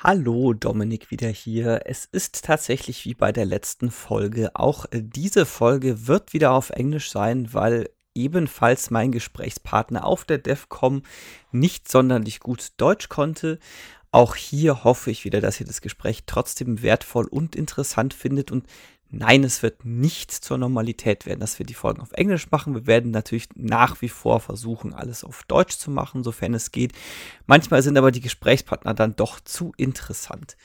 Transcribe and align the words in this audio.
Hallo, 0.00 0.52
Dominik 0.52 1.10
wieder 1.10 1.26
hier. 1.28 1.80
Es 1.86 2.04
ist 2.04 2.44
tatsächlich 2.44 3.04
wie 3.04 3.14
bei 3.14 3.32
der 3.32 3.44
letzten 3.44 3.90
Folge. 3.90 4.54
Auch 4.54 4.84
äh, 4.92 5.02
diese 5.02 5.44
Folge 5.44 6.06
wird 6.06 6.32
wieder 6.32 6.52
auf 6.52 6.70
Englisch 6.70 7.10
sein, 7.10 7.52
weil 7.52 7.90
ebenfalls 8.14 8.92
mein 8.92 9.10
Gesprächspartner 9.10 10.04
auf 10.04 10.24
der 10.24 10.38
DEFCOM 10.38 11.02
nicht 11.50 11.90
sonderlich 11.90 12.38
gut 12.38 12.68
Deutsch 12.76 13.08
konnte. 13.08 13.58
Auch 14.12 14.36
hier 14.36 14.84
hoffe 14.84 15.10
ich 15.10 15.24
wieder, 15.24 15.40
dass 15.40 15.58
ihr 15.58 15.66
das 15.66 15.80
Gespräch 15.80 16.22
trotzdem 16.26 16.80
wertvoll 16.80 17.26
und 17.26 17.56
interessant 17.56 18.14
findet 18.14 18.52
und 18.52 18.68
Nein, 19.10 19.42
es 19.42 19.62
wird 19.62 19.86
nicht 19.86 20.32
zur 20.32 20.58
Normalität 20.58 21.24
werden, 21.24 21.40
dass 21.40 21.58
wir 21.58 21.64
die 21.64 21.74
Folgen 21.74 22.02
auf 22.02 22.12
Englisch 22.12 22.50
machen. 22.50 22.74
Wir 22.74 22.86
werden 22.86 23.10
natürlich 23.10 23.48
nach 23.54 24.02
wie 24.02 24.10
vor 24.10 24.40
versuchen, 24.40 24.92
alles 24.92 25.24
auf 25.24 25.44
Deutsch 25.44 25.78
zu 25.78 25.90
machen, 25.90 26.22
sofern 26.22 26.52
es 26.52 26.72
geht. 26.72 26.92
Manchmal 27.46 27.82
sind 27.82 27.96
aber 27.96 28.10
die 28.10 28.20
Gesprächspartner 28.20 28.92
dann 28.92 29.16
doch 29.16 29.40
zu 29.40 29.72
interessant. 29.78 30.58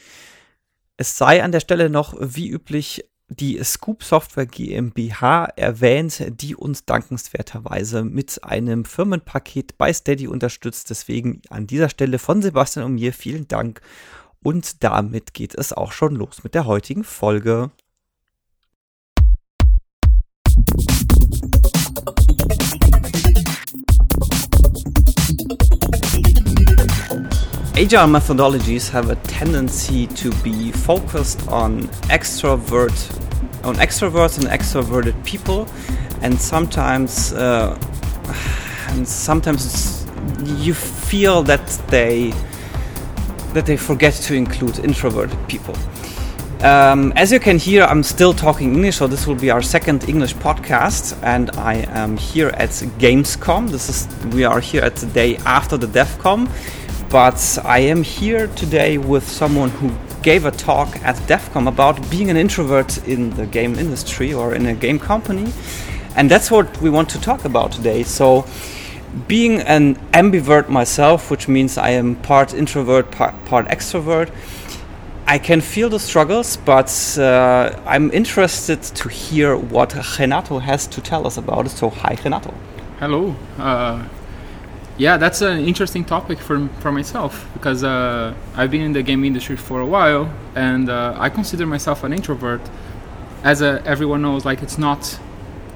Es 0.98 1.18
sei 1.18 1.42
an 1.42 1.54
der 1.54 1.62
Stelle 1.62 1.90
noch, 1.90 2.16
wie 2.20 2.50
üblich, 2.50 3.06
die 3.30 3.64
Scoop 3.64 4.04
Software 4.04 4.46
GmbH 4.46 5.46
erwähnt, 5.56 6.24
die 6.42 6.56
uns 6.56 6.86
dankenswerterweise 6.86 8.04
mit 8.04 8.44
einem 8.44 8.86
Firmenpaket 8.86 9.78
bei 9.78 9.92
Steady 9.94 10.28
unterstützt. 10.28 10.90
Deswegen 10.90 11.42
an 11.50 11.66
dieser 11.66 11.90
Stelle 11.90 12.20
von 12.20 12.42
Sebastian 12.42 12.86
und 12.86 12.96
mir 12.96 13.14
vielen 13.14 13.48
Dank. 13.48 13.82
Und 14.44 14.84
damit 14.84 15.34
geht 15.34 15.56
es 15.56 15.72
auch 15.72 15.94
schon 15.94 16.16
los 16.16 16.44
mit 16.44 16.54
der 16.54 16.66
heutigen 16.66 17.06
Folge. 17.06 17.72
Agile 27.94 28.10
methodologies 28.10 28.90
have 28.90 29.12
a 29.12 29.16
tendency 29.18 30.08
to 30.08 30.32
be 30.42 30.72
focused 30.72 31.48
on 31.48 31.84
extrovert, 32.10 32.92
on 33.64 33.76
extroverts 33.76 34.40
and 34.40 34.48
extroverted 34.48 35.14
people, 35.24 35.68
and 36.24 36.42
sometimes, 36.42 37.34
uh, 37.34 37.78
and 38.88 39.08
sometimes 39.08 40.08
you 40.44 40.74
feel 40.74 41.44
that 41.44 41.68
they 41.90 42.34
that 43.54 43.68
they 43.68 43.78
forget 43.78 44.14
to 44.14 44.34
include 44.34 44.80
introverted 44.80 45.38
people. 45.48 45.76
Um, 46.64 47.14
as 47.16 47.32
you 47.32 47.40
can 47.40 47.60
hear, 47.60 47.84
I'm 47.84 48.02
still 48.02 48.34
talking 48.34 48.74
English, 48.74 48.96
so 48.96 49.06
this 49.06 49.28
will 49.28 49.36
be 49.36 49.52
our 49.52 49.62
second 49.62 50.10
English 50.10 50.34
podcast, 50.38 51.16
and 51.22 51.52
I 51.58 51.86
am 51.90 52.18
here 52.18 52.50
at 52.56 52.70
Gamescom. 52.98 53.70
This 53.70 53.88
is 53.88 54.08
we 54.34 54.46
are 54.46 54.62
here 54.62 54.82
at 54.82 54.96
the 54.96 55.06
day 55.08 55.38
after 55.46 55.78
the 55.78 55.88
DevCom, 55.88 56.50
but 57.14 57.60
I 57.64 57.78
am 57.78 58.02
here 58.02 58.48
today 58.48 58.98
with 58.98 59.30
someone 59.30 59.70
who 59.70 59.92
gave 60.24 60.46
a 60.46 60.52
talk 60.52 60.90
at 61.04 61.16
DevCom 61.28 61.68
about 61.68 62.10
being 62.10 62.32
an 62.32 62.38
introvert 62.38 63.08
in 63.08 63.30
the 63.36 63.46
game 63.46 63.76
industry 63.76 64.34
or 64.34 64.56
in 64.56 64.66
a 64.66 64.74
game 64.74 64.98
company, 64.98 65.54
and 66.16 66.32
that's 66.32 66.50
what 66.50 66.82
we 66.82 66.90
want 66.90 67.10
to 67.10 67.22
talk 67.22 67.46
about 67.46 67.72
today. 67.72 68.04
So. 68.04 68.46
Being 69.28 69.62
an 69.62 69.94
ambivert 70.12 70.70
myself, 70.70 71.30
which 71.30 71.48
means 71.48 71.78
I 71.78 71.92
am 71.92 72.16
part 72.16 72.52
introvert, 72.52 73.12
part, 73.12 73.36
part 73.46 73.68
extrovert, 73.68 74.32
I 75.28 75.38
can 75.38 75.62
feel 75.62 75.88
the 75.88 76.00
struggles, 76.00 76.58
but 76.58 76.90
uh, 77.20 77.80
I'm 77.86 78.10
interested 78.10 78.82
to 78.82 79.10
hear 79.10 79.56
what 79.56 79.94
Renato 80.18 80.58
has 80.58 80.88
to 80.88 81.00
tell 81.00 81.28
us 81.28 81.38
about 81.38 81.68
it. 81.68 81.70
So, 81.70 81.92
hi, 81.92 82.18
Renato. 82.24 82.56
Hello. 82.98 83.36
Uh, 83.60 84.04
yeah, 84.98 85.18
that's 85.18 85.42
an 85.42 85.66
interesting 85.66 86.06
topic 86.06 86.40
for, 86.40 86.68
for 86.80 86.92
myself 86.92 87.48
because 87.54 87.84
uh, 87.84 88.34
I've 88.56 88.72
been 88.72 88.82
in 88.82 88.94
the 88.94 89.02
game 89.02 89.24
industry 89.24 89.56
for 89.56 89.80
a 89.80 89.86
while 89.86 90.32
and 90.56 90.90
uh, 90.90 91.16
I 91.18 91.30
consider 91.30 91.66
myself 91.66 92.04
an 92.04 92.14
introvert. 92.14 92.62
As 93.44 93.62
a, 93.62 93.82
everyone 93.86 94.22
knows, 94.22 94.46
like 94.46 94.62
it's 94.62 94.78
not, 94.78 95.20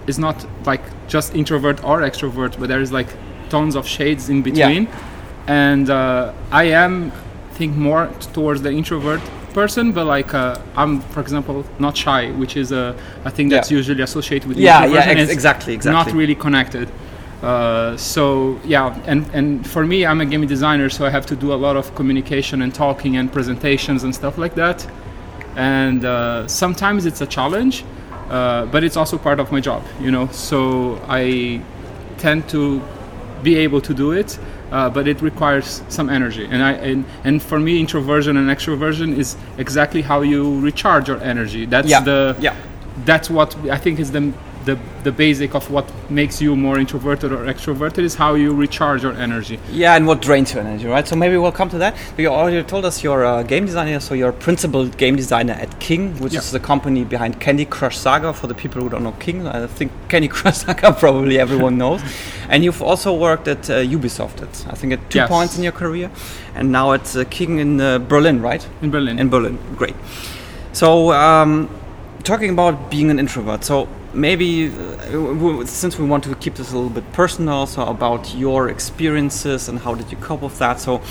it's 0.06 0.18
not 0.18 0.46
like 0.66 0.81
just 1.08 1.36
introvert 1.36 1.84
or 1.84 2.02
extrovert, 2.02 2.59
but 2.59 2.69
there 2.69 2.81
is 2.81 2.91
like 2.91 3.08
tons 3.50 3.75
of 3.75 3.88
shades 3.88 4.30
in 4.30 4.41
between. 4.41 4.84
Yeah. 4.84 5.03
And 5.47 5.90
uh, 5.90 6.34
I 6.52 6.66
am, 6.66 7.12
think 7.53 7.75
more 7.75 8.08
towards 8.34 8.62
the 8.62 8.72
introvert 8.72 9.22
person, 9.53 9.91
but 9.91 10.06
like 10.06 10.34
uh, 10.34 10.59
I'm, 10.75 11.02
for 11.14 11.22
example, 11.22 11.66
not 11.80 11.97
shy, 11.97 12.30
which 12.31 12.56
is 12.56 12.72
a, 12.72 12.96
a 13.25 13.31
thing 13.31 13.50
that's 13.50 13.72
yeah. 13.72 13.78
usually 13.78 14.03
associated 14.03 14.47
with 14.47 14.58
yeah, 14.58 14.86
yeah, 14.86 15.00
ex- 15.00 15.31
exactly, 15.31 15.74
exactly, 15.74 16.14
not 16.14 16.16
really 16.16 16.36
connected. 16.36 16.88
Uh, 17.42 17.96
so 17.98 18.59
yeah, 18.66 19.00
and 19.06 19.28
and 19.34 19.66
for 19.68 19.86
me, 19.86 20.06
I'm 20.06 20.22
a 20.22 20.25
game 20.25 20.46
designer, 20.48 20.90
so 20.90 21.06
I 21.06 21.09
have 21.09 21.25
to 21.28 21.36
do 21.36 21.53
a 21.53 21.56
lot 21.56 21.78
of 21.78 21.94
communication 21.96 22.62
and 22.62 22.74
talking 22.74 23.18
and 23.18 23.31
presentations 23.31 24.03
and 24.03 24.14
stuff 24.14 24.38
like 24.38 24.56
that. 24.56 24.88
And 25.56 26.03
uh, 26.03 26.47
sometimes 26.47 27.06
it's 27.06 27.22
a 27.22 27.28
challenge, 27.28 27.84
uh, 28.30 28.66
but 28.66 28.84
it's 28.84 28.97
also 28.97 29.18
part 29.18 29.40
of 29.40 29.52
my 29.52 29.59
job, 29.59 29.84
you 30.00 30.12
know. 30.12 30.28
So 30.28 31.00
I 31.08 31.62
tend 32.18 32.50
to 32.50 32.81
be 33.44 33.56
able 33.56 33.81
to 33.81 33.94
do 33.94 34.12
it 34.12 34.40
uh, 34.72 34.90
but 34.90 35.08
it 35.08 35.22
requires 35.22 35.81
some 35.90 36.09
energy. 36.09 36.46
And 36.46 36.62
I 36.64 36.72
and, 36.74 37.06
and 37.24 37.42
for 37.42 37.59
me, 37.59 37.80
introversion 37.80 38.38
and 38.38 38.50
extroversion 38.50 39.18
is 39.18 39.38
exactly 39.58 40.02
how 40.02 40.22
you 40.22 40.59
recharge 40.59 41.08
your 41.08 41.22
energy. 41.22 41.66
That's 41.66 41.90
yeah. 41.90 42.02
the 42.02 42.36
yeah. 42.40 42.56
That's 43.06 43.30
what 43.30 43.56
I 43.70 43.78
think 43.78 44.00
is 44.00 44.12
the 44.12 44.34
the, 44.67 44.78
the 45.03 45.11
basic 45.11 45.55
of 45.55 45.72
what 45.72 45.85
makes 46.11 46.41
you 46.41 46.55
more 46.55 46.78
introverted 46.78 47.31
or 47.31 47.45
extroverted 47.45 48.03
is 48.03 48.16
how 48.16 48.35
you 48.35 48.53
recharge 48.53 49.01
your 49.01 49.13
energy. 49.13 49.57
Yeah, 49.72 49.95
and 49.95 50.05
what 50.05 50.22
drains 50.22 50.53
your 50.53 50.61
energy, 50.61 50.85
right? 50.85 51.07
So 51.07 51.16
maybe 51.16 51.38
we'll 51.38 51.53
come 51.53 51.69
to 51.69 51.78
that. 51.79 51.95
You 52.17 52.28
already 52.28 52.61
told 52.63 52.83
us 52.85 53.01
you're 53.01 53.23
a 53.23 53.44
game 53.44 53.66
designer, 53.66 54.00
so 54.00 54.13
you're 54.13 54.29
a 54.29 54.41
principal 54.47 54.85
game 54.88 55.16
designer 55.16 55.53
at 55.53 55.79
King, 55.79 56.19
which 56.19 56.33
yeah. 56.33 56.39
is 56.39 56.51
the 56.51 56.59
company 56.59 57.05
behind 57.05 57.39
Candy 57.39 57.66
Crush 57.66 57.97
Saga. 57.97 58.33
For 58.33 58.47
the 58.47 58.53
people 58.53 58.81
who 58.81 58.89
don't 58.89 59.03
know 59.03 59.13
King, 59.13 59.47
I 59.47 59.66
think 59.67 59.91
Candy 60.09 60.28
Crush 60.38 60.57
Saga 60.57 60.91
probably 60.91 61.39
everyone 61.39 61.78
knows. 61.84 62.01
and 62.49 62.63
you've 62.63 62.81
also 62.81 63.13
worked 63.13 63.47
at 63.47 63.69
uh, 63.69 63.79
Ubisoft, 63.79 64.41
at, 64.41 64.53
I 64.72 64.75
think 64.75 64.94
at 64.94 65.09
two 65.09 65.19
yes. 65.19 65.29
points 65.29 65.57
in 65.57 65.63
your 65.63 65.73
career, 65.73 66.11
and 66.53 66.72
now 66.72 66.91
at 66.91 67.16
uh, 67.16 67.23
King 67.29 67.59
in 67.59 67.79
uh, 67.79 67.99
Berlin, 67.99 68.41
right? 68.41 68.67
In 68.81 68.91
Berlin. 68.91 69.17
In 69.17 69.29
Berlin, 69.29 69.57
great. 69.78 69.95
So, 70.73 71.11
um, 71.13 71.69
talking 72.23 72.49
about 72.49 72.91
being 72.91 73.09
an 73.09 73.17
introvert, 73.19 73.63
so 73.63 73.88
maybe 74.13 74.68
uh, 74.68 75.66
since 75.66 75.97
we 76.00 76.06
want 76.06 76.23
to 76.23 76.35
keep 76.35 76.56
this 76.56 76.72
a 76.72 76.75
little 76.75 76.90
bit 76.90 77.12
personal, 77.13 77.66
so 77.66 77.84
about 77.84 78.35
your 78.35 78.69
experiences 78.69 79.69
and 79.69 79.79
how 79.79 79.95
did 79.95 80.12
you 80.12 80.18
cope 80.18 80.41
with 80.41 80.57
that. 80.59 80.79
So 80.79 81.01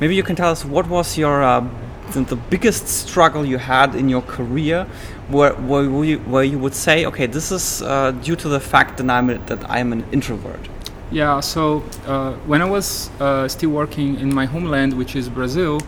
maybe 0.00 0.14
you 0.14 0.22
can 0.22 0.36
tell 0.36 0.50
us 0.50 0.64
what 0.64 0.88
was 0.88 1.18
your 1.18 1.42
uh, 1.42 1.66
the 2.12 2.36
biggest 2.50 2.88
struggle 2.88 3.44
you 3.44 3.58
had 3.58 3.94
in 3.94 4.08
your 4.08 4.22
career, 4.22 4.86
where 5.28 5.54
where 5.54 6.04
you, 6.04 6.18
where 6.20 6.44
you 6.44 6.58
would 6.58 6.74
say, 6.74 7.06
okay, 7.06 7.26
this 7.26 7.50
is 7.50 7.82
uh, 7.82 8.10
due 8.22 8.36
to 8.36 8.48
the 8.48 8.60
fact 8.60 8.98
that 8.98 9.08
I'm 9.10 9.30
a, 9.30 9.38
that 9.46 9.68
I'm 9.70 9.92
an 9.92 10.04
introvert. 10.12 10.68
Yeah. 11.10 11.40
So 11.40 11.82
uh, 12.06 12.34
when 12.46 12.62
I 12.62 12.66
was 12.70 13.10
uh, 13.20 13.48
still 13.48 13.70
working 13.70 14.20
in 14.20 14.34
my 14.34 14.46
homeland, 14.46 14.92
which 14.94 15.16
is 15.16 15.28
Brazil. 15.28 15.80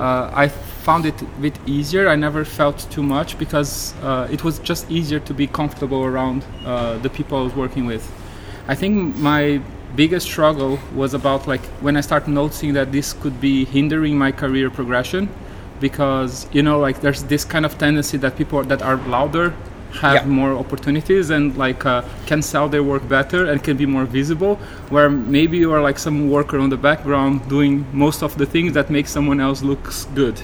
I 0.00 0.46
found 0.78 1.06
it 1.06 1.20
a 1.20 1.24
bit 1.40 1.58
easier. 1.66 2.08
I 2.08 2.16
never 2.16 2.44
felt 2.44 2.86
too 2.90 3.02
much 3.02 3.38
because 3.38 3.94
uh, 4.02 4.28
it 4.30 4.44
was 4.44 4.58
just 4.60 4.90
easier 4.90 5.20
to 5.20 5.34
be 5.34 5.46
comfortable 5.46 6.04
around 6.04 6.44
uh, 6.64 6.98
the 6.98 7.10
people 7.10 7.38
I 7.38 7.42
was 7.42 7.54
working 7.54 7.86
with. 7.86 8.10
I 8.68 8.74
think 8.74 9.16
my 9.16 9.60
biggest 9.96 10.26
struggle 10.26 10.78
was 10.94 11.14
about 11.14 11.46
like 11.46 11.64
when 11.80 11.96
I 11.96 12.02
started 12.02 12.30
noticing 12.30 12.74
that 12.74 12.92
this 12.92 13.12
could 13.12 13.40
be 13.40 13.64
hindering 13.64 14.18
my 14.18 14.32
career 14.32 14.70
progression 14.70 15.28
because 15.80 16.46
you 16.52 16.62
know 16.62 16.78
like 16.78 17.00
there's 17.00 17.22
this 17.24 17.44
kind 17.44 17.64
of 17.64 17.78
tendency 17.78 18.18
that 18.18 18.36
people 18.36 18.62
that 18.64 18.82
are 18.82 18.96
louder 19.08 19.54
have 19.92 20.14
yeah. 20.14 20.24
more 20.26 20.52
opportunities 20.52 21.30
and 21.30 21.56
like 21.56 21.86
uh, 21.86 22.02
can 22.26 22.42
sell 22.42 22.68
their 22.68 22.82
work 22.82 23.08
better 23.08 23.46
and 23.46 23.64
can 23.64 23.76
be 23.76 23.86
more 23.86 24.04
visible 24.04 24.56
where 24.90 25.08
maybe 25.08 25.56
you 25.56 25.72
are 25.72 25.80
like 25.80 25.98
some 25.98 26.30
worker 26.30 26.58
on 26.58 26.68
the 26.68 26.76
background 26.76 27.48
doing 27.48 27.86
most 27.92 28.22
of 28.22 28.36
the 28.36 28.44
things 28.44 28.74
that 28.74 28.90
make 28.90 29.08
someone 29.08 29.40
else 29.40 29.62
looks 29.62 30.04
good 30.14 30.40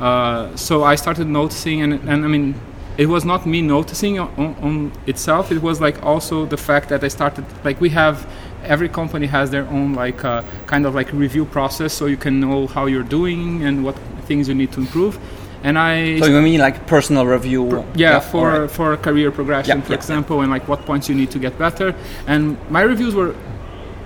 uh, 0.00 0.54
so 0.56 0.84
i 0.84 0.94
started 0.94 1.26
noticing 1.26 1.82
and, 1.82 1.94
and 2.08 2.24
i 2.24 2.28
mean 2.28 2.54
it 2.96 3.06
was 3.06 3.24
not 3.24 3.44
me 3.44 3.60
noticing 3.60 4.18
on, 4.18 4.54
on, 4.62 4.92
itself 5.06 5.50
it 5.50 5.60
was 5.60 5.80
like 5.80 6.02
also 6.02 6.46
the 6.46 6.56
fact 6.56 6.88
that 6.88 7.02
i 7.02 7.08
started 7.08 7.44
like 7.64 7.80
we 7.80 7.88
have 7.88 8.28
every 8.62 8.88
company 8.88 9.26
has 9.26 9.50
their 9.50 9.66
own 9.68 9.92
like 9.94 10.24
uh, 10.24 10.42
kind 10.66 10.86
of 10.86 10.94
like 10.94 11.12
review 11.12 11.44
process 11.44 11.92
so 11.92 12.06
you 12.06 12.16
can 12.16 12.40
know 12.40 12.66
how 12.66 12.86
you're 12.86 13.02
doing 13.02 13.62
and 13.64 13.84
what 13.84 13.96
things 14.26 14.48
you 14.48 14.54
need 14.54 14.72
to 14.72 14.80
improve 14.80 15.18
and 15.64 15.78
I. 15.78 16.20
So 16.20 16.26
you 16.26 16.40
mean 16.42 16.60
like 16.60 16.86
personal 16.86 17.26
review? 17.26 17.68
Per, 17.68 17.78
yeah, 17.78 17.84
yeah, 17.96 18.20
for 18.20 18.60
right. 18.60 18.70
for 18.70 18.96
career 18.98 19.32
progression, 19.32 19.78
yeah, 19.78 19.84
for 19.84 19.92
yeah, 19.92 19.98
example, 19.98 20.42
and 20.42 20.50
like 20.50 20.68
what 20.68 20.84
points 20.84 21.08
you 21.08 21.14
need 21.14 21.30
to 21.32 21.38
get 21.38 21.58
better. 21.58 21.94
And 22.26 22.56
my 22.70 22.82
reviews 22.82 23.14
were 23.14 23.34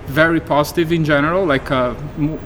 very 0.09 0.39
positive 0.39 0.91
in 0.91 1.05
general. 1.05 1.45
Like 1.45 1.71
uh, 1.71 1.93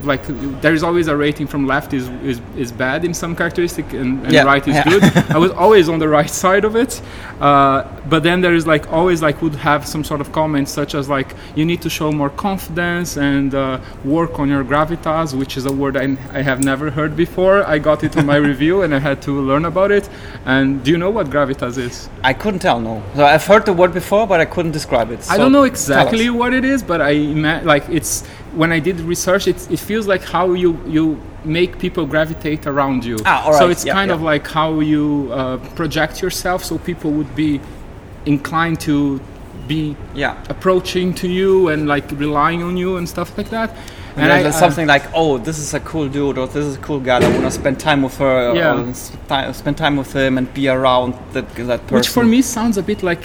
like 0.03 0.23
there 0.61 0.73
is 0.73 0.83
always 0.83 1.07
a 1.07 1.15
rating 1.15 1.47
from 1.47 1.65
left 1.65 1.93
is 1.93 2.09
is, 2.23 2.41
is 2.57 2.71
bad 2.71 3.05
in 3.05 3.13
some 3.13 3.35
characteristic 3.35 3.93
and, 3.93 4.23
and 4.23 4.31
Yeah, 4.31 4.43
right 4.43 4.67
is 4.67 4.75
yeah. 4.75 4.83
good. 4.83 5.03
I 5.35 5.37
was 5.37 5.51
always 5.51 5.89
on 5.89 5.99
the 5.99 6.07
right 6.09 6.29
side 6.29 6.65
of 6.65 6.75
it, 6.75 7.01
uh, 7.39 7.83
but 8.09 8.23
then 8.23 8.41
there 8.41 8.53
is 8.53 8.65
like 8.67 8.91
always 8.91 9.21
like 9.21 9.41
would 9.41 9.55
have 9.55 9.87
some 9.87 10.03
sort 10.03 10.21
of 10.21 10.31
comments 10.31 10.71
such 10.71 10.93
as 10.95 11.09
like 11.09 11.35
you 11.55 11.65
need 11.65 11.81
to 11.81 11.89
show 11.89 12.11
more 12.11 12.29
confidence 12.29 13.17
and 13.17 13.55
uh, 13.55 13.79
work 14.03 14.39
on 14.39 14.49
your 14.49 14.63
gravitas, 14.63 15.33
which 15.33 15.57
is 15.57 15.65
a 15.65 15.71
word 15.71 15.95
I, 15.97 16.17
I 16.31 16.41
have 16.41 16.63
never 16.63 16.89
heard 16.91 17.15
before. 17.15 17.63
I 17.65 17.79
got 17.79 18.03
it 18.03 18.17
on 18.17 18.25
my 18.25 18.35
review 18.51 18.81
and 18.83 18.93
I 18.93 18.99
had 18.99 19.21
to 19.23 19.31
learn 19.41 19.65
about 19.65 19.91
it. 19.91 20.09
And 20.45 20.83
do 20.83 20.91
you 20.91 20.97
know 20.97 21.09
what 21.09 21.27
gravitas 21.29 21.77
is? 21.77 22.09
I 22.23 22.33
couldn't 22.33 22.59
tell. 22.59 22.79
No, 22.79 23.01
so 23.15 23.25
I've 23.25 23.45
heard 23.45 23.65
the 23.65 23.73
word 23.73 23.93
before, 23.93 24.27
but 24.27 24.39
I 24.39 24.45
couldn't 24.45 24.71
describe 24.71 25.11
it. 25.11 25.25
I 25.29 25.37
don't 25.37 25.51
know 25.51 25.63
exactly 25.63 26.29
what 26.29 26.53
it 26.53 26.65
is, 26.65 26.83
but 26.83 27.01
I 27.01 27.13
like 27.61 27.87
it's 27.89 28.25
when 28.55 28.71
I 28.71 28.79
did 28.79 28.99
research, 29.01 29.47
it, 29.47 29.69
it 29.71 29.79
feels 29.79 30.07
like 30.07 30.23
how 30.23 30.53
you 30.53 30.77
you 30.87 31.17
make 31.45 31.77
people 31.79 32.05
gravitate 32.05 32.65
around 32.67 33.03
you. 33.05 33.17
Ah, 33.25 33.45
all 33.45 33.53
So 33.53 33.69
it's 33.69 33.85
Yeah, 33.85 33.93
kind 33.93 34.09
yeah. 34.09 34.15
of 34.15 34.21
like 34.21 34.47
how 34.47 34.79
you 34.79 35.29
uh, 35.33 35.57
project 35.75 36.21
yourself, 36.21 36.63
so 36.63 36.77
people 36.77 37.11
would 37.11 37.35
be 37.35 37.59
inclined 38.25 38.79
to 38.81 39.19
be 39.67 39.95
Yeah. 40.13 40.35
approaching 40.49 41.13
to 41.15 41.27
you 41.27 41.69
and 41.69 41.87
like 41.87 42.05
relying 42.11 42.63
on 42.63 42.77
you 42.77 42.97
and 42.97 43.07
stuff 43.07 43.37
like 43.37 43.49
that. 43.49 43.69
And 44.15 44.29
there's 44.29 44.55
I- 44.55 44.59
something 44.59 44.87
like, 44.87 45.03
oh, 45.15 45.37
this 45.39 45.57
is 45.57 45.73
a 45.73 45.79
cool 45.79 46.07
dude, 46.07 46.37
or 46.37 46.45
this 46.47 46.65
is 46.65 46.75
a 46.75 46.79
cool 46.79 46.99
guy. 46.99 47.17
I 47.17 47.29
want 47.29 47.43
to 47.43 47.51
spend 47.51 47.79
time 47.79 48.03
with 48.03 48.17
her, 48.19 48.53
Yeah. 48.55 48.75
or 48.75 48.87
s- 48.89 49.11
ti- 49.27 49.53
spend 49.53 49.75
time 49.77 49.95
with 49.97 50.13
him, 50.13 50.37
and 50.37 50.53
be 50.53 50.67
around 50.69 51.13
that 51.33 51.45
that 51.55 51.81
person. 51.87 51.95
which 51.95 52.09
for 52.09 52.23
me 52.23 52.41
sounds 52.41 52.77
a 52.77 52.83
bit 52.83 53.01
like 53.03 53.23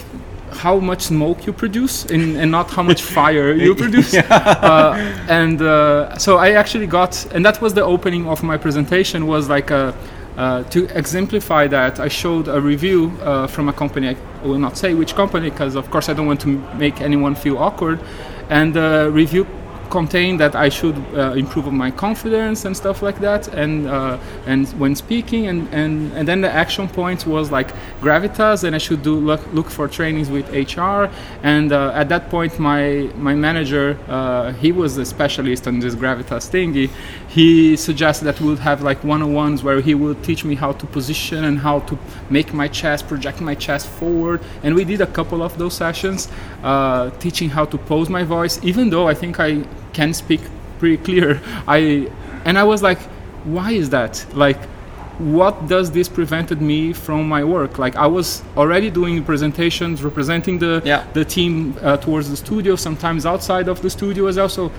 how 0.52 0.78
much 0.78 1.02
smoke 1.02 1.46
you 1.46 1.52
produce 1.52 2.04
and, 2.06 2.36
and 2.36 2.50
not 2.50 2.70
how 2.70 2.82
much 2.82 3.02
fire 3.02 3.52
you 3.66 3.74
produce. 3.74 4.14
Uh, 4.14 4.94
and 5.28 5.62
uh, 5.62 6.16
so 6.18 6.36
i 6.38 6.50
actually 6.52 6.86
got 6.86 7.26
and 7.34 7.44
that 7.44 7.60
was 7.60 7.74
the 7.74 7.84
opening 7.84 8.26
of 8.26 8.42
my 8.42 8.56
presentation 8.56 9.26
was 9.26 9.48
like 9.48 9.70
a, 9.70 9.94
uh, 10.36 10.62
to 10.64 10.86
exemplify 10.96 11.66
that 11.66 12.00
i 12.00 12.08
showed 12.08 12.48
a 12.48 12.60
review 12.60 13.12
uh, 13.22 13.46
from 13.46 13.68
a 13.68 13.72
company 13.72 14.08
i 14.08 14.16
will 14.46 14.58
not 14.58 14.76
say 14.76 14.94
which 14.94 15.14
company 15.14 15.50
because 15.50 15.74
of 15.74 15.90
course 15.90 16.08
i 16.08 16.12
don't 16.12 16.26
want 16.26 16.40
to 16.40 16.58
make 16.76 17.00
anyone 17.00 17.34
feel 17.34 17.58
awkward 17.58 18.00
and 18.48 18.74
the 18.74 19.10
review 19.12 19.46
contained 19.90 20.40
that 20.40 20.54
I 20.54 20.68
should 20.68 20.96
uh, 21.14 21.32
improve 21.32 21.72
my 21.72 21.90
confidence 21.90 22.64
and 22.64 22.76
stuff 22.76 23.02
like 23.02 23.18
that, 23.20 23.48
and 23.48 23.86
uh, 23.86 24.18
and 24.46 24.68
when 24.80 24.94
speaking, 24.94 25.46
and, 25.46 25.68
and 25.72 26.12
and 26.12 26.26
then 26.26 26.40
the 26.40 26.50
action 26.50 26.88
point 26.88 27.26
was 27.26 27.50
like 27.50 27.72
gravitas, 28.00 28.64
and 28.64 28.74
I 28.74 28.78
should 28.78 29.02
do 29.02 29.14
look, 29.14 29.40
look 29.52 29.70
for 29.70 29.88
trainings 29.88 30.30
with 30.30 30.48
HR, 30.50 31.10
and 31.42 31.72
uh, 31.72 31.92
at 31.94 32.08
that 32.08 32.30
point 32.30 32.58
my 32.58 33.10
my 33.16 33.34
manager 33.34 33.98
uh, 34.08 34.52
he 34.52 34.72
was 34.72 34.96
a 34.98 35.04
specialist 35.04 35.66
on 35.66 35.80
this 35.80 35.94
gravitas 35.94 36.48
thingy. 36.50 36.90
He 37.28 37.76
suggested 37.76 38.24
that 38.24 38.40
we 38.40 38.48
would 38.48 38.58
have 38.60 38.82
like 38.82 39.04
one-on-ones 39.04 39.62
where 39.62 39.80
he 39.82 39.94
would 39.94 40.24
teach 40.24 40.44
me 40.44 40.54
how 40.54 40.72
to 40.72 40.86
position 40.86 41.44
and 41.44 41.58
how 41.58 41.80
to 41.80 41.98
make 42.30 42.54
my 42.54 42.68
chest, 42.68 43.06
project 43.06 43.40
my 43.42 43.54
chest 43.54 43.86
forward, 43.86 44.40
and 44.62 44.74
we 44.74 44.84
did 44.84 45.00
a 45.02 45.06
couple 45.06 45.42
of 45.42 45.58
those 45.58 45.74
sessions, 45.74 46.28
uh, 46.62 47.10
teaching 47.18 47.50
how 47.50 47.66
to 47.66 47.76
pose 47.76 48.08
my 48.08 48.22
voice. 48.24 48.58
Even 48.62 48.88
though 48.88 49.06
I 49.06 49.14
think 49.14 49.38
I 49.40 49.62
can 49.92 50.14
speak 50.14 50.40
pretty 50.78 50.96
clear, 50.96 51.40
I 51.68 52.10
and 52.46 52.58
I 52.58 52.64
was 52.64 52.82
like, 52.82 52.98
why 53.44 53.72
is 53.72 53.90
that? 53.90 54.24
Like, 54.32 54.62
what 55.18 55.66
does 55.68 55.90
this 55.90 56.08
prevented 56.08 56.62
me 56.62 56.92
from 56.94 57.28
my 57.28 57.42
work? 57.44 57.78
Like, 57.78 57.96
I 57.96 58.06
was 58.06 58.42
already 58.56 58.88
doing 58.88 59.22
presentations, 59.24 60.02
representing 60.02 60.58
the 60.60 60.80
Yeah. 60.84 61.04
the 61.12 61.24
team 61.24 61.74
uh, 61.82 61.96
towards 61.98 62.30
the 62.30 62.36
studio, 62.36 62.74
sometimes 62.76 63.26
outside 63.26 63.68
of 63.68 63.82
the 63.82 63.90
studio 63.90 64.28
as 64.28 64.36
well. 64.36 64.48
So 64.48 64.72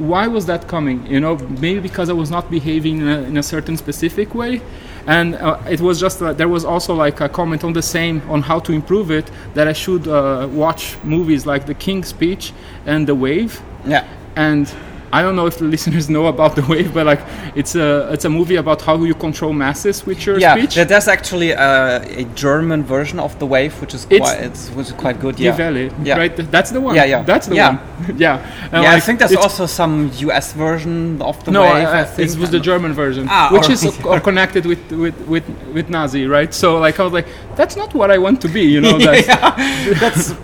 why 0.00 0.26
was 0.26 0.46
that 0.46 0.66
coming? 0.66 1.06
You 1.06 1.20
know 1.20 1.36
maybe 1.36 1.80
because 1.80 2.08
i 2.08 2.12
was 2.12 2.30
not 2.30 2.50
behaving 2.50 2.98
in 2.98 3.08
a, 3.08 3.18
in 3.22 3.36
a 3.36 3.42
certain 3.42 3.76
specific 3.76 4.34
way. 4.34 4.62
And 5.06 5.34
uh, 5.34 5.58
it 5.68 5.80
was 5.80 6.00
just 6.00 6.22
uh, 6.22 6.32
there 6.32 6.48
was 6.48 6.64
also 6.64 6.94
like 6.94 7.20
a 7.20 7.28
comment 7.28 7.64
on 7.64 7.72
the 7.72 7.82
same 7.82 8.22
on 8.28 8.42
how 8.42 8.58
to 8.60 8.72
improve 8.72 9.10
it 9.10 9.30
that 9.54 9.66
i 9.68 9.72
should 9.72 10.06
uh, 10.08 10.48
watch 10.50 10.96
movies 11.04 11.46
like 11.46 11.66
the 11.66 11.74
king's 11.74 12.08
speech 12.08 12.52
and 12.86 13.06
the 13.06 13.14
wave. 13.14 13.62
Yeah. 13.86 14.06
and 14.36 14.72
I 15.12 15.22
don't 15.22 15.34
know 15.34 15.46
if 15.46 15.58
the 15.58 15.64
listeners 15.74 16.08
know 16.08 16.26
about 16.26 16.54
the 16.56 16.62
wave, 16.62 16.94
but 16.94 17.04
like 17.06 17.20
it's 17.56 17.74
a 17.74 18.08
it's 18.12 18.24
a 18.24 18.28
movie 18.30 18.56
about 18.56 18.80
how 18.82 18.96
you 19.02 19.14
control 19.14 19.52
masses 19.52 20.06
with 20.06 20.24
your 20.26 20.38
Yeah, 20.38 20.54
speech. 20.56 20.74
there- 20.76 20.84
there's 20.84 21.08
actually 21.08 21.50
a, 21.52 22.02
a 22.22 22.24
German 22.34 22.84
version 22.84 23.18
of 23.18 23.36
the 23.38 23.46
wave, 23.46 23.72
which 23.80 23.94
is 23.94 24.06
It's- 24.10 24.20
quite, 24.20 24.40
it's, 24.46 24.68
which 24.70 24.86
is 24.88 24.92
quite 24.92 25.18
good. 25.20 25.38
Yeah, 25.40 25.56
Welle, 25.58 25.90
Yeah. 26.04 26.16
right? 26.18 26.36
That's 26.50 26.70
the 26.70 26.80
one. 26.80 26.94
Yeah, 26.94 27.04
yeah. 27.06 27.22
That's 27.24 27.46
the 27.48 27.56
Yeah. 27.56 27.68
one. 27.76 28.16
yeah. 28.18 28.38
And 28.72 28.82
yeah. 28.84 28.94
I 28.94 29.00
think 29.00 29.18
there's 29.18 29.34
also 29.36 29.66
some 29.66 30.10
US 30.28 30.52
version 30.52 31.20
of 31.22 31.42
the 31.44 31.50
no, 31.50 31.62
wave. 31.62 31.86
I, 31.88 32.00
I, 32.02 32.22
it 32.26 32.36
was 32.38 32.50
the 32.50 32.60
German 32.60 32.92
version, 32.92 33.26
Ah, 33.28 33.48
which 33.52 33.68
is 33.68 33.84
uh, 33.84 34.20
connected 34.20 34.64
with, 34.66 34.82
with, 34.92 35.18
with, 35.26 35.44
with 35.74 35.88
Nazi, 35.90 36.26
right? 36.26 36.52
So 36.54 36.78
like 36.78 37.00
I 37.00 37.04
was 37.04 37.12
like, 37.12 37.26
that's 37.56 37.76
not 37.76 37.94
what 37.94 38.10
I 38.10 38.18
want 38.18 38.40
to 38.42 38.48
be, 38.48 38.62
you 38.62 38.80
know. 38.80 38.98
That's, 39.10 39.26
yeah, 39.26 39.94
that's 40.00 40.34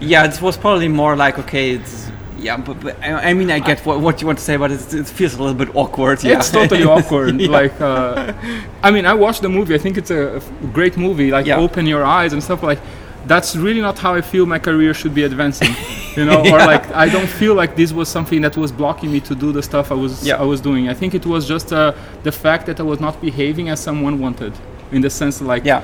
yeah. 0.00 0.24
It 0.24 0.40
was 0.42 0.56
probably 0.56 0.88
more 0.88 1.16
like 1.16 1.38
okay, 1.38 1.70
it's 1.72 2.10
yeah, 2.44 2.56
but, 2.66 2.76
but 2.84 2.94
I 3.02 3.30
I 3.30 3.32
mean 3.38 3.50
I 3.50 3.58
get 3.70 3.78
what, 3.86 3.96
what 4.06 4.14
you 4.20 4.26
want 4.30 4.38
to 4.42 4.44
say, 4.50 4.56
but 4.62 4.70
it's, 4.70 4.92
it 4.94 5.06
feels 5.18 5.34
a 5.34 5.42
little 5.42 5.58
bit 5.64 5.70
awkward. 5.82 6.18
Yeah. 6.22 6.36
It's 6.38 6.50
totally 6.58 6.84
awkward. 6.94 7.40
Yeah. 7.40 7.48
Like, 7.60 7.76
uh, 7.80 8.32
I 8.86 8.88
mean, 8.94 9.04
I 9.12 9.14
watched 9.24 9.42
the 9.46 9.48
movie. 9.58 9.74
I 9.74 9.78
think 9.84 9.96
it's 10.00 10.10
a, 10.20 10.22
a 10.36 10.66
great 10.78 10.96
movie. 11.06 11.30
Like, 11.36 11.46
Yeah. 11.46 11.64
open 11.66 11.86
your 11.94 12.04
eyes 12.18 12.32
and 12.34 12.42
stuff. 12.42 12.62
Like, 12.62 12.80
that's 13.26 13.50
really 13.56 13.80
not 13.88 13.96
how 14.04 14.12
I 14.14 14.20
feel 14.32 14.44
my 14.46 14.58
career 14.68 14.92
should 15.00 15.14
be 15.20 15.24
advancing. 15.30 15.72
You 16.18 16.24
know, 16.28 16.40
or 16.54 16.58
like 16.72 16.84
I 17.04 17.08
don't 17.08 17.30
feel 17.40 17.54
like 17.62 17.72
this 17.82 17.90
was 17.92 18.08
something 18.16 18.40
that 18.42 18.54
was 18.56 18.70
blocking 18.80 19.10
me 19.14 19.20
to 19.28 19.34
do 19.34 19.48
the 19.58 19.62
stuff 19.62 19.90
I 19.90 19.94
was 20.04 20.12
Yeah. 20.26 20.36
I 20.44 20.46
was 20.52 20.60
doing. 20.60 20.82
I 20.92 20.94
think 21.00 21.14
it 21.14 21.24
was 21.26 21.42
just 21.54 21.72
uh, 21.72 21.92
the 22.22 22.32
fact 22.44 22.62
that 22.68 22.78
I 22.80 22.84
was 22.92 23.00
not 23.00 23.14
behaving 23.28 23.66
as 23.70 23.80
someone 23.80 24.14
wanted, 24.20 24.52
in 24.92 25.00
the 25.00 25.10
sense 25.10 25.40
like 25.52 25.64
yeah, 25.64 25.80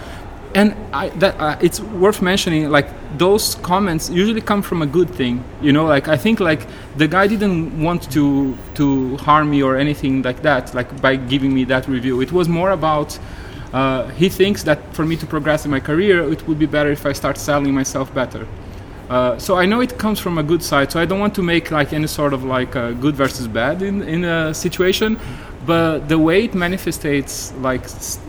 and 0.55 0.75
I, 0.93 1.11
that 1.21 1.39
uh, 1.41 1.57
it's 1.61 1.81
worth 1.81 2.23
mentioning 2.23 2.71
like 2.71 2.89
those 3.19 3.55
comments 3.57 4.11
usually 4.11 4.41
come 4.41 4.63
from 4.63 4.83
a 4.83 4.87
good 4.87 5.09
thing 5.11 5.45
you 5.61 5.73
know 5.73 5.85
like 5.85 6.09
i 6.09 6.17
think 6.17 6.41
like 6.41 6.67
the 6.97 7.07
guy 7.07 7.27
didn't 7.27 7.81
want 7.81 8.11
to 8.13 8.57
to 8.75 9.17
harm 9.19 9.51
me 9.51 9.63
or 9.63 9.77
anything 9.77 10.23
like 10.23 10.43
that 10.43 10.75
like 10.75 11.01
by 11.01 11.17
giving 11.17 11.55
me 11.55 11.65
that 11.65 11.87
review 11.87 12.21
it 12.21 12.33
was 12.33 12.49
more 12.49 12.71
about 12.71 13.19
uh, 13.73 14.09
he 14.09 14.29
thinks 14.29 14.65
that 14.65 14.79
for 14.95 15.05
me 15.05 15.17
to 15.17 15.27
progress 15.27 15.65
in 15.65 15.71
my 15.71 15.79
career 15.79 16.31
it 16.33 16.47
would 16.49 16.59
be 16.59 16.67
better 16.67 16.91
if 16.91 17.07
i 17.07 17.13
start 17.13 17.39
selling 17.39 17.73
myself 17.73 18.13
better 18.13 18.47
uh, 19.11 19.37
so 19.41 19.57
I 19.57 19.67
know 19.67 19.81
it 19.81 19.99
comes 19.99 20.21
from 20.21 20.39
a 20.39 20.43
good 20.45 20.63
side. 20.63 20.93
So 20.93 21.01
I 21.01 21.05
don't 21.05 21.19
want 21.19 21.35
to 21.35 21.43
make 21.43 21.73
like 21.73 21.93
any 21.93 22.07
sort 22.07 22.33
of 22.33 22.45
like 22.45 22.77
uh, 22.77 22.93
good 22.93 23.17
versus 23.17 23.49
bad 23.49 23.83
in 23.83 24.03
in 24.05 24.23
a 24.23 24.55
situation, 24.55 25.19
but 25.67 26.09
the 26.09 26.17
way 26.17 26.45
it 26.45 26.55
manifestates 26.55 27.53
like 27.61 27.83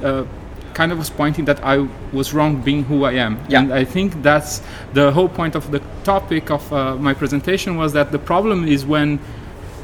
uh, 0.04 0.26
kind 0.74 0.92
of 0.92 0.98
was 0.98 1.10
pointing 1.10 1.46
that 1.46 1.64
I 1.64 1.88
was 2.14 2.34
wrong 2.34 2.62
being 2.62 2.84
who 2.84 3.04
I 3.06 3.14
am. 3.14 3.38
Yeah. 3.50 3.60
And 3.60 3.74
I 3.74 3.84
think 3.86 4.22
that's 4.24 4.62
the 4.94 5.12
whole 5.12 5.30
point 5.30 5.56
of 5.56 5.72
the 5.72 5.82
topic 6.04 6.50
of 6.52 6.72
uh, 6.74 6.96
my 6.98 7.14
presentation 7.14 7.78
was 7.78 7.94
that 7.94 8.12
the 8.12 8.20
problem 8.20 8.68
is 8.68 8.86
when 8.86 9.20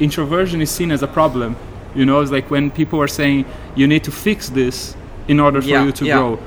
introversion 0.00 0.60
is 0.60 0.70
seen 0.70 0.90
as 0.90 1.02
a 1.02 1.06
problem. 1.08 1.56
You 1.94 2.04
know, 2.06 2.20
it's 2.20 2.30
like 2.30 2.50
when 2.50 2.70
people 2.70 3.00
are 3.00 3.08
saying 3.08 3.44
you 3.74 3.86
need 3.86 4.04
to 4.04 4.10
fix 4.12 4.48
this 4.48 4.94
in 5.26 5.40
order 5.40 5.60
for 5.60 5.68
Yeah, 5.68 5.84
you 5.84 5.92
to 5.92 6.04
yeah. 6.04 6.16
grow, 6.18 6.38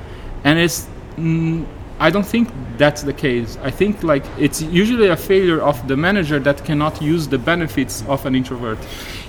and 0.44 0.58
it's. 0.58 0.86
Mm, 1.16 1.66
I 2.00 2.10
don't 2.10 2.26
think 2.26 2.48
that's 2.78 3.02
the 3.02 3.12
case. 3.12 3.58
I 3.62 3.70
think 3.70 4.02
like 4.02 4.24
it's 4.38 4.60
usually 4.62 5.08
a 5.08 5.16
failure 5.16 5.60
of 5.60 5.86
the 5.86 5.96
manager 5.96 6.40
that 6.40 6.64
cannot 6.64 7.00
use 7.02 7.28
the 7.28 7.38
benefits 7.38 8.02
of 8.08 8.26
an 8.26 8.34
introvert. 8.34 8.78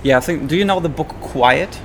yeah. 0.03 0.17
I 0.17 0.21
think. 0.21 0.47
Do 0.47 0.55
you 0.55 0.65
know 0.65 0.79
the 0.79 0.89
book 0.89 1.09
Quiet? 1.21 1.79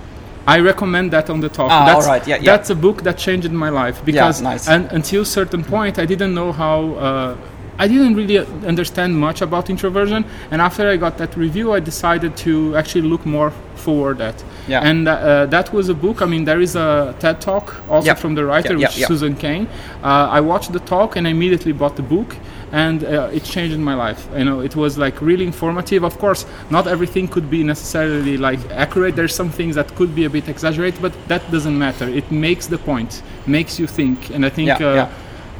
I 0.49 0.61
recommend 0.61 1.11
that 1.12 1.28
on 1.28 1.40
the 1.40 1.50
top. 1.50 1.71
Ah, 1.71 1.85
that's, 1.85 2.07
alright, 2.07 2.26
yeah, 2.26 2.37
yeah. 2.37 2.50
that's 2.50 2.71
a 2.71 2.75
book 2.75 3.02
that 3.02 3.19
changed 3.19 3.50
my 3.52 3.69
life 3.69 4.02
because 4.05 4.40
nice. 4.40 4.67
and 4.67 4.90
until 4.93 5.23
certain 5.25 5.62
point 5.62 5.99
I 5.99 6.07
didn't 6.07 6.35
know 6.35 6.52
how 6.52 6.78
uh, 6.95 7.37
I 7.78 7.87
didn't 7.87 8.14
really 8.21 8.38
understand 8.67 9.11
much 9.26 9.43
about 9.43 9.69
introversion 9.69 10.25
and 10.50 10.59
after 10.62 10.88
I 10.88 10.97
got 10.97 11.19
that 11.19 11.37
review 11.37 11.67
I 11.75 11.81
decided 11.81 12.33
to 12.38 12.75
actually 12.81 13.07
look 13.12 13.26
more 13.26 13.50
forward 13.75 14.21
at. 14.21 14.43
Yeah. 14.67 14.90
And 14.90 15.07
uh, 15.07 15.47
that 15.47 15.73
was 15.73 15.88
a 15.90 15.95
book. 15.95 16.23
I 16.23 16.26
mean 16.33 16.45
there 16.45 16.62
is 16.67 16.75
a 16.76 17.14
TED 17.21 17.40
talk 17.40 17.67
also 17.90 18.07
Yeah. 18.07 18.14
from 18.14 18.35
the 18.35 18.45
writer 18.45 18.73
Yeah, 18.73 18.78
yeah, 18.81 18.88
which 18.88 18.99
yeah. 18.99 19.07
Susan 19.07 19.35
Cain. 19.37 19.69
Uh, 20.02 20.38
I 20.38 20.40
watched 20.40 20.73
the 20.73 20.81
talk 20.81 21.17
and 21.17 21.26
I 21.28 21.31
immediately 21.31 21.73
bought 21.73 21.97
the 21.97 22.09
book 22.17 22.31
and 22.73 23.05
uh, 23.05 23.31
it 23.33 23.45
changed 23.45 23.79
my 23.79 23.95
life. 23.95 24.29
You 24.37 24.45
know, 24.45 24.61
it 24.61 24.77
was 24.77 24.99
like 24.99 25.21
really 25.21 25.47
informative. 25.47 26.05
Of 26.05 26.19
course, 26.19 26.47
not 26.71 26.87
everything 26.87 27.29
could 27.29 27.51
be 27.51 27.63
necessarily 27.63 28.37
like 28.37 28.61
accurate. 28.71 29.17
There's 29.17 29.35
some 29.35 29.51
things 29.51 29.75
that 29.75 29.95
could 29.95 30.15
be 30.15 30.25
a 30.25 30.31
bit 30.31 30.49
exaggerated, 30.49 31.01
but 31.01 31.13
that 31.29 31.49
doesn't 31.51 31.79
matter. 31.79 32.09
It 32.09 32.31
makes 32.31 32.67
the 32.67 32.79
point, 32.79 33.23
makes 33.47 33.79
you 33.79 33.87
think, 33.87 34.31
and 34.31 34.45
I 34.45 34.51
think. 34.51 34.69
Yeah, 34.69 34.87
uh, 34.87 34.95
yeah. 34.95 35.13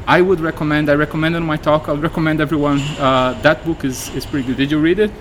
I 0.09 0.21
would 0.21 0.39
recommend. 0.39 0.89
I 0.89 0.95
recommend 0.95 1.35
on 1.35 1.43
my 1.43 1.57
talk. 1.57 1.87
I'll 1.87 2.03
recommend 2.09 2.41
everyone. 2.41 2.79
Uh, 2.97 3.39
that 3.43 3.63
book 3.63 3.85
is, 3.85 4.09
is 4.15 4.25
pretty 4.25 4.47
good. 4.47 4.57
Did 4.57 4.71
you 4.71 4.79
read 4.79 4.97
it? 4.97 5.11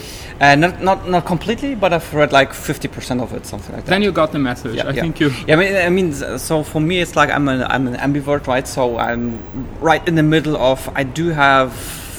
Uh, 0.40 0.54
not 0.54 0.80
not 0.80 1.07
not 1.07 1.26
completely, 1.26 1.75
but 1.75 1.92
I've 1.92 2.14
read 2.14 2.33
like 2.33 2.54
fifty 2.54 2.88
percent 2.88 3.21
of 3.21 3.35
it, 3.35 3.45
something 3.45 3.75
like 3.75 3.85
that. 3.85 3.90
Then 3.90 4.02
you 4.02 4.12
got 4.12 4.33
the 4.33 4.38
message. 4.38 4.76
Yeah, 4.76 4.88
I 4.88 4.92
yeah. 4.92 5.02
think 5.02 5.21
you. 5.21 5.28
Yeah, 5.47 5.57
I 5.57 5.59
mean, 5.61 5.76
I 5.76 5.90
mean, 5.90 6.38
so 6.38 6.62
for 6.62 6.80
me, 6.80 7.00
it's 7.02 7.16
like 7.16 7.30
I'm 7.30 7.49
an 7.49 7.62
I'm 7.64 7.87
an 7.87 7.97
ambivert, 7.97 8.47
right? 8.47 8.66
So 8.66 8.97
I'm 8.97 9.38
right 9.80 10.07
in 10.09 10.14
the 10.14 10.23
middle 10.23 10.57
of. 10.57 10.88
I 10.95 11.02
do 11.02 11.28
have 11.28 11.71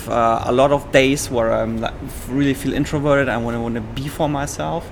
uh, 0.08 0.44
a 0.46 0.52
lot 0.52 0.72
of 0.72 0.92
days 0.92 1.32
where 1.32 1.52
I'm 1.52 1.82
like, 1.82 1.96
really 2.28 2.54
feel 2.54 2.74
introverted. 2.74 3.30
I 3.30 3.38
want 3.38 3.56
to 3.56 3.62
want 3.62 3.76
to 3.76 3.82
be 3.82 4.08
for 4.08 4.30
myself, 4.30 4.84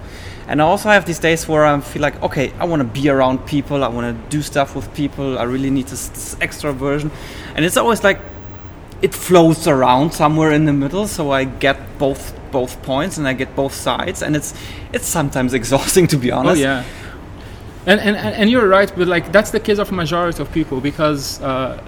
and 0.48 0.62
I 0.62 0.66
also 0.66 0.89
have 0.89 1.06
these 1.06 1.20
days 1.20 1.48
where 1.48 1.66
I 1.66 1.80
feel 1.82 2.01
like 2.01 2.22
okay, 2.24 2.54
I 2.60 2.66
want 2.66 2.82
to 2.82 3.01
be 3.01 3.10
around 3.10 3.46
people. 3.46 3.84
I 3.84 3.89
want 3.89 4.08
to 4.08 4.30
do 4.30 4.42
stuff 4.42 4.75
with 4.75 4.94
people. 4.94 5.38
I 5.38 5.44
really 5.44 5.70
need 5.70 5.88
this, 5.88 6.08
this 6.08 6.36
extroversion, 6.36 7.12
and 7.56 7.66
it's 7.66 7.77
always 7.77 8.04
like 8.04 8.20
it 9.01 9.13
flows 9.13 9.68
around 9.68 10.13
somewhere 10.13 10.51
in 10.51 10.66
the 10.66 10.74
middle. 10.74 11.08
So 11.08 11.32
I 11.32 11.44
get 11.44 11.77
both 12.00 12.34
both 12.51 12.82
points 12.82 13.18
and 13.18 13.27
I 13.27 13.34
get 13.34 13.56
both 13.56 13.74
sides, 13.74 14.22
and 14.22 14.36
it's 14.36 14.54
it's 14.94 15.06
sometimes 15.06 15.54
exhausting 15.62 16.08
to 16.08 16.18
be 16.18 16.32
honest. 16.32 16.60
Oh 16.60 16.63
yeah. 16.63 16.84
And, 17.86 18.01
and, 18.01 18.18
and 18.18 18.50
you're 18.50 18.68
right, 18.68 18.92
but 18.98 19.08
like 19.08 19.32
that's 19.32 19.51
the 19.51 19.62
case 19.62 19.80
of 19.80 19.94
majority 19.94 20.42
of 20.42 20.51
people 20.51 20.82
because 20.82 21.42
uh, 21.42 21.82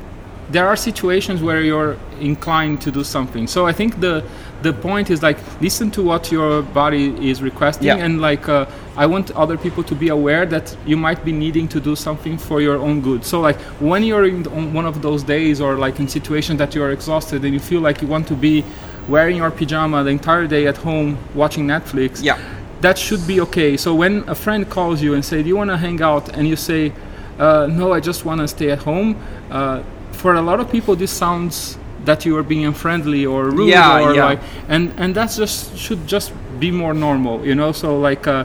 there 0.52 0.68
are 0.68 0.76
situations 0.76 1.42
where 1.44 1.62
you're 1.62 1.96
inclined 2.20 2.82
to 2.82 2.92
do 2.92 3.04
something. 3.04 3.48
So 3.48 3.68
I 3.68 3.74
think 3.74 4.00
the 4.00 4.24
the 4.62 4.74
point 4.74 5.10
is 5.10 5.22
like 5.24 5.38
listen 5.62 5.90
to 5.92 6.02
what 6.04 6.32
your 6.32 6.62
body 6.74 7.06
is 7.32 7.42
requesting 7.42 7.88
Yeah. 7.88 8.04
and 8.06 8.20
like 8.20 8.50
uh, 8.50 8.66
I 8.98 9.06
want 9.06 9.32
other 9.32 9.58
people 9.58 9.84
to 9.84 9.96
be 9.96 10.10
aware 10.10 10.46
that 10.48 10.76
you 10.86 10.98
might 10.98 11.24
be 11.24 11.32
needing 11.32 11.68
to 11.70 11.80
do 11.80 11.96
something 11.96 12.38
for 12.38 12.60
your 12.60 12.78
own 12.78 13.00
good. 13.02 13.24
So 13.24 13.40
like 13.40 13.58
when 13.80 14.04
you're 14.04 14.26
in 14.26 14.46
on 14.48 14.74
one 14.74 14.86
of 14.86 15.02
those 15.02 15.24
days 15.24 15.62
or 15.62 15.78
like 15.78 15.98
in 16.02 16.08
situations 16.10 16.58
that 16.60 16.76
you're 16.76 16.92
exhausted 16.92 17.46
and 17.46 17.54
you 17.54 17.60
feel 17.62 17.80
like 17.80 18.02
you 18.02 18.08
want 18.10 18.28
to 18.28 18.36
be 18.36 18.64
wearing 19.08 19.38
your 19.38 19.50
pajama 19.52 20.04
the 20.04 20.10
entire 20.10 20.46
day 20.48 20.68
at 20.68 20.78
home 20.78 21.18
watching 21.36 21.66
Netflix 21.66 22.22
Yeah. 22.22 22.38
that 22.82 22.98
should 22.98 23.26
be 23.26 23.40
okay. 23.42 23.78
So 23.78 23.96
when 23.96 24.28
a 24.28 24.36
friend 24.36 24.70
calls 24.70 25.02
you 25.02 25.14
and 25.14 25.24
say, 25.24 25.42
"Do 25.44 25.48
you 25.48 25.56
want 25.58 25.70
to 25.70 25.78
hang 25.78 26.02
out?" 26.02 26.26
and 26.38 26.46
you 26.48 26.56
say, 26.58 26.92
uh, 27.40 27.68
"No, 27.82 27.94
I 27.98 28.00
just 28.02 28.26
want 28.26 28.42
to 28.42 28.48
stay 28.48 28.70
at 28.72 28.80
home," 28.84 29.16
uh, 29.52 29.80
for 30.22 30.34
a 30.34 30.42
lot 30.42 30.60
of 30.60 30.68
people, 30.72 30.96
this 30.96 31.12
sounds 31.12 31.78
that 32.06 32.26
you 32.26 32.38
are 32.38 32.44
being 32.44 32.66
unfriendly 32.66 33.26
or 33.26 33.42
rude 33.58 33.70
Yeah, 33.70 34.02
or 34.04 34.14
yeah. 34.16 34.26
like, 34.30 34.40
and 34.68 34.84
and 35.02 35.10
that's 35.18 35.36
just 35.38 35.78
should 35.78 36.02
just 36.16 36.32
be 36.60 36.72
more 36.72 36.94
normal, 36.94 37.36
you 37.46 37.56
know. 37.56 37.72
So 37.74 38.00
like. 38.10 38.28
Uh, 38.28 38.44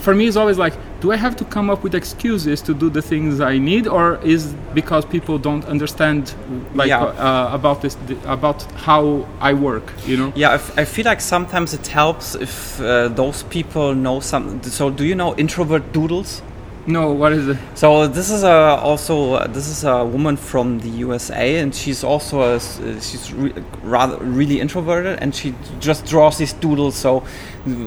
for 0.00 0.14
me, 0.14 0.24
it's 0.28 0.36
always 0.36 0.58
like, 0.58 0.74
do 1.00 1.10
I 1.12 1.16
have 1.16 1.34
to 1.36 1.44
come 1.44 1.68
up 1.72 1.82
with 1.82 1.94
excuses 1.94 2.62
to 2.62 2.72
do 2.72 2.88
the 2.88 3.02
things 3.02 3.40
I 3.40 3.58
need, 3.58 3.88
or 3.88 4.18
is 4.22 4.54
because 4.72 5.04
people 5.04 5.38
don't 5.38 5.64
understand, 5.66 6.32
like, 6.74 6.88
Yeah. 6.88 7.02
uh, 7.02 7.50
about 7.58 7.82
this, 7.82 7.96
about 8.24 8.62
how 8.86 9.26
I 9.40 9.52
work, 9.54 9.92
you 10.06 10.16
know? 10.16 10.32
Yeah, 10.36 10.50
I, 10.50 10.54
f- 10.54 10.78
I 10.78 10.84
feel 10.84 11.04
like 11.04 11.20
sometimes 11.20 11.74
it 11.74 11.88
helps 11.88 12.36
if 12.36 12.80
uh, 12.80 13.08
those 13.08 13.42
people 13.50 13.92
know 13.94 14.20
some. 14.20 14.62
So, 14.62 14.88
do 14.88 15.04
you 15.04 15.16
know 15.16 15.34
introvert 15.36 15.92
doodles? 15.92 16.42
No, 16.88 17.12
what 17.12 17.34
is 17.34 17.48
it? 17.48 17.58
So 17.74 18.06
this 18.06 18.30
is 18.30 18.44
a 18.44 18.78
also 18.80 19.34
uh, 19.34 19.46
this 19.46 19.68
is 19.68 19.84
a 19.84 20.06
woman 20.06 20.38
from 20.38 20.78
the 20.78 20.88
USA, 20.88 21.58
and 21.58 21.74
she's 21.74 22.02
also 22.02 22.40
a, 22.40 22.54
uh, 22.54 22.58
she's 22.58 23.30
re- 23.30 23.52
rather 23.82 24.16
really 24.24 24.58
introverted, 24.58 25.18
and 25.18 25.34
she 25.34 25.54
just 25.80 26.06
draws 26.06 26.38
these 26.38 26.54
doodles, 26.54 26.96
so 26.96 27.20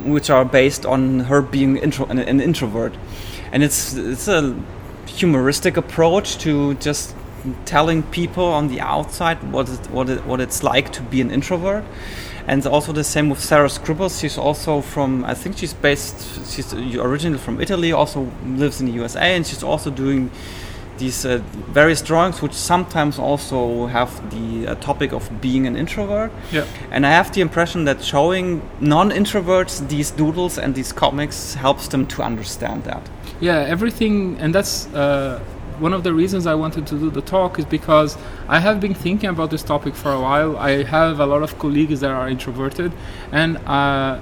which 0.06 0.30
are 0.30 0.46
based 0.46 0.86
on 0.86 1.22
her 1.22 1.42
being 1.42 1.78
intro, 1.78 2.06
an, 2.06 2.20
an 2.20 2.40
introvert, 2.40 2.94
and 3.52 3.64
it's 3.64 3.96
it's 3.96 4.28
a 4.28 4.56
humoristic 5.08 5.78
approach 5.78 6.38
to 6.38 6.76
just 6.76 7.16
telling 7.66 8.04
people 8.04 8.46
on 8.46 8.68
the 8.68 8.82
outside 8.82 9.38
what 9.52 9.70
it, 9.70 9.80
what 9.90 10.10
it, 10.10 10.26
what 10.26 10.40
it's 10.40 10.64
like 10.64 10.92
to 10.94 11.02
be 11.02 11.22
an 11.22 11.32
introvert. 11.32 11.84
And 12.48 12.66
also 12.66 12.92
the 12.92 13.04
same 13.04 13.30
with 13.30 13.40
Sarah 13.40 13.70
Scribbles. 13.70 14.20
She's 14.20 14.38
also 14.38 14.82
from, 14.82 15.24
I 15.26 15.34
think 15.34 15.58
she's 15.58 15.74
based, 15.74 16.50
she's 16.52 16.74
originally 16.74 17.38
from 17.38 17.62
Italy, 17.62 17.92
also 17.92 18.32
lives 18.46 18.82
in 18.82 18.88
the 18.88 18.94
USA, 18.94 19.36
and 19.36 19.46
she's 19.46 19.64
also 19.64 19.92
doing 19.92 20.32
these 21.02 21.26
uh, 21.26 21.42
various 21.74 22.02
drawings, 22.02 22.42
which 22.42 22.54
sometimes 22.54 23.20
also 23.20 23.88
have 23.88 24.12
the 24.30 24.68
uh, 24.68 24.76
topic 24.76 25.12
of 25.12 25.30
being 25.42 25.68
an 25.68 25.76
introvert. 25.76 26.32
Yeah. 26.52 26.66
And 26.92 27.06
I 27.06 27.10
have 27.10 27.32
the 27.34 27.42
impression 27.42 27.86
that 27.86 28.04
showing 28.04 28.62
non-introverts 28.80 29.88
these 29.90 30.12
doodles 30.12 30.58
and 30.58 30.76
these 30.76 30.94
comics 30.94 31.56
helps 31.56 31.88
them 31.88 32.06
to 32.08 32.22
understand 32.22 32.84
that. 32.86 33.02
Yeah, 33.40 33.60
everything, 33.60 34.38
and 34.40 34.54
that's 34.54 34.88
uh, 34.94 35.40
one 35.82 35.94
of 35.94 36.04
the 36.04 36.14
reasons 36.14 36.46
I 36.46 36.54
wanted 36.54 36.86
to 36.88 37.00
do 37.00 37.10
the 37.10 37.24
talk 37.24 37.58
is 37.58 37.66
because 37.66 38.16
I 38.48 38.60
have 38.60 38.80
been 38.80 38.94
thinking 38.94 39.30
about 39.30 39.50
this 39.50 39.64
topic 39.64 39.96
for 39.96 40.12
a 40.14 40.22
while. 40.22 40.56
I 40.58 40.84
have 40.84 41.20
a 41.20 41.26
lot 41.26 41.42
of 41.42 41.58
colleagues 41.58 42.02
that 42.02 42.12
are 42.12 42.30
introverted, 42.30 42.94
and 43.32 43.58
uh, 43.68 44.20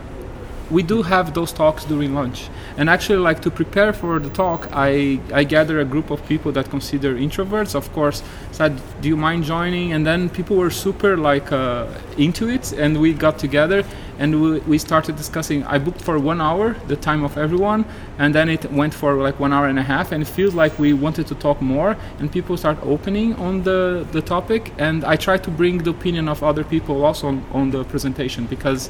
we 0.71 0.83
do 0.83 1.01
have 1.01 1.33
those 1.33 1.51
talks 1.51 1.83
during 1.83 2.13
lunch. 2.13 2.49
And 2.77 2.89
actually, 2.89 3.19
like 3.19 3.41
to 3.41 3.51
prepare 3.51 3.91
for 3.91 4.19
the 4.19 4.29
talk, 4.29 4.69
I, 4.71 5.19
I 5.33 5.43
gather 5.43 5.81
a 5.81 5.85
group 5.85 6.11
of 6.11 6.25
people 6.27 6.53
that 6.53 6.69
consider 6.69 7.15
introverts. 7.15 7.75
Of 7.75 7.91
course, 7.91 8.23
said, 8.51 8.79
"Do 9.01 9.09
you 9.09 9.17
mind 9.17 9.43
joining?" 9.43 9.91
And 9.91 10.05
then 10.05 10.29
people 10.29 10.55
were 10.55 10.71
super 10.71 11.17
like 11.17 11.51
uh, 11.51 11.87
into 12.17 12.47
it, 12.47 12.71
and 12.71 13.01
we 13.01 13.13
got 13.13 13.37
together 13.37 13.83
and 14.19 14.41
we, 14.41 14.59
we 14.59 14.77
started 14.77 15.15
discussing. 15.15 15.63
I 15.63 15.79
booked 15.79 16.01
for 16.01 16.19
one 16.19 16.41
hour, 16.41 16.75
the 16.87 16.95
time 16.97 17.23
of 17.23 17.37
everyone, 17.37 17.85
and 18.17 18.35
then 18.35 18.49
it 18.49 18.71
went 18.71 18.93
for 18.93 19.15
like 19.15 19.39
one 19.39 19.53
hour 19.53 19.67
and 19.67 19.79
a 19.79 19.83
half. 19.83 20.11
And 20.11 20.21
it 20.21 20.27
feels 20.27 20.53
like 20.53 20.77
we 20.77 20.93
wanted 20.93 21.25
to 21.27 21.35
talk 21.35 21.61
more, 21.61 21.95
and 22.19 22.31
people 22.31 22.57
start 22.57 22.77
opening 22.83 23.33
on 23.35 23.63
the 23.63 24.05
the 24.11 24.21
topic. 24.21 24.73
And 24.77 25.03
I 25.03 25.15
try 25.15 25.37
to 25.37 25.49
bring 25.49 25.83
the 25.83 25.91
opinion 25.91 26.27
of 26.29 26.43
other 26.43 26.63
people 26.63 27.05
also 27.05 27.27
on, 27.27 27.45
on 27.53 27.71
the 27.71 27.83
presentation 27.83 28.45
because. 28.45 28.89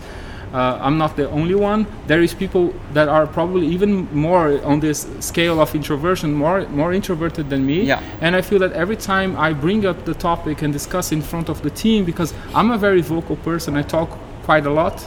Uh, 0.51 0.79
I'm 0.81 0.97
not 0.97 1.15
the 1.15 1.29
only 1.29 1.53
one. 1.53 1.85
There 2.07 2.23
is 2.23 2.33
people 2.33 2.73
that 2.93 3.07
are 3.07 3.27
probably 3.27 3.67
even 3.67 4.07
more 4.11 4.59
on 4.65 4.79
this 4.79 5.07
scale 5.19 5.61
of 5.61 5.75
introversion, 5.75 6.33
more 6.33 6.67
more 6.69 6.91
introverted 6.91 7.51
than 7.51 7.67
me. 7.67 7.83
Yeah. 7.83 8.01
And 8.19 8.35
I 8.35 8.41
feel 8.41 8.57
that 8.59 8.73
every 8.73 8.95
time 8.95 9.37
I 9.37 9.53
bring 9.53 9.85
up 9.85 10.05
the 10.05 10.15
topic 10.15 10.63
and 10.63 10.73
discuss 10.73 11.11
in 11.11 11.21
front 11.21 11.49
of 11.49 11.61
the 11.61 11.69
team, 11.69 12.03
because 12.03 12.33
I'm 12.55 12.71
a 12.71 12.79
very 12.79 13.01
vocal 13.01 13.35
person, 13.35 13.77
I 13.77 13.83
talk 13.83 14.17
quite 14.49 14.65
a 14.65 14.73
lot. 14.81 14.97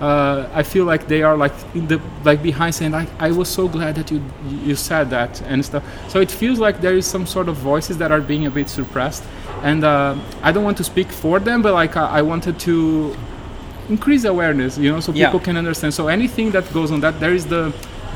Uh, 0.00 0.60
I 0.60 0.62
feel 0.72 0.84
like 0.92 1.02
they 1.12 1.22
are 1.28 1.36
like 1.44 1.56
in 1.74 1.84
the 1.92 1.98
like 2.28 2.40
behind 2.50 2.72
saying 2.78 2.92
like 3.00 3.08
I 3.28 3.30
was 3.40 3.48
so 3.58 3.64
glad 3.76 3.92
that 3.98 4.08
you 4.12 4.20
you 4.68 4.74
said 4.90 5.04
that 5.16 5.32
and 5.50 5.58
stuff. 5.70 5.82
So 6.12 6.16
it 6.26 6.30
feels 6.40 6.58
like 6.66 6.76
there 6.86 6.96
is 7.00 7.06
some 7.14 7.26
sort 7.26 7.48
of 7.52 7.56
voices 7.72 7.94
that 7.98 8.10
are 8.14 8.22
being 8.32 8.44
a 8.46 8.52
bit 8.58 8.68
suppressed, 8.78 9.24
and 9.68 9.80
uh, 9.84 10.14
I 10.46 10.52
don't 10.52 10.64
want 10.68 10.78
to 10.82 10.84
speak 10.92 11.08
for 11.24 11.36
them, 11.48 11.58
but 11.64 11.72
like 11.82 11.94
I, 12.04 12.06
I 12.20 12.22
wanted 12.32 12.56
to 12.68 12.74
increase 13.96 14.24
awareness 14.34 14.72
you 14.84 14.90
know 14.92 15.00
so 15.06 15.10
Yeah. 15.12 15.26
people 15.26 15.40
can 15.48 15.56
understand 15.62 15.92
so 16.00 16.02
anything 16.18 16.48
that 16.56 16.64
goes 16.78 16.90
on 16.94 17.00
that 17.00 17.14
there 17.22 17.34
is 17.38 17.44
the 17.54 17.62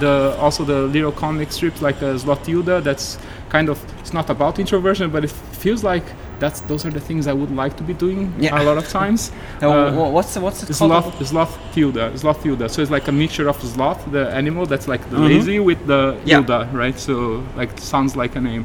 the 0.04 0.12
also 0.44 0.62
the 0.72 0.80
little 0.96 1.14
comic 1.24 1.48
strips 1.56 1.80
like 1.86 1.98
uh, 2.02 2.14
Slothilda 2.22 2.76
that's 2.88 3.06
kind 3.54 3.68
of 3.72 3.76
it's 4.00 4.12
not 4.18 4.26
about 4.36 4.52
introversion 4.64 5.06
but 5.14 5.20
it 5.28 5.32
feels 5.64 5.82
like 5.92 6.06
that's 6.38 6.60
those 6.62 6.84
are 6.86 6.90
the 6.90 7.00
things 7.00 7.26
I 7.26 7.32
would 7.32 7.54
like 7.62 7.76
to 7.76 7.82
be 7.82 7.94
doing 7.94 8.32
Yeah. 8.38 8.60
a 8.60 8.62
lot 8.62 8.76
of 8.78 8.88
times 8.88 9.30
Now, 9.62 9.70
Uh, 9.72 10.10
what's 10.16 10.36
what's 10.36 10.62
it 10.62 10.66
called? 10.78 10.90
Sloth, 10.92 11.18
Slothilda, 11.32 12.04
Slothilda. 12.22 12.68
So 12.70 12.82
it's 12.82 12.90
like 12.90 13.06
a 13.08 13.12
mixture 13.12 13.48
of 13.48 13.56
sloth, 13.62 14.00
the 14.10 14.24
animal 14.40 14.66
that's 14.66 14.88
like 14.88 15.02
the 15.10 15.16
Mhm. 15.18 15.28
lazy, 15.28 15.58
with 15.60 15.80
the 15.86 16.16
Yeah. 16.24 16.66
Right? 16.72 16.98
So 16.98 17.42
like 17.56 17.70
sounds 17.78 18.16
like 18.16 18.36
a 18.36 18.40
name. 18.40 18.64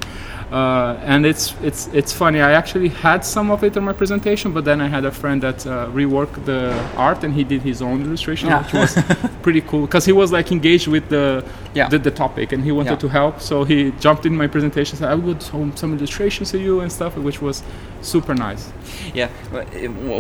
Uh, 0.51 0.95
and 1.05 1.25
it's 1.27 1.53
it's 1.61 1.89
it's 1.93 2.11
funny. 2.11 2.39
I 2.41 2.53
actually 2.53 2.89
had 2.89 3.23
some 3.23 3.51
of 3.51 3.63
it 3.63 3.77
in 3.77 3.83
my 3.83 3.93
presentation, 3.93 4.51
but 4.51 4.65
then 4.65 4.81
I 4.81 4.88
had 4.88 5.05
a 5.05 5.11
friend 5.11 5.39
that 5.43 5.59
uh, 5.67 5.73
reworked 5.93 6.43
the 6.45 6.73
art 6.97 7.23
and 7.23 7.33
he 7.35 7.43
did 7.43 7.61
his 7.61 7.81
own 7.83 8.01
illustration, 8.01 8.49
Yeah. 8.49 8.63
which 8.63 8.73
was 8.73 8.97
pretty 9.43 9.61
cool 9.61 9.81
because 9.81 10.05
he 10.05 10.11
was 10.11 10.31
like 10.31 10.51
engaged 10.51 10.88
with 10.88 11.07
the, 11.09 11.43
Yeah. 11.75 11.88
the 11.89 11.99
the 11.99 12.09
topic 12.11 12.51
and 12.53 12.63
he 12.63 12.71
wanted 12.71 12.93
Yeah. 12.93 13.05
to 13.05 13.07
help. 13.09 13.41
So 13.41 13.63
he 13.63 13.91
jumped 13.99 14.25
in 14.25 14.35
my 14.35 14.47
presentation, 14.47 14.97
said 14.97 15.09
I 15.11 15.15
would 15.15 15.43
show 15.43 15.69
some 15.75 15.93
illustrations 15.97 16.49
to 16.51 16.57
you 16.57 16.79
and 16.81 16.91
stuff, 16.91 17.15
which 17.17 17.41
was 17.43 17.59
super 18.01 18.34
nice. 18.34 18.72
Yeah, 19.13 19.30
uh, 19.54 19.63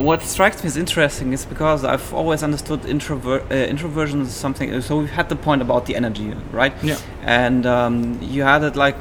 what 0.03 0.21
strikes 0.21 0.63
me 0.63 0.67
as 0.67 0.77
interesting 0.77 1.33
is 1.33 1.45
because 1.45 1.83
I've 1.83 2.13
always 2.13 2.43
understood 2.43 2.85
introvert 2.85 3.43
uh, 3.51 3.55
introversion 3.55 4.21
is 4.21 4.33
something. 4.33 4.81
So 4.81 4.97
we've 4.99 5.09
had 5.09 5.29
the 5.29 5.35
point 5.35 5.61
about 5.61 5.85
the 5.85 5.95
energy, 5.95 6.33
right? 6.51 6.73
Yeah. 6.83 6.97
And 7.23 7.65
um, 7.65 8.19
you 8.21 8.43
had 8.43 8.63
it 8.63 8.75
like, 8.75 8.97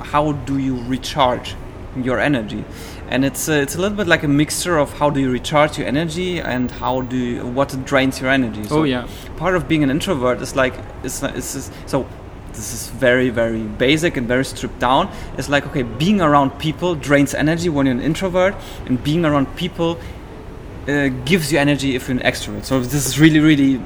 how 0.00 0.32
do 0.32 0.58
you 0.58 0.82
recharge 0.84 1.54
your 1.96 2.18
energy? 2.20 2.64
And 3.08 3.24
it's 3.24 3.48
uh, 3.48 3.52
it's 3.52 3.74
a 3.74 3.80
little 3.80 3.96
bit 3.96 4.06
like 4.06 4.22
a 4.22 4.28
mixture 4.28 4.78
of 4.78 4.92
how 4.98 5.10
do 5.10 5.20
you 5.20 5.30
recharge 5.30 5.76
your 5.78 5.86
energy 5.86 6.40
and 6.40 6.70
how 6.70 7.02
do 7.02 7.16
you, 7.16 7.46
what 7.46 7.84
drains 7.84 8.20
your 8.20 8.30
energy. 8.30 8.64
So 8.64 8.80
oh 8.80 8.84
yeah. 8.84 9.06
part 9.36 9.54
of 9.54 9.68
being 9.68 9.82
an 9.82 9.90
introvert 9.90 10.40
is 10.40 10.56
like 10.56 10.74
it's, 11.02 11.22
it's, 11.22 11.54
it's 11.54 11.70
so 11.86 12.06
this 12.54 12.72
is 12.72 12.88
very 12.88 13.30
very 13.30 13.62
basic 13.62 14.16
and 14.16 14.28
very 14.28 14.44
stripped 14.44 14.78
down. 14.78 15.10
It's 15.38 15.48
like 15.48 15.66
okay 15.66 15.82
being 15.82 16.20
around 16.20 16.58
people 16.58 16.94
drains 16.94 17.34
energy 17.34 17.68
when 17.68 17.86
you're 17.86 17.94
an 17.94 18.02
introvert 18.02 18.54
and 18.86 19.02
being 19.02 19.24
around 19.24 19.54
people 19.56 19.98
uh, 20.88 21.08
gives 21.24 21.52
you 21.52 21.58
energy 21.58 21.94
if 21.94 22.08
you're 22.08 22.18
an 22.18 22.22
extrovert. 22.22 22.64
So 22.64 22.80
this 22.80 23.06
is 23.06 23.18
really 23.18 23.40
really 23.40 23.80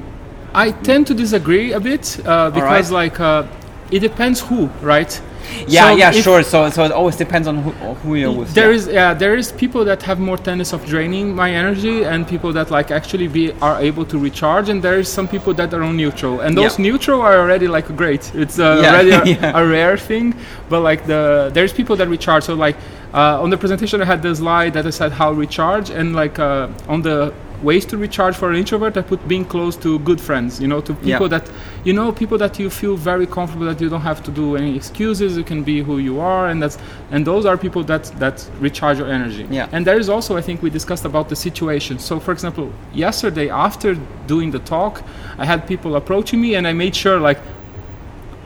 I 0.53 0.71
tend 0.71 1.07
to 1.07 1.13
disagree 1.13 1.73
a 1.73 1.79
bit 1.79 2.19
uh, 2.25 2.49
because, 2.49 2.89
like, 2.89 3.19
uh, 3.19 3.45
it 3.91 3.99
depends 3.99 4.41
who, 4.41 4.67
right? 4.81 5.21
Yeah, 5.67 5.91
So 5.91 5.95
yeah, 5.95 6.11
sure. 6.11 6.43
So, 6.43 6.69
so 6.69 6.83
it 6.83 6.91
always 6.91 7.15
depends 7.15 7.47
on 7.47 7.57
who, 7.63 7.71
who 7.71 8.15
you're 8.15 8.31
with. 8.31 8.53
There 8.53 8.71
yeah. 8.71 8.77
is 8.77 8.87
yeah, 8.87 9.13
there 9.13 9.35
is 9.35 9.51
people 9.51 9.83
that 9.85 10.01
have 10.03 10.19
more 10.19 10.37
tendency 10.37 10.75
of 10.75 10.85
draining 10.85 11.35
my 11.35 11.49
energy, 11.51 12.03
and 12.05 12.27
people 12.27 12.51
that 12.53 12.71
like 12.71 12.91
actually 12.91 13.27
be 13.27 13.51
are 13.61 13.79
able 13.81 14.05
to 14.05 14.17
recharge, 14.17 14.69
and 14.69 14.81
there 14.81 14.99
is 14.99 15.07
some 15.09 15.27
people 15.27 15.53
that 15.55 15.73
are 15.73 15.83
on 15.83 15.95
neutral, 15.97 16.41
and 16.41 16.55
those 16.57 16.77
Yeah. 16.77 16.91
neutral 16.91 17.21
are 17.21 17.37
already 17.39 17.67
like 17.67 17.87
great. 17.95 18.31
It's 18.35 18.59
uh, 18.59 18.79
Yeah, 18.81 18.91
already 18.93 19.33
a, 19.33 19.55
a 19.55 19.67
rare 19.67 19.97
thing, 19.97 20.33
but 20.69 20.81
like 20.81 21.05
the 21.05 21.49
there's 21.53 21.73
people 21.73 21.95
that 21.97 22.07
recharge. 22.07 22.43
So 22.43 22.53
like 22.53 22.75
uh, 23.13 23.41
on 23.43 23.49
the 23.49 23.57
presentation, 23.57 24.01
I 24.01 24.05
had 24.05 24.21
the 24.21 24.35
slide 24.35 24.73
that 24.73 24.85
I 24.85 24.91
said 24.91 25.11
how 25.11 25.31
recharge, 25.31 25.89
and 25.89 26.15
like 26.15 26.39
uh, 26.39 26.67
on 26.87 27.01
the 27.01 27.33
ways 27.63 27.85
to 27.85 27.97
recharge 27.97 28.35
for 28.35 28.49
an 28.51 28.55
introvert, 28.55 28.97
I 28.97 29.01
put 29.01 29.27
being 29.27 29.45
close 29.45 29.75
to 29.77 29.99
good 29.99 30.21
friends. 30.21 30.59
You 30.61 30.67
know, 30.67 30.81
to 30.81 30.93
people 30.93 31.27
Yeah. 31.27 31.39
that 31.39 31.49
you 31.83 31.93
know 31.93 32.11
people 32.11 32.37
that 32.37 32.59
you 32.59 32.69
feel 32.69 32.95
very 32.95 33.25
comfortable 33.25 33.65
that 33.65 33.81
you 33.81 33.89
don't 33.89 34.01
have 34.01 34.21
to 34.23 34.31
do 34.31 34.55
any 34.55 34.75
excuses. 34.75 35.37
You 35.37 35.43
can 35.43 35.63
be 35.63 35.81
who 35.81 35.97
you 35.97 36.19
are, 36.19 36.47
and 36.49 36.61
that's 36.61 36.77
and 37.11 37.25
those 37.25 37.45
are 37.45 37.57
people 37.57 37.83
that 37.85 38.11
that 38.19 38.45
recharge 38.59 38.97
your 38.99 39.07
energy. 39.07 39.45
Yeah. 39.49 39.67
And 39.71 39.85
there 39.85 39.99
is 39.99 40.09
also, 40.09 40.37
I 40.37 40.41
think, 40.41 40.61
we 40.61 40.69
discussed 40.69 41.05
about 41.05 41.29
the 41.29 41.35
situation. 41.35 41.99
So, 41.99 42.19
for 42.19 42.31
example, 42.31 42.71
yesterday 42.93 43.49
after 43.49 43.95
doing 44.27 44.51
the 44.51 44.59
talk, 44.59 45.01
I 45.39 45.45
had 45.45 45.65
people 45.67 45.95
approaching 45.95 46.41
me, 46.41 46.55
and 46.55 46.67
I 46.67 46.73
made 46.73 46.95
sure 46.95 47.19
like 47.19 47.39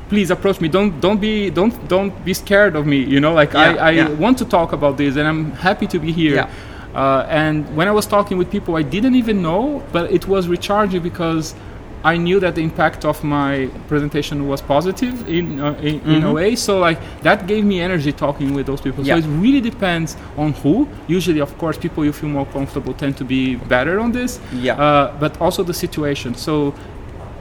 please 0.10 0.30
approach 0.30 0.60
me 0.60 0.68
don't 0.68 1.00
don't 1.00 1.22
be 1.22 1.50
don't 1.50 1.74
don't 1.88 2.12
be 2.26 2.34
scared 2.34 2.76
of 2.76 2.86
me 2.86 2.98
you 2.98 3.20
know 3.22 3.34
like 3.34 3.54
Yeah, 3.54 3.62
i, 3.62 3.88
I 3.88 3.92
yeah. 3.92 4.10
want 4.10 4.38
to 4.40 4.46
talk 4.46 4.74
about 4.74 4.98
this 4.98 5.16
and 5.16 5.26
i'm 5.26 5.52
happy 5.54 5.88
to 5.88 6.00
be 6.00 6.12
here 6.12 6.36
Yeah. 6.36 6.50
Uh, 6.96 7.26
and 7.30 7.56
when 7.76 7.88
i 7.88 7.92
was 7.92 8.06
talking 8.06 8.38
with 8.38 8.50
people 8.52 8.76
i 8.76 8.82
didn't 8.82 9.16
even 9.16 9.42
know 9.42 9.82
but 9.92 10.12
it 10.12 10.28
was 10.28 10.48
recharging 10.48 11.02
because 11.02 11.56
i 12.04 12.18
knew 12.18 12.40
that 12.40 12.56
the 12.56 12.62
impact 12.62 13.06
of 13.06 13.24
my 13.24 13.70
presentation 13.88 14.48
was 14.48 14.60
positive 14.62 15.16
in 15.30 15.60
uh, 15.60 15.74
in, 15.90 15.96
in 16.16 16.24
a 16.24 16.28
Mhm. 16.28 16.34
way 16.34 16.56
so 16.56 16.80
like 16.80 17.00
that 17.22 17.46
gave 17.48 17.64
me 17.64 17.80
energy 17.80 18.12
talking 18.12 18.54
with 18.56 18.66
those 18.66 18.82
people 18.82 19.04
Yeah. 19.06 19.20
so 19.20 19.20
it 19.28 19.30
really 19.46 19.62
depends 19.62 20.18
on 20.38 20.54
who 20.64 20.88
usually 21.08 21.42
of 21.42 21.52
course 21.58 21.78
people 21.78 22.04
you 22.04 22.12
feel 22.12 22.30
more 22.30 22.48
comfortable 22.58 22.94
tend 22.94 23.16
to 23.18 23.24
be 23.26 23.56
better 23.76 24.00
on 24.00 24.12
this 24.12 24.40
Yeah. 24.68 24.76
uh, 24.86 25.12
but 25.20 25.32
also 25.40 25.64
the 25.64 25.74
situation. 25.74 26.34
So 26.36 26.74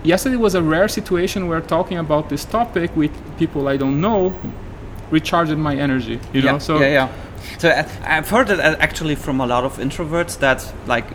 yesterday 0.02 0.36
was 0.36 0.54
a 0.54 0.62
rare 0.62 0.88
situation 0.88 1.40
where 1.48 1.60
talking 1.76 1.98
about 1.98 2.28
this 2.28 2.44
topic 2.44 2.90
with 2.96 3.10
people 3.38 3.62
I 3.74 3.76
don't 3.78 3.98
know 4.06 4.32
recharged 5.10 5.56
my 5.56 5.74
energy. 5.74 6.18
You 6.32 6.40
yeah, 6.42 6.52
know, 6.52 6.58
so 6.58 6.74
yeah, 6.80 6.92
yeah. 6.98 7.08
So 7.58 7.68
uh, 7.68 7.88
I've 8.04 8.28
heard 8.28 8.50
it 8.50 8.60
uh, 8.60 8.76
actually 8.78 9.14
from 9.14 9.40
a 9.40 9.46
lot 9.46 9.64
of 9.64 9.78
introverts 9.78 10.38
that 10.40 10.72
like 10.86 11.06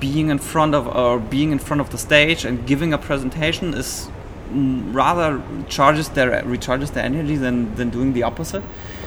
being 0.00 0.30
in 0.30 0.38
front 0.38 0.74
of 0.74 0.86
or 0.88 1.18
being 1.18 1.52
in 1.52 1.58
front 1.58 1.80
of 1.80 1.90
the 1.90 1.98
stage 1.98 2.44
and 2.44 2.66
giving 2.66 2.92
a 2.92 2.98
presentation 2.98 3.74
is 3.74 4.08
mm, 4.50 4.94
rather 4.94 5.42
charges 5.68 6.08
their 6.10 6.42
recharges 6.42 6.92
their 6.92 7.04
energy 7.04 7.36
than 7.36 7.74
than 7.74 7.90
doing 7.90 8.12
the 8.12 8.22
opposite. 8.22 8.62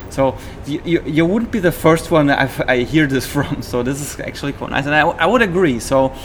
So 0.10 0.38
you, 0.65 0.81
you, 0.86 1.03
you 1.05 1.25
wouldn't 1.25 1.51
be 1.51 1.60
the 1.60 1.72
first 1.72 2.12
one 2.12 2.29
I've, 2.29 2.62
I 2.62 2.77
hear 2.84 3.07
this 3.07 3.25
from. 3.34 3.62
So 3.62 3.84
this 3.84 4.00
is 4.01 4.19
actually 4.19 4.53
quite 4.53 4.72
nice, 4.72 4.86
and 4.86 4.96
I, 4.96 5.01
I 5.01 5.25
would 5.25 5.41
agree. 5.41 5.79
So 5.79 6.15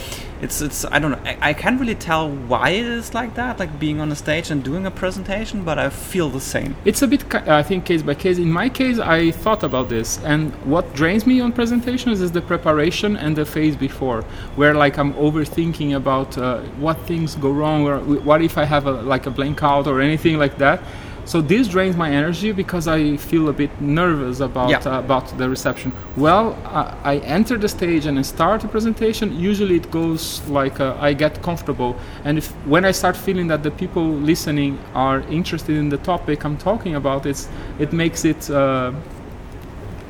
it's 0.42 0.60
it's 0.60 0.84
I 0.84 0.98
don't 0.98 1.12
know 1.12 1.20
I, 1.24 1.38
I 1.50 1.52
can't 1.54 1.80
really 1.80 1.94
tell 1.94 2.28
why 2.28 2.70
it 2.70 2.84
is 2.84 3.14
like 3.14 3.34
that, 3.36 3.58
like 3.58 3.78
being 3.78 4.00
on 4.00 4.10
a 4.10 4.16
stage 4.16 4.50
and 4.50 4.62
doing 4.62 4.84
a 4.86 4.90
presentation, 4.90 5.64
but 5.64 5.78
I 5.78 5.88
feel 5.88 6.28
the 6.28 6.40
same. 6.40 6.74
It's 6.84 7.00
a 7.02 7.08
bit, 7.08 7.34
I 7.34 7.62
think, 7.62 7.84
case 7.84 8.02
by 8.02 8.14
case. 8.14 8.38
In 8.38 8.50
my 8.50 8.68
case, 8.68 8.98
I 8.98 9.30
thought 9.30 9.62
about 9.62 9.88
this, 9.88 10.18
and 10.24 10.52
what 10.66 10.92
drains 10.94 11.26
me 11.26 11.40
on 11.40 11.52
presentations 11.52 12.20
is 12.20 12.32
the 12.32 12.42
preparation 12.42 13.16
and 13.16 13.36
the 13.36 13.44
phase 13.44 13.76
before, 13.76 14.22
where 14.56 14.74
like 14.74 14.98
I'm 14.98 15.14
overthinking 15.14 15.94
about 15.96 16.36
uh, 16.36 16.60
what 16.84 16.98
things 17.06 17.36
go 17.36 17.50
wrong, 17.50 17.86
or 17.86 18.00
what 18.00 18.42
if 18.42 18.58
I 18.58 18.64
have 18.64 18.86
a, 18.86 18.92
like 18.92 19.26
a 19.26 19.30
blank 19.30 19.62
out 19.62 19.86
or 19.86 20.00
anything 20.00 20.38
like 20.38 20.58
that. 20.58 20.82
So 21.24 21.40
this 21.40 21.68
drains 21.68 21.96
my 21.96 22.10
energy 22.10 22.52
because 22.52 22.88
I 22.88 23.16
feel 23.16 23.48
a 23.48 23.52
bit 23.52 23.70
nervous 23.80 24.40
about 24.40 24.70
Yeah. 24.70 24.80
uh, 24.84 24.98
about 24.98 25.38
the 25.38 25.48
reception. 25.48 25.92
Well, 26.16 26.56
I, 26.64 27.14
I 27.14 27.18
enter 27.18 27.56
the 27.58 27.68
stage 27.68 28.06
and 28.06 28.18
I 28.18 28.22
start 28.22 28.64
a 28.64 28.68
presentation. 28.68 29.38
Usually 29.38 29.76
it 29.76 29.90
goes 29.90 30.42
like 30.48 30.80
uh, 30.80 30.96
I 31.08 31.14
get 31.14 31.40
comfortable, 31.42 31.94
and 32.24 32.38
if 32.38 32.48
when 32.66 32.84
I 32.84 32.92
start 32.92 33.16
feeling 33.16 33.48
that 33.48 33.62
the 33.62 33.70
people 33.70 34.04
listening 34.26 34.78
are 34.94 35.20
interested 35.30 35.76
in 35.76 35.88
the 35.90 35.98
topic 35.98 36.44
I'm 36.44 36.56
talking 36.56 36.94
about, 36.96 37.26
it's 37.26 37.48
it 37.78 37.92
makes 37.92 38.24
it. 38.24 38.50
Uh, 38.50 38.92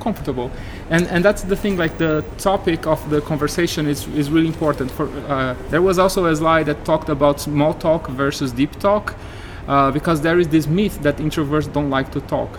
comfortable 0.01 0.51
and 0.91 1.07
and 1.07 1.25
that's 1.25 1.43
the 1.43 1.55
thing 1.55 1.77
like 1.77 1.97
the 1.99 2.25
topic 2.37 2.87
of 2.89 2.99
the 3.09 3.21
conversation 3.21 3.87
is 3.87 4.09
is 4.17 4.31
really 4.31 4.49
important 4.49 4.91
for 4.91 5.07
uh, 5.29 5.55
there 5.71 5.81
was 5.81 5.97
also 5.97 6.27
a 6.27 6.35
slide 6.35 6.67
that 6.67 6.85
talked 6.85 7.09
about 7.09 7.39
small 7.41 7.73
talk 7.73 8.09
versus 8.09 8.51
deep 8.51 8.77
talk 8.81 9.15
uh, 9.69 9.91
because 9.91 10.21
there 10.21 10.39
is 10.39 10.49
this 10.49 10.67
myth 10.67 11.01
that 11.03 11.17
introverts 11.19 11.73
don't 11.73 11.91
like 11.91 12.11
to 12.13 12.21
talk 12.23 12.59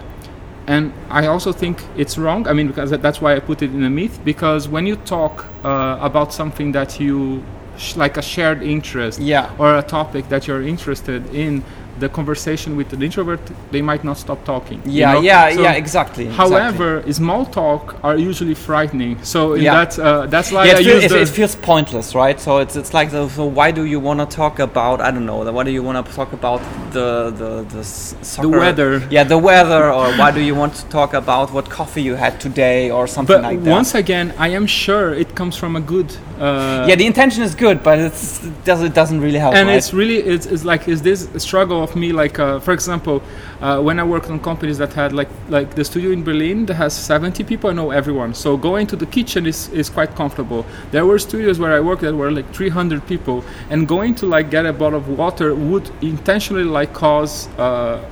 and 0.68 0.94
I 1.10 1.28
also 1.28 1.52
think 1.52 1.84
it's 1.98 2.18
wrong. 2.18 2.48
I 2.48 2.54
mean, 2.54 2.68
because 2.68 2.90
that's 2.92 3.20
why 3.20 3.36
I 3.36 3.40
put 3.42 3.62
it 3.62 3.72
in 3.74 3.84
a 3.84 3.90
myth. 3.90 4.22
Because 4.24 4.70
when 4.70 4.88
you 4.88 4.96
talk 4.96 5.46
uh, 5.66 5.98
about 6.00 6.32
something 6.32 6.72
that 6.72 7.02
you 7.02 7.44
sh- 7.78 7.98
like 7.98 8.16
a 8.16 8.22
shared 8.22 8.64
interest, 8.64 9.20
Yeah. 9.20 9.50
or 9.58 9.76
a 9.78 9.82
topic 9.84 10.30
that 10.30 10.48
you're 10.48 10.62
interested 10.62 11.22
in, 11.36 11.64
the 12.00 12.10
conversation 12.10 12.76
with 12.76 12.92
an 12.94 13.02
introvert, 13.04 13.40
they 13.72 13.82
might 13.82 14.04
not 14.04 14.18
stop 14.18 14.44
talking. 14.46 14.82
you 14.86 14.92
Yeah, 15.02 15.14
know? 15.14 15.22
yeah, 15.22 15.50
So- 15.54 15.62
yeah, 15.62 15.74
exactly. 15.84 16.26
exactly. 16.26 16.26
However, 16.28 17.04
small 17.12 17.46
talk 17.46 17.96
are 18.04 18.18
usually 18.18 18.56
frightening. 18.56 19.18
So 19.24 19.54
in 19.54 19.62
Yeah. 19.64 19.76
that, 19.86 19.92
uh, 20.00 20.26
that's 20.28 20.52
why 20.52 20.66
yeah, 20.66 20.74
I 20.78 20.80
it, 20.80 20.84
feel- 20.86 20.96
use 20.96 21.04
it, 21.06 21.10
the 21.10 21.22
it 21.22 21.30
feels 21.30 21.56
pointless, 21.56 22.16
right? 22.16 22.40
So 22.40 22.52
it's 22.64 22.76
it's 22.76 22.94
like 22.94 23.10
the, 23.12 23.30
so 23.30 23.44
why 23.46 23.72
do 23.72 23.84
you 23.94 24.00
want 24.00 24.20
to 24.24 24.28
talk 24.42 24.60
about 24.60 24.98
I 25.08 25.10
don't 25.12 25.26
know 25.32 25.40
why 25.58 25.64
do 25.64 25.72
you 25.72 25.84
want 25.84 25.98
to 26.06 26.14
talk 26.20 26.34
about 26.34 26.62
the 26.92 27.08
the 27.42 27.52
the, 27.76 27.84
soccer, 27.84 28.50
weather. 28.64 28.92
Yeah, 29.16 29.24
the 29.24 29.38
weather, 29.38 29.84
or 30.00 30.08
why 30.22 30.32
do 30.32 30.42
you 30.50 30.56
want 30.62 30.74
to 30.76 30.86
talk 30.98 31.14
about 31.14 31.52
what 31.56 31.66
coffee 31.70 32.02
you 32.10 32.16
had 32.16 32.34
today 32.40 32.90
or 32.92 33.08
something 33.08 33.36
But 33.36 33.44
like 33.44 33.64
that? 33.64 33.72
once 33.80 33.94
again, 34.04 34.34
I 34.38 34.50
am 34.60 34.66
sure 34.68 35.14
it 35.24 35.30
comes 35.36 35.56
from 35.62 35.76
a 35.76 35.82
good. 35.94 36.10
Uh, 36.40 36.86
yeah, 36.90 36.96
the 36.96 37.06
intention 37.06 37.42
is 37.44 37.54
good, 37.66 37.78
but 37.84 37.98
it's, 38.00 38.44
it 38.44 38.64
doesn't 38.70 38.88
it 38.88 38.94
doesn't 38.94 39.22
really 39.26 39.40
help. 39.46 39.54
and 39.56 39.68
right? 39.68 39.78
it's 39.78 39.94
really 39.94 40.18
it's, 40.34 40.46
it's 40.54 40.66
like 40.72 40.88
is 40.88 41.02
this 41.02 41.28
struggle 41.38 41.83
of 41.84 41.96
me 41.96 42.12
like 42.12 42.40
uh, 42.40 42.60
for 42.60 42.74
example 42.74 43.22
uh, 43.62 43.80
when 43.88 44.00
i 44.00 44.04
worked 44.04 44.30
on 44.30 44.40
companies 44.40 44.78
that 44.78 44.94
had 44.94 45.12
like 45.14 45.30
like 45.50 45.76
the 45.76 45.84
studio 45.84 46.12
in 46.12 46.24
berlin 46.24 46.66
that 46.66 46.76
has 46.76 46.94
70 46.94 47.44
people 47.44 47.70
i 47.70 47.74
know 47.74 47.92
everyone. 47.92 48.34
So 48.34 48.58
going 48.58 48.88
to 48.88 48.96
the 48.96 49.06
kitchen 49.06 49.46
is, 49.46 49.70
is 49.70 49.90
quite 49.90 50.16
comfortable. 50.16 50.66
There 50.92 51.06
were 51.06 51.20
studios 51.20 51.60
where 51.60 51.74
i 51.74 51.80
worked 51.80 52.02
that 52.02 52.16
were 52.16 52.32
like 52.32 52.54
300 52.54 53.06
people. 53.08 53.44
And 53.70 53.88
going 53.88 54.16
to 54.16 54.26
like 54.26 54.50
get 54.50 54.66
a 54.66 54.74
bottle 54.74 55.00
of 55.00 55.08
water 55.08 55.54
would 55.56 55.90
intentionally 56.02 56.64
like 56.64 56.94
cause 56.94 57.48
uh, 57.58 58.04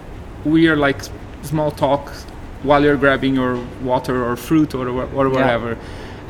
weird 0.45 0.79
like 0.79 0.99
small 1.43 1.71
talk 1.71 2.10
while 2.63 2.84
you're 2.84 2.97
grabbing 2.97 3.36
your 3.36 3.55
water 3.81 4.23
or 4.23 4.36
fruit 4.36 4.75
or, 4.75 4.88
or 4.89 5.29
Yeah. 5.75 5.77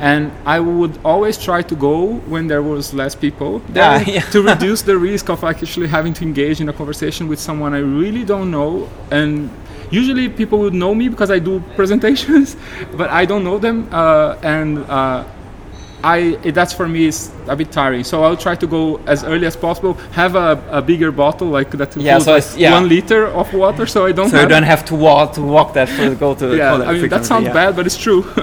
And 0.02 0.32
I 0.44 0.58
would 0.58 0.94
always 1.04 1.36
try 1.38 1.62
to 1.62 1.74
go 1.76 1.96
when 2.32 2.48
there 2.48 2.60
was 2.72 2.92
less 2.92 3.14
people 3.14 3.60
there 3.74 3.84
Ah, 3.84 4.02
yeah. 4.16 4.22
to 4.34 4.42
reduce 4.42 4.82
the 4.82 4.96
risk 4.98 5.30
of 5.30 5.44
actually 5.44 5.86
having 5.98 6.12
to 6.18 6.22
engage 6.30 6.60
in 6.60 6.68
a 6.68 6.72
conversation 6.80 7.28
with 7.28 7.38
someone 7.48 7.72
I 7.72 7.82
really 8.00 8.24
don't 8.24 8.50
know. 8.50 8.88
And 9.12 9.48
usually 9.92 10.28
people 10.28 10.58
would 10.64 10.74
know 10.74 10.92
me 11.00 11.08
because 11.08 11.30
I 11.30 11.38
do 11.38 11.60
presentations, 11.76 12.56
but 13.00 13.08
I 13.10 13.24
don't 13.30 13.44
know 13.44 13.58
them. 13.66 13.76
Uh, 13.92 14.36
and 14.56 14.78
uh, 14.90 15.22
I 16.04 16.16
it, 16.42 16.52
that's 16.58 16.72
for 16.72 16.88
me 16.88 17.06
is 17.06 17.30
a 17.46 17.54
bit 17.54 17.70
tiring. 17.70 18.02
So 18.04 18.24
I'll 18.24 18.36
try 18.46 18.56
to 18.56 18.66
go 18.66 18.82
as 19.06 19.22
early 19.22 19.46
as 19.46 19.56
possible. 19.56 19.94
Have 20.22 20.34
a, 20.34 20.48
a 20.78 20.82
bigger 20.82 21.12
bottle 21.12 21.46
like 21.58 21.70
that 21.78 21.96
Yeah, 21.96 22.18
so 22.18 22.32
like 22.32 22.44
yeah. 22.56 22.72
one 22.74 22.88
liter 22.88 23.26
of 23.28 23.54
water, 23.54 23.86
so 23.86 24.06
I 24.06 24.12
don't. 24.12 24.28
so 24.30 24.34
you 24.36 24.40
have 24.40 24.48
don't 24.50 24.64
have 24.74 24.84
to 24.86 24.94
walk 24.96 25.34
to 25.34 25.42
walk 25.42 25.74
that 25.74 25.88
for 25.88 26.12
go 26.16 26.34
to 26.34 26.56
yeah, 26.56 26.74
I 26.74 26.92
mean 26.94 27.08
that 27.08 27.24
sounds 27.24 27.46
yeah. 27.46 27.52
bad, 27.60 27.76
but 27.76 27.86
it's 27.86 27.96
true. 27.96 28.24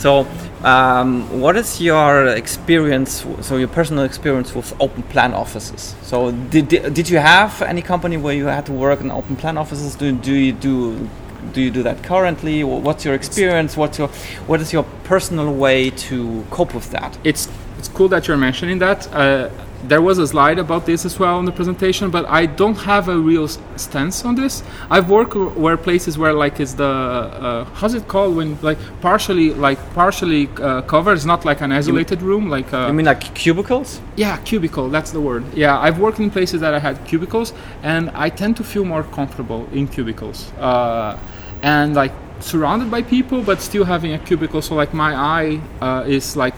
So, 0.00 0.26
um, 0.64 1.40
what 1.40 1.56
is 1.56 1.80
your 1.80 2.26
experience? 2.28 3.24
So, 3.40 3.56
your 3.56 3.68
personal 3.68 4.04
experience 4.04 4.54
with 4.54 4.78
open 4.80 5.02
plan 5.04 5.32
offices. 5.32 5.94
So, 6.02 6.32
did, 6.32 6.68
did 6.68 7.08
you 7.08 7.18
have 7.18 7.62
any 7.62 7.82
company 7.82 8.16
where 8.16 8.34
you 8.34 8.46
had 8.46 8.66
to 8.66 8.72
work 8.72 9.00
in 9.00 9.10
open 9.10 9.36
plan 9.36 9.56
offices? 9.56 9.94
Do 9.94 10.12
do 10.12 10.34
you 10.34 10.52
do 10.52 11.08
do 11.52 11.62
you 11.62 11.70
do 11.70 11.82
that 11.82 12.02
currently? 12.02 12.62
What's 12.64 13.04
your 13.04 13.14
experience? 13.14 13.76
What's 13.76 13.98
your 13.98 14.08
what 14.46 14.60
is 14.60 14.72
your 14.72 14.84
personal 15.04 15.52
way 15.52 15.90
to 15.90 16.44
cope 16.50 16.74
with 16.74 16.90
that? 16.90 17.16
it's 17.24 17.48
it's 17.78 17.88
cool 17.88 18.08
that 18.08 18.28
you're 18.28 18.36
mentioning 18.36 18.78
that. 18.80 19.12
Uh, 19.14 19.48
there 19.88 20.02
was 20.02 20.18
a 20.18 20.26
slide 20.26 20.58
about 20.58 20.84
this 20.86 21.04
as 21.04 21.18
well 21.18 21.38
in 21.38 21.44
the 21.46 21.52
presentation, 21.52 22.10
but 22.10 22.26
I 22.28 22.46
don't 22.46 22.76
have 22.78 23.08
a 23.08 23.16
real 23.16 23.48
stance 23.76 24.24
on 24.24 24.34
this. 24.34 24.62
I've 24.90 25.08
worked 25.08 25.34
where 25.34 25.76
places 25.76 26.18
where 26.18 26.32
like 26.34 26.60
it's 26.60 26.74
the 26.74 26.84
uh, 26.84 27.64
how's 27.74 27.94
it 27.94 28.06
called 28.06 28.36
when 28.36 28.58
like 28.62 28.78
partially 29.00 29.54
like 29.54 29.78
partially 29.94 30.48
uh, 30.60 30.82
covered. 30.82 31.14
It's 31.14 31.24
not 31.24 31.44
like 31.44 31.60
an 31.62 31.72
isolated 31.72 32.20
room, 32.22 32.50
like 32.50 32.72
uh, 32.72 32.88
I 32.88 32.92
mean, 32.92 33.06
like 33.06 33.34
cubicles? 33.34 34.00
yeah, 34.16 34.36
cubicle. 34.44 34.90
That's 34.90 35.12
the 35.12 35.20
word. 35.20 35.44
Yeah, 35.54 35.78
I've 35.78 35.98
worked 35.98 36.18
in 36.20 36.30
places 36.30 36.60
that 36.60 36.74
I 36.74 36.78
had 36.78 37.02
cubicles, 37.06 37.52
and 37.82 38.10
I 38.10 38.28
tend 38.28 38.56
to 38.58 38.64
feel 38.64 38.84
more 38.84 39.02
comfortable 39.04 39.66
in 39.72 39.88
cubicles. 39.88 40.52
Uh, 40.58 41.18
and 41.62 41.94
like 41.94 42.12
surrounded 42.40 42.90
by 42.90 43.02
people, 43.02 43.42
but 43.42 43.60
still 43.60 43.84
having 43.84 44.12
a 44.14 44.18
cubicle. 44.18 44.60
So 44.62 44.74
like 44.74 44.92
my 44.94 45.14
eye 45.14 45.60
uh, 45.80 46.04
is 46.06 46.36
like 46.36 46.54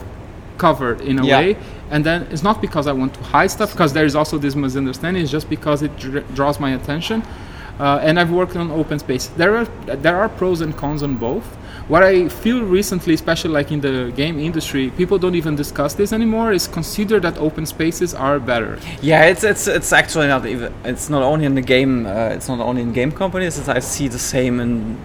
covered 0.59 1.01
in 1.01 1.19
a 1.19 1.25
Yeah. 1.27 1.39
way. 1.39 1.57
And 1.93 2.05
then 2.05 2.23
it's 2.33 2.43
not 2.43 2.61
because 2.61 2.87
I 2.89 2.93
want 3.01 3.15
to 3.15 3.23
hide 3.35 3.51
stuff, 3.51 3.71
because 3.73 3.93
there 3.93 4.07
is 4.07 4.17
also 4.17 4.39
this 4.39 4.55
misunderstanding. 4.57 5.23
It's 5.23 5.31
just 5.39 5.49
because 5.49 5.83
it 5.87 5.93
dr- 5.99 6.25
draws 6.35 6.59
my 6.59 6.71
attention. 6.75 7.23
uh, 7.81 7.99
and 8.07 8.19
I've 8.21 8.31
worked 8.31 8.57
on 8.57 8.71
open 8.71 8.99
space. 8.99 9.25
There 9.37 9.57
are 9.57 9.67
there 10.07 10.17
are 10.23 10.29
pros 10.29 10.61
and 10.61 10.73
cons 10.77 11.03
on 11.03 11.17
both. 11.17 11.45
What 11.89 12.03
I 12.03 12.29
feel 12.29 12.61
recently, 12.79 13.15
especially 13.15 13.51
like 13.59 13.73
in 13.73 13.81
the 13.81 14.13
game 14.23 14.39
industry, 14.39 14.91
people 14.91 15.19
don't 15.19 15.35
even 15.35 15.57
discuss 15.57 15.95
this 15.95 16.13
anymore. 16.13 16.53
Is 16.53 16.69
consider 16.69 17.21
that 17.21 17.35
open 17.39 17.67
spaces 17.67 18.15
are 18.15 18.39
better. 18.39 18.79
Yeah, 19.03 19.25
it's 19.33 19.43
it's 19.45 19.67
it's 19.67 19.93
actually 19.93 20.29
not 20.29 20.47
even. 20.47 20.73
It's 20.85 21.09
not 21.11 21.23
only 21.23 21.45
in 21.47 21.55
the 21.55 21.63
game. 21.77 22.07
Uh, 22.07 22.37
it's 22.37 22.49
not 22.49 22.61
only 22.61 22.83
in 22.83 22.93
game 22.93 23.11
companies. 23.13 23.69
I 23.69 23.81
see 23.81 24.09
the 24.09 24.19
same 24.19 24.61
in 24.61 24.97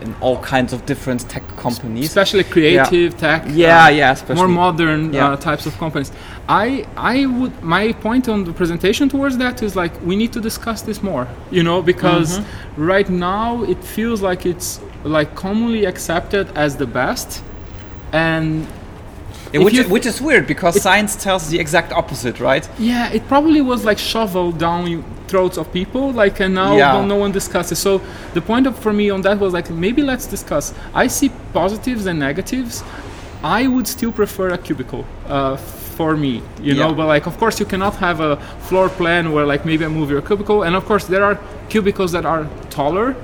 in 0.00 0.14
all 0.20 0.38
kinds 0.38 0.72
of 0.72 0.84
different 0.86 1.28
tech 1.28 1.46
companies, 1.56 2.06
especially 2.06 2.44
creative 2.44 3.12
yeah. 3.12 3.18
tech. 3.18 3.44
Yeah, 3.48 3.84
uh, 3.84 3.88
yeah, 3.88 4.12
especially 4.12 4.36
more 4.36 4.48
modern 4.48 5.12
yeah. 5.12 5.30
uh, 5.30 5.36
types 5.36 5.66
of 5.66 5.76
companies. 5.78 6.12
I 6.48 6.86
I 6.96 7.26
would 7.26 7.62
my 7.62 7.92
point 7.92 8.28
on 8.28 8.44
the 8.44 8.52
presentation 8.52 9.08
towards 9.08 9.38
that 9.38 9.62
is 9.62 9.76
like 9.76 9.92
we 10.02 10.16
need 10.16 10.32
to 10.32 10.40
discuss 10.40 10.82
this 10.82 11.02
more. 11.02 11.26
You 11.50 11.62
know, 11.62 11.82
because 11.82 12.38
mm-hmm. 12.38 12.82
right 12.82 13.08
now 13.08 13.62
it 13.64 13.82
feels 13.82 14.20
like 14.22 14.46
it's 14.46 14.80
like 15.04 15.34
commonly 15.34 15.84
accepted 15.84 16.48
as 16.56 16.76
the 16.76 16.86
best, 16.86 17.42
and 18.12 18.66
yeah, 19.60 19.64
which, 19.64 19.74
is, 19.74 19.86
which 19.88 20.06
is 20.06 20.20
weird 20.20 20.46
because 20.46 20.80
science 20.82 21.14
tells 21.16 21.48
the 21.48 21.58
exact 21.58 21.92
opposite, 21.92 22.40
right? 22.40 22.68
Yeah, 22.78 23.12
it 23.12 23.26
probably 23.28 23.60
was 23.60 23.84
like 23.84 23.98
shoveled 23.98 24.58
down 24.58 25.04
throats 25.28 25.56
of 25.56 25.72
people, 25.72 26.12
like, 26.12 26.40
and 26.40 26.54
now 26.54 26.76
yeah. 26.76 27.04
no 27.04 27.16
one 27.16 27.32
discusses. 27.32 27.78
So 27.78 28.00
the 28.34 28.40
point 28.40 28.66
of, 28.66 28.78
for 28.78 28.92
me 28.92 29.10
on 29.10 29.22
that 29.22 29.38
was 29.38 29.52
like, 29.52 29.70
maybe 29.70 30.02
let's 30.02 30.26
discuss. 30.26 30.74
I 30.92 31.06
see 31.06 31.30
positives 31.52 32.06
and 32.06 32.18
negatives. 32.18 32.82
I 33.42 33.66
would 33.66 33.86
still 33.86 34.12
prefer 34.12 34.48
a 34.50 34.58
cubicle. 34.58 35.04
Uh, 35.26 35.56
for 35.56 36.16
me 36.16 36.42
you 36.60 36.74
yeah. 36.74 36.82
know 36.82 36.92
but 36.92 37.06
like 37.06 37.24
of 37.26 37.38
course 37.38 37.60
you 37.60 37.66
cannot 37.66 37.94
have 37.94 38.18
a 38.18 38.36
floor 38.66 38.88
plan 38.88 39.30
where 39.32 39.46
like 39.46 39.64
maybe 39.64 39.84
i 39.84 39.88
move 39.88 40.10
your 40.10 40.20
cubicle 40.20 40.64
and 40.64 40.74
of 40.74 40.84
course 40.84 41.04
there 41.06 41.22
are 41.22 41.38
cubicles 41.68 42.10
that 42.10 42.26
are 42.26 42.48
taller 42.68 43.14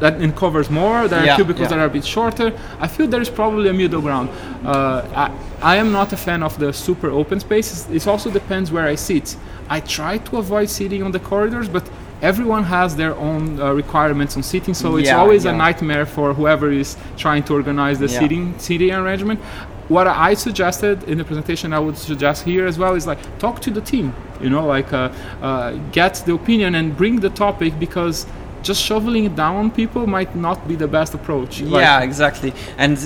that 0.00 0.20
it 0.20 0.36
covers 0.36 0.70
more. 0.70 1.08
There 1.08 1.24
yeah, 1.24 1.34
are 1.34 1.36
cubicles 1.36 1.70
yeah. 1.70 1.76
that 1.76 1.78
are 1.78 1.86
a 1.86 1.90
bit 1.90 2.04
shorter. 2.04 2.52
I 2.80 2.88
feel 2.88 3.06
there 3.06 3.20
is 3.20 3.30
probably 3.30 3.68
a 3.68 3.72
middle 3.72 4.00
ground. 4.00 4.30
Uh, 4.64 5.02
I, 5.14 5.74
I, 5.74 5.76
am 5.76 5.92
not 5.92 6.12
a 6.12 6.16
fan 6.16 6.42
of 6.42 6.58
the 6.58 6.72
super 6.72 7.10
open 7.10 7.40
spaces. 7.40 7.88
It 7.90 8.06
also 8.06 8.30
depends 8.30 8.72
where 8.72 8.86
I 8.86 8.96
sit. 8.96 9.36
I 9.68 9.80
try 9.80 10.18
to 10.18 10.38
avoid 10.38 10.70
sitting 10.70 11.02
on 11.02 11.12
the 11.12 11.20
corridors, 11.20 11.68
but 11.68 11.88
everyone 12.22 12.62
has 12.64 12.96
their 12.96 13.14
own 13.16 13.60
uh, 13.60 13.72
requirements 13.72 14.36
on 14.36 14.42
seating, 14.42 14.74
so 14.74 14.96
it's 14.96 15.08
yeah, 15.08 15.18
always 15.18 15.44
a 15.44 15.52
nightmare 15.52 16.06
for 16.06 16.32
whoever 16.32 16.70
is 16.70 16.96
trying 17.16 17.42
to 17.42 17.52
organize 17.52 17.98
the 17.98 18.08
seating 18.08 18.58
seating 18.58 18.92
arrangement. 18.92 19.40
What 19.88 20.06
I 20.06 20.34
suggested 20.34 21.02
in 21.04 21.18
the 21.18 21.24
presentation, 21.24 21.72
I 21.72 21.80
would 21.80 21.98
suggest 21.98 22.44
here 22.44 22.66
as 22.66 22.78
well 22.78 22.94
is 22.94 23.06
like 23.06 23.18
talk 23.38 23.60
to 23.62 23.70
the 23.70 23.80
team. 23.80 24.14
You 24.40 24.48
know, 24.48 24.64
like 24.64 24.92
uh, 24.92 25.10
uh 25.42 25.72
get 25.90 26.14
the 26.26 26.34
opinion 26.34 26.76
and 26.76 26.96
bring 26.96 27.20
the 27.20 27.30
topic 27.30 27.78
because 27.78 28.26
just 28.62 28.82
shoveling 28.82 29.24
it 29.24 29.36
down 29.36 29.56
on 29.56 29.70
people 29.70 30.06
might 30.06 30.34
not 30.34 30.66
be 30.68 30.74
the 30.74 30.88
best 30.88 31.14
approach. 31.14 31.60
Yeah, 31.60 32.02
exactly. 32.02 32.52
And 32.78 32.98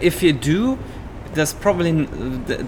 if 0.00 0.22
you 0.22 0.32
do, 0.32 0.78
there's 1.34 1.52
probably 1.52 2.06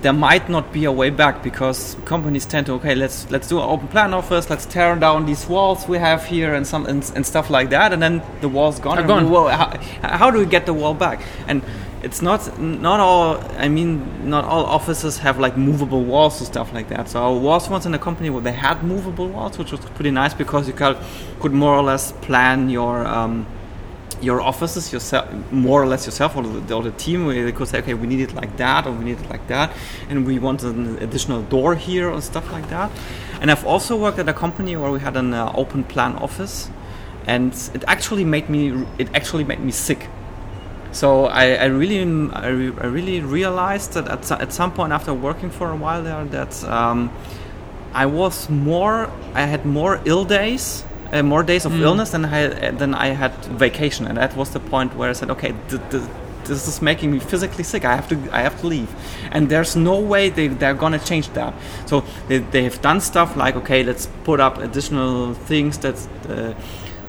there 0.02 0.12
might 0.12 0.48
not 0.48 0.72
be 0.72 0.84
a 0.84 0.92
way 0.92 1.10
back 1.10 1.42
because 1.42 1.96
companies 2.04 2.44
tend 2.44 2.66
to 2.66 2.72
okay 2.72 2.94
let's 2.94 3.30
let's 3.30 3.48
do 3.48 3.58
an 3.58 3.64
open 3.64 3.88
plan 3.88 4.12
office 4.12 4.50
let's 4.50 4.66
tear 4.66 4.96
down 4.96 5.24
these 5.24 5.46
walls 5.46 5.88
we 5.88 5.98
have 5.98 6.24
here 6.26 6.54
and 6.54 6.66
some 6.66 6.84
and, 6.86 7.10
and 7.14 7.24
stuff 7.24 7.48
like 7.48 7.70
that 7.70 7.92
and 7.92 8.02
then 8.02 8.22
the 8.40 8.48
wall's 8.48 8.78
gone. 8.80 9.06
gone. 9.06 9.30
Well, 9.30 9.48
how, 9.48 9.78
how, 10.02 10.30
do 10.30 10.38
we 10.38 10.46
get 10.46 10.66
the 10.66 10.74
wall 10.74 10.94
back? 10.94 11.20
And 11.46 11.62
it's 12.02 12.22
not 12.22 12.58
not 12.60 13.00
all. 13.00 13.38
I 13.58 13.68
mean, 13.68 14.28
not 14.28 14.44
all 14.44 14.64
offices 14.64 15.18
have 15.18 15.38
like 15.38 15.56
movable 15.56 16.04
walls 16.04 16.38
and 16.40 16.46
stuff 16.46 16.72
like 16.72 16.88
that. 16.88 17.08
So 17.08 17.24
I 17.24 17.40
was 17.40 17.68
once 17.68 17.86
in 17.86 17.94
a 17.94 17.98
company 17.98 18.30
where 18.30 18.42
they 18.42 18.52
had 18.52 18.82
movable 18.82 19.28
walls, 19.28 19.58
which 19.58 19.72
was 19.72 19.80
pretty 19.80 20.10
nice 20.10 20.34
because 20.34 20.68
you 20.68 20.74
could 20.74 20.98
could 21.40 21.52
more 21.52 21.74
or 21.74 21.82
less 21.82 22.12
plan 22.12 22.70
your. 22.70 23.06
Um, 23.06 23.46
your 24.22 24.40
offices 24.40 24.94
yourself, 24.94 25.30
more 25.52 25.82
or 25.82 25.86
less 25.86 26.06
yourself, 26.06 26.36
or 26.36 26.42
the, 26.42 26.74
or 26.74 26.82
the 26.82 26.90
team, 26.92 27.26
where 27.26 27.44
they 27.44 27.52
could 27.52 27.68
say, 27.68 27.80
okay, 27.80 27.92
we 27.92 28.06
need 28.06 28.20
it 28.20 28.34
like 28.34 28.56
that, 28.56 28.86
or 28.86 28.92
we 28.92 29.04
need 29.04 29.20
it 29.20 29.28
like 29.28 29.46
that, 29.48 29.70
and 30.08 30.26
we 30.26 30.38
want 30.38 30.62
an 30.62 30.96
additional 31.02 31.42
door 31.42 31.74
here, 31.74 32.10
or 32.10 32.22
stuff 32.22 32.50
like 32.50 32.66
that. 32.70 32.90
And 33.42 33.50
I've 33.50 33.66
also 33.66 33.94
worked 33.94 34.18
at 34.18 34.26
a 34.26 34.32
company 34.32 34.74
where 34.74 34.90
we 34.90 35.00
had 35.00 35.16
an 35.16 35.34
uh, 35.34 35.52
open 35.54 35.84
plan 35.84 36.16
office, 36.16 36.70
and 37.26 37.52
it 37.74 37.84
actually 37.86 38.24
made 38.24 38.48
me, 38.48 38.86
it 38.96 39.14
actually 39.14 39.44
made 39.44 39.60
me 39.60 39.70
sick 39.70 40.08
so 40.96 41.26
I, 41.26 41.54
I 41.54 41.64
really 41.66 42.00
I, 42.32 42.48
re, 42.48 42.72
I, 42.80 42.86
really 42.86 43.20
realized 43.20 43.92
that 43.92 44.08
at, 44.08 44.30
at 44.40 44.52
some 44.52 44.72
point 44.72 44.92
after 44.92 45.12
working 45.12 45.50
for 45.50 45.70
a 45.70 45.76
while 45.76 46.02
there 46.02 46.24
that 46.24 46.64
um, 46.64 47.10
I 47.92 48.06
was 48.06 48.48
more 48.48 49.10
I 49.34 49.42
had 49.42 49.66
more 49.66 50.00
ill 50.06 50.24
days 50.24 50.84
uh, 51.12 51.22
more 51.22 51.42
days 51.42 51.66
of 51.66 51.72
mm. 51.72 51.82
illness 51.82 52.10
than 52.10 52.24
I 52.24 52.70
than 52.70 52.94
I 52.94 53.08
had 53.08 53.32
vacation. 53.44 54.06
And 54.06 54.16
that 54.16 54.34
was 54.36 54.50
the 54.50 54.60
point 54.60 54.96
where 54.96 55.10
I 55.10 55.12
said 55.12 55.30
okay 55.30 55.54
th- 55.68 55.82
th- 55.90 56.02
this 56.44 56.68
is 56.68 56.80
making 56.80 57.10
me 57.10 57.18
physically 57.18 57.64
sick. 57.64 57.84
I 57.84 57.94
have 57.94 58.08
to 58.08 58.16
I 58.32 58.40
have 58.40 58.58
to 58.60 58.66
leave. 58.66 58.88
And 59.32 59.48
there's 59.48 59.76
no 59.76 60.00
way 60.00 60.30
they, 60.30 60.48
they're 60.48 60.74
gonna 60.74 60.98
change 60.98 61.28
that. 61.34 61.52
So 61.86 62.04
they, 62.28 62.38
they 62.38 62.64
have 62.64 62.80
done 62.80 63.00
stuff 63.00 63.36
like 63.36 63.54
okay 63.56 63.82
let's 63.82 64.06
put 64.24 64.40
up 64.40 64.58
additional 64.58 65.34
things 65.34 65.78
that 65.78 65.96
uh, 66.28 66.54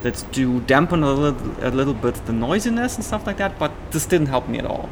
that 0.02 0.24
do 0.32 0.60
dampen 0.62 1.04
a 1.04 1.12
little, 1.12 1.52
a 1.62 1.72
little 1.72 1.94
bit 1.94 2.16
the 2.26 2.34
noisiness 2.34 2.96
and 2.96 3.04
stuff 3.04 3.26
like 3.26 3.38
that, 3.38 3.58
but 3.58 3.72
this 3.92 4.06
didn't 4.06 4.28
help 4.28 4.48
me 4.48 4.60
at 4.60 4.66
all. 4.66 4.90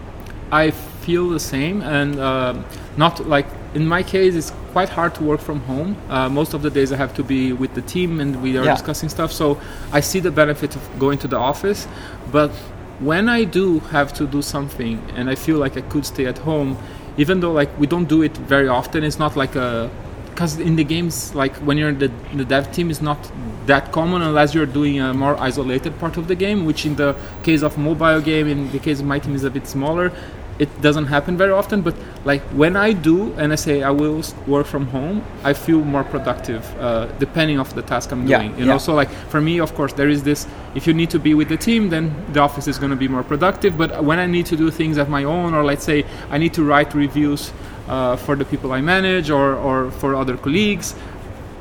I 0.52 0.72
feel 0.72 1.30
the 1.30 1.40
same, 1.40 1.82
and 1.82 2.20
uh, 2.20 2.54
not 2.98 3.28
like 3.28 3.48
in 3.76 3.86
my 3.86 4.02
case, 4.04 4.36
it's 4.36 4.52
quite 4.72 4.90
hard 4.90 5.14
to 5.16 5.24
work 5.24 5.42
from 5.42 5.60
home. 5.62 5.98
Uh, 6.10 6.30
most 6.30 6.54
of 6.54 6.62
the 6.62 6.70
days 6.70 6.94
I 6.94 6.96
have 6.96 7.14
to 7.16 7.24
be 7.24 7.52
with 7.52 7.74
the 7.74 7.82
team 7.82 8.22
and 8.22 8.42
we 8.42 8.58
are 8.58 8.64
yeah. 8.64 8.74
discussing 8.74 9.10
stuff, 9.10 9.32
so 9.32 9.60
I 9.92 10.00
see 10.00 10.22
the 10.22 10.32
benefit 10.32 10.76
of 10.76 10.82
going 10.98 11.18
to 11.20 11.28
the 11.28 11.38
office. 11.38 11.88
But 12.32 12.52
when 13.00 13.28
I 13.28 13.44
do 13.44 13.80
have 13.92 14.14
to 14.14 14.26
do 14.26 14.42
something 14.42 15.02
and 15.16 15.30
I 15.30 15.36
feel 15.36 15.58
like 15.58 15.76
I 15.76 15.82
could 15.82 16.06
stay 16.06 16.26
at 16.26 16.38
home, 16.38 16.78
even 17.18 17.42
though 17.42 17.52
like 17.52 17.78
we 17.78 17.86
don't 17.86 18.08
do 18.08 18.22
it 18.24 18.36
very 18.38 18.70
often, 18.70 19.04
it's 19.04 19.20
not 19.20 19.36
like 19.36 19.56
a 19.56 19.92
because 20.30 20.60
in 20.60 20.76
the 20.76 20.84
games 20.84 21.36
like 21.36 21.56
when 21.58 21.78
you're 21.78 21.90
in 21.90 22.00
the, 22.00 22.12
the 22.34 22.46
dev 22.46 22.72
team 22.72 22.90
is 22.90 23.02
not 23.02 23.20
that 23.66 23.92
common 23.92 24.22
unless 24.22 24.54
you're 24.54 24.66
doing 24.66 25.00
a 25.00 25.14
more 25.14 25.40
isolated 25.40 25.98
part 26.00 26.18
of 26.18 26.28
the 26.28 26.36
game 26.36 26.66
which 26.66 26.86
in 26.86 26.96
the 26.96 27.16
case 27.44 27.64
of 27.64 27.78
mobile 27.78 28.22
game 28.22 28.48
in 28.48 28.72
the 28.72 28.80
case 28.80 29.00
of 29.00 29.06
my 29.06 29.20
team 29.20 29.36
is 29.36 29.44
a 29.44 29.50
bit 29.50 29.68
smaller 29.68 30.12
it 30.58 30.70
doesn't 30.82 31.08
happen 31.08 31.36
very 31.36 31.52
often 31.52 31.82
but 31.82 31.94
like 32.24 32.42
when 32.62 32.78
i 32.78 32.94
do 32.94 33.34
and 33.34 33.52
i 33.52 33.56
say 33.56 33.84
i 33.84 33.90
will 33.90 34.24
work 34.48 34.66
from 34.66 34.88
home 34.88 35.22
i 35.44 35.52
feel 35.52 35.82
more 35.82 36.04
productive 36.06 36.64
uh, 36.80 37.06
depending 37.20 37.60
of 37.60 37.74
the 37.76 37.82
task 37.82 38.12
i'm 38.14 38.26
yeah, 38.26 38.40
doing 38.40 38.52
you 38.58 38.66
yeah. 38.66 38.72
know 38.72 38.78
so 38.78 38.94
like 38.94 39.10
for 39.30 39.42
me 39.42 39.60
of 39.60 39.76
course 39.76 39.92
there 39.94 40.08
is 40.08 40.24
this 40.24 40.48
if 40.74 40.88
you 40.88 40.94
need 40.94 41.10
to 41.10 41.20
be 41.20 41.34
with 41.34 41.50
the 41.50 41.58
team 41.58 41.90
then 41.90 42.16
the 42.32 42.40
office 42.40 42.68
is 42.68 42.78
going 42.78 42.90
to 42.90 42.96
be 42.96 43.08
more 43.08 43.24
productive 43.24 43.78
but 43.78 44.02
when 44.02 44.18
i 44.18 44.26
need 44.26 44.46
to 44.46 44.56
do 44.56 44.72
things 44.72 44.96
of 44.96 45.10
my 45.10 45.26
own 45.26 45.54
or 45.54 45.64
let's 45.66 45.84
say 45.84 46.06
i 46.30 46.38
need 46.38 46.54
to 46.54 46.64
write 46.64 46.94
reviews 46.94 47.52
uh, 47.88 48.16
for 48.16 48.36
the 48.36 48.46
people 48.46 48.72
I 48.72 48.82
manage 48.82 49.30
or, 49.30 49.56
or 49.56 49.92
for 49.92 50.16
other 50.16 50.38
colleagues. 50.38 50.96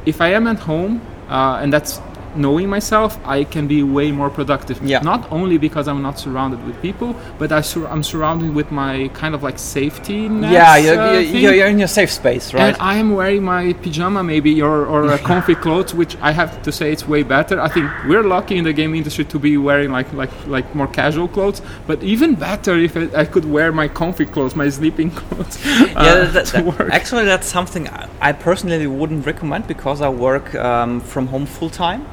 If 0.07 0.21
I 0.21 0.29
am 0.29 0.47
at 0.47 0.61
home, 0.61 1.01
uh, 1.29 1.59
and 1.63 1.73
that's 1.73 2.01
knowing 2.37 2.69
myself, 2.69 3.19
I 3.25 3.45
can 3.45 3.67
be 3.67 3.83
way 3.83 4.13
more 4.13 4.31
productive. 4.31 4.83
Yeah. 4.83 5.01
Not 5.01 5.31
only 5.31 5.59
because 5.59 5.89
I'm 5.89 6.03
not 6.03 6.19
surrounded 6.19 6.65
with 6.67 6.81
people, 6.83 7.15
but 7.39 7.53
I 7.53 7.61
sur- 7.61 7.87
I'm 7.87 8.03
surrounded 8.03 8.55
with 8.55 8.71
my 8.71 9.09
kind 9.15 9.35
of 9.35 9.43
like 9.43 9.59
safety 9.59 10.29
net. 10.29 10.53
Yeah, 10.53 10.77
you're, 10.77 11.01
uh, 11.01 11.19
you're, 11.19 11.55
you're, 11.55 11.67
in 11.69 11.79
your 11.79 11.89
safe 11.89 12.11
space, 12.11 12.53
right? 12.55 12.63
And 12.63 12.77
I 12.81 12.97
am 12.97 13.15
wearing 13.15 13.43
my 13.45 13.73
pajama 13.75 14.23
maybe 14.23 14.61
or, 14.61 14.87
or 14.87 15.13
a 15.13 15.19
comfy 15.31 15.55
clothes, 15.55 15.95
which 15.95 16.17
I 16.21 16.33
have 16.33 16.63
to 16.63 16.73
say 16.73 16.93
it's 16.93 17.07
way 17.07 17.23
better. 17.23 17.61
I 17.61 17.69
think 17.69 17.91
we're 18.07 18.23
lucky 18.23 18.57
in 18.57 18.65
the 18.65 18.73
game 18.73 18.95
industry 18.95 19.25
to 19.27 19.39
be 19.39 19.57
wearing 19.57 19.91
like 19.91 20.13
like 20.13 20.33
like 20.47 20.75
more 20.75 20.89
casual 20.89 21.29
clothes, 21.29 21.63
but 21.87 22.03
even 22.03 22.35
better 22.35 22.79
if 22.79 22.97
I, 22.97 23.09
I 23.23 23.25
could 23.25 23.45
wear 23.45 23.73
my 23.73 23.89
comfy 23.89 24.27
clothes, 24.27 24.55
my 24.57 24.69
sleeping 24.69 25.11
clothes. 25.21 25.57
Uh, 25.65 25.87
yeah, 25.97 26.25
that, 26.25 26.47
that, 26.47 26.91
actually, 26.93 27.25
that's 27.25 27.47
something 27.47 27.89
I 28.21 28.33
personally 28.33 28.87
wouldn't 28.87 29.27
recommend 29.27 29.67
because 29.67 30.01
I 30.01 30.09
work 30.09 30.55
um, 30.55 31.01
from 31.01 31.27
home 31.27 31.47
full 31.47 31.71
time. 31.71 32.07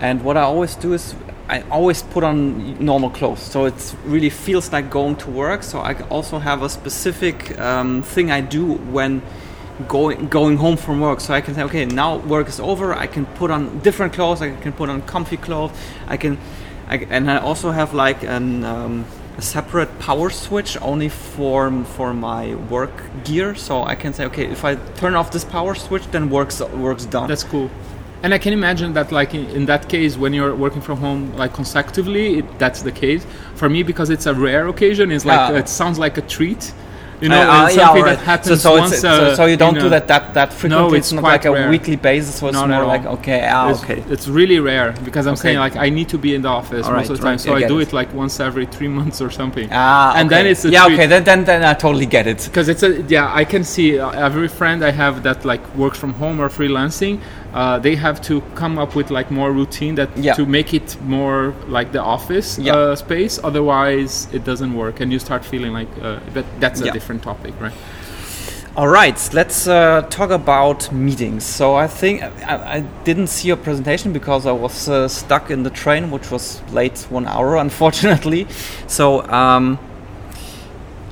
And 0.00 0.22
what 0.22 0.36
I 0.36 0.42
always 0.42 0.74
do 0.74 0.92
is 0.92 1.14
I 1.48 1.62
always 1.70 2.02
put 2.02 2.24
on 2.24 2.84
normal 2.84 3.10
clothes, 3.10 3.40
so 3.40 3.66
it 3.66 3.94
really 4.04 4.30
feels 4.30 4.72
like 4.72 4.90
going 4.90 5.16
to 5.16 5.30
work. 5.30 5.62
So 5.62 5.78
I 5.78 5.94
also 6.08 6.38
have 6.38 6.62
a 6.62 6.68
specific 6.68 7.58
um, 7.58 8.02
thing 8.02 8.30
I 8.30 8.40
do 8.40 8.74
when 8.74 9.22
going 9.88 10.28
going 10.28 10.56
home 10.56 10.76
from 10.76 11.00
work. 11.00 11.20
So 11.20 11.34
I 11.34 11.40
can 11.40 11.54
say, 11.54 11.62
okay, 11.62 11.84
now 11.84 12.16
work 12.18 12.48
is 12.48 12.58
over. 12.60 12.94
I 12.94 13.06
can 13.06 13.26
put 13.26 13.50
on 13.50 13.78
different 13.80 14.12
clothes. 14.12 14.42
I 14.42 14.56
can 14.56 14.72
put 14.72 14.88
on 14.88 15.02
comfy 15.02 15.36
clothes. 15.36 15.72
I 16.08 16.16
can, 16.16 16.38
I, 16.88 16.96
and 17.10 17.30
I 17.30 17.38
also 17.38 17.70
have 17.70 17.94
like 17.94 18.22
an. 18.22 18.64
Um, 18.64 19.04
a 19.38 19.42
separate 19.42 19.98
power 19.98 20.30
switch 20.30 20.78
only 20.80 21.10
for 21.10 21.70
for 21.84 22.14
my 22.14 22.54
work 22.54 22.90
gear 23.22 23.54
so 23.54 23.82
i 23.82 23.94
can 23.94 24.14
say 24.14 24.24
okay 24.24 24.46
if 24.46 24.64
i 24.64 24.74
turn 24.96 25.14
off 25.14 25.30
this 25.30 25.44
power 25.44 25.74
switch 25.74 26.06
then 26.10 26.30
works 26.30 26.60
works 26.60 27.04
done 27.04 27.28
that's 27.28 27.44
cool 27.44 27.70
and 28.22 28.32
I 28.34 28.38
can 28.38 28.52
imagine 28.52 28.92
that, 28.94 29.12
like 29.12 29.34
in, 29.34 29.46
in, 29.50 29.66
that 29.66 29.88
case, 29.88 30.16
when 30.16 30.32
you're 30.32 30.54
working 30.54 30.80
from 30.82 30.98
home, 30.98 31.32
like 31.36 31.52
consecutively, 31.54 32.38
it, 32.38 32.58
that's 32.58 32.82
the 32.82 32.92
case. 32.92 33.26
For 33.54 33.68
me, 33.68 33.82
because 33.82 34.10
it's 34.10 34.26
a 34.26 34.34
rare 34.34 34.68
occasion, 34.68 35.12
it's 35.12 35.24
like 35.24 35.54
it 35.54 35.68
sounds 35.68 35.98
like 35.98 36.16
a 36.18 36.22
treat. 36.22 36.72
you 37.20 37.30
know, 37.30 37.40
Uh, 37.40 37.44
uh, 37.44 37.66
and 37.68 37.76
yeah, 37.76 37.86
something 37.86 38.04
that 38.04 38.18
happens 38.18 38.48
so, 38.48 38.56
so 38.56 38.78
once. 38.78 38.92
It's, 38.92 39.04
uh, 39.04 39.30
so, 39.30 39.34
so 39.36 39.44
you 39.46 39.56
don't 39.56 39.74
do 39.74 39.88
that 39.88 40.06
that 40.08 40.34
that 40.34 40.52
frequently. 40.52 40.90
No, 40.90 40.94
it's 40.94 41.12
not 41.12 41.22
quite 41.22 41.44
like 41.44 41.66
a 41.66 41.70
weekly 41.70 41.96
basis. 41.96 42.34
So 42.38 42.48
it's 42.48 42.54
Not 42.54 42.68
more 42.68 42.82
at 42.82 42.86
like 42.94 43.06
okay, 43.18 43.48
ah, 43.50 43.70
it's, 43.70 43.82
okay. 43.84 44.04
it's 44.10 44.28
really 44.28 44.60
rare 44.60 44.92
because 45.04 45.26
I'm 45.26 45.32
Okay. 45.32 45.42
saying 45.42 45.58
like 45.58 45.76
I 45.76 45.88
need 45.88 46.08
to 46.10 46.18
be 46.18 46.34
in 46.34 46.42
the 46.42 46.48
office 46.60 46.86
most 46.86 47.08
of 47.10 47.16
the 47.16 47.22
time, 47.22 47.32
right, 47.32 47.40
so 47.40 47.54
I 47.54 47.64
I 47.64 47.68
do 47.72 47.78
it. 47.78 47.88
it 47.88 47.92
like 47.94 48.12
once 48.12 48.38
every 48.38 48.66
three 48.66 48.88
months 48.98 49.22
or 49.22 49.30
something. 49.30 49.68
Ah, 49.72 50.12
and 50.18 50.28
then 50.28 50.44
it's 50.46 50.64
a 50.66 50.70
yeah, 50.70 50.84
treat. 50.84 50.94
okay. 50.98 51.06
Then, 51.06 51.24
then 51.24 51.44
then 51.44 51.64
I 51.64 51.72
totally 51.72 52.06
get 52.16 52.26
it. 52.26 52.40
because 52.48 52.68
it's 52.68 52.82
a 52.82 52.90
yeah 53.08 53.40
i 53.42 53.44
can 53.52 53.64
see 53.64 53.88
uh, 53.98 54.26
every 54.26 54.48
friend 54.58 54.78
i 54.84 54.90
have 55.02 55.22
that 55.22 55.38
like 55.44 55.62
works 55.82 55.98
from 55.98 56.12
home 56.22 56.36
or 56.42 56.48
freelancing 56.50 57.14
uh, 57.56 57.78
they 57.80 57.96
have 57.96 58.20
to 58.20 58.40
come 58.54 58.78
up 58.82 58.94
with 58.94 59.10
like 59.10 59.30
more 59.30 59.50
routine 59.50 59.94
that 59.96 60.08
Yeah. 60.16 60.34
to 60.36 60.44
make 60.46 60.74
it 60.74 60.96
more 61.02 61.54
like 61.68 61.90
the 61.92 62.02
office 62.02 62.58
Yeah. 62.58 62.76
uh, 62.76 62.96
space 62.96 63.40
otherwise 63.42 64.28
it 64.32 64.44
doesn't 64.44 64.74
work 64.76 65.00
and 65.00 65.10
you 65.12 65.18
start 65.18 65.44
feeling 65.44 65.72
like 65.72 65.88
uh, 66.02 66.18
that 66.34 66.44
that's 66.60 66.80
a 66.80 66.84
Yeah. 66.86 66.92
different 66.92 67.22
topic 67.22 67.54
right 67.60 67.74
All 68.78 68.88
right, 68.88 69.18
let's 69.32 69.66
uh, 69.66 70.02
talk 70.10 70.30
about 70.30 70.92
meetings. 70.92 71.44
So 71.44 71.76
I 71.84 71.86
think 71.86 72.22
I, 72.22 72.76
I 72.76 72.80
didn't 73.04 73.28
see 73.28 73.48
your 73.48 73.56
presentation 73.56 74.12
because 74.12 74.44
I 74.44 74.52
was 74.52 74.86
uh, 74.88 75.08
stuck 75.08 75.50
in 75.50 75.62
the 75.62 75.70
train, 75.70 76.10
which 76.10 76.30
was 76.30 76.60
late 76.72 77.06
one 77.10 77.26
hour, 77.26 77.56
unfortunately. 77.66 78.46
So 78.86 79.22
um, 79.32 79.78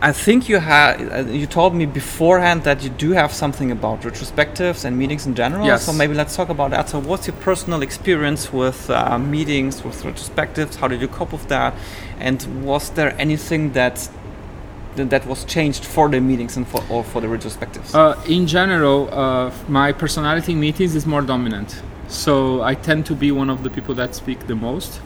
I 0.05 0.13
think 0.13 0.51
you 0.51 0.59
had 0.59 1.01
uh, 1.01 1.33
you 1.33 1.47
told 1.47 1.75
me 1.75 1.87
beforehand 1.87 2.65
that 2.65 2.83
you 2.83 2.91
do 2.91 3.13
have 3.13 3.33
something 3.33 3.71
about 3.71 4.03
retrospectives 4.03 4.85
and 4.85 4.99
meetings 4.99 5.25
in 5.27 5.35
general. 5.35 5.65
Yes. 5.65 5.87
So 5.87 5.95
maybe 5.95 6.13
let's 6.13 6.37
talk 6.37 6.51
about 6.51 6.73
that. 6.73 6.91
So 6.91 6.99
what's 6.99 7.27
your 7.27 7.37
personal 7.37 7.81
experience 7.81 8.53
with 8.53 8.91
uh, 8.91 9.19
meetings, 9.19 9.83
with 9.83 10.03
retrospectives? 10.03 10.75
How 10.75 10.89
did 10.89 11.01
you 11.01 11.09
cope 11.09 11.33
with 11.33 11.49
that? 11.49 11.73
And 12.21 12.39
was 12.67 12.91
there 12.91 13.19
anything 13.19 13.73
that 13.73 14.11
that 14.97 15.09
that 15.09 15.25
was 15.27 15.43
changed 15.47 15.87
for 15.87 16.11
the 16.11 16.21
meetings 16.21 16.59
and 16.59 16.69
for 16.69 16.83
or 16.91 17.03
for 17.03 17.23
the 17.23 17.27
retrospectives? 17.27 17.95
Uh, 17.95 18.15
in 18.29 18.47
general, 18.47 19.09
uh, 19.11 19.51
my 19.69 19.91
personality 19.91 20.53
in 20.53 20.61
meetings 20.61 20.95
is 20.95 21.07
more 21.07 21.23
dominant. 21.23 21.81
So 22.09 22.61
I 22.61 22.75
tend 22.75 23.07
to 23.07 23.15
be 23.15 23.33
one 23.33 23.49
of 23.49 23.63
the 23.63 23.71
people 23.71 23.95
that 23.95 24.15
speak 24.15 24.49
the 24.49 24.55
most. 24.55 25.01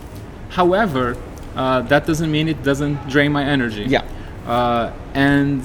However, 0.48 1.16
uh, 1.54 1.82
that 1.82 2.04
doesn't 2.04 2.32
mean 2.32 2.48
it 2.48 2.64
doesn't 2.64 3.08
drain 3.08 3.30
my 3.30 3.44
energy. 3.44 3.84
yeah. 3.84 4.02
Uh, 4.46 4.92
and 5.14 5.62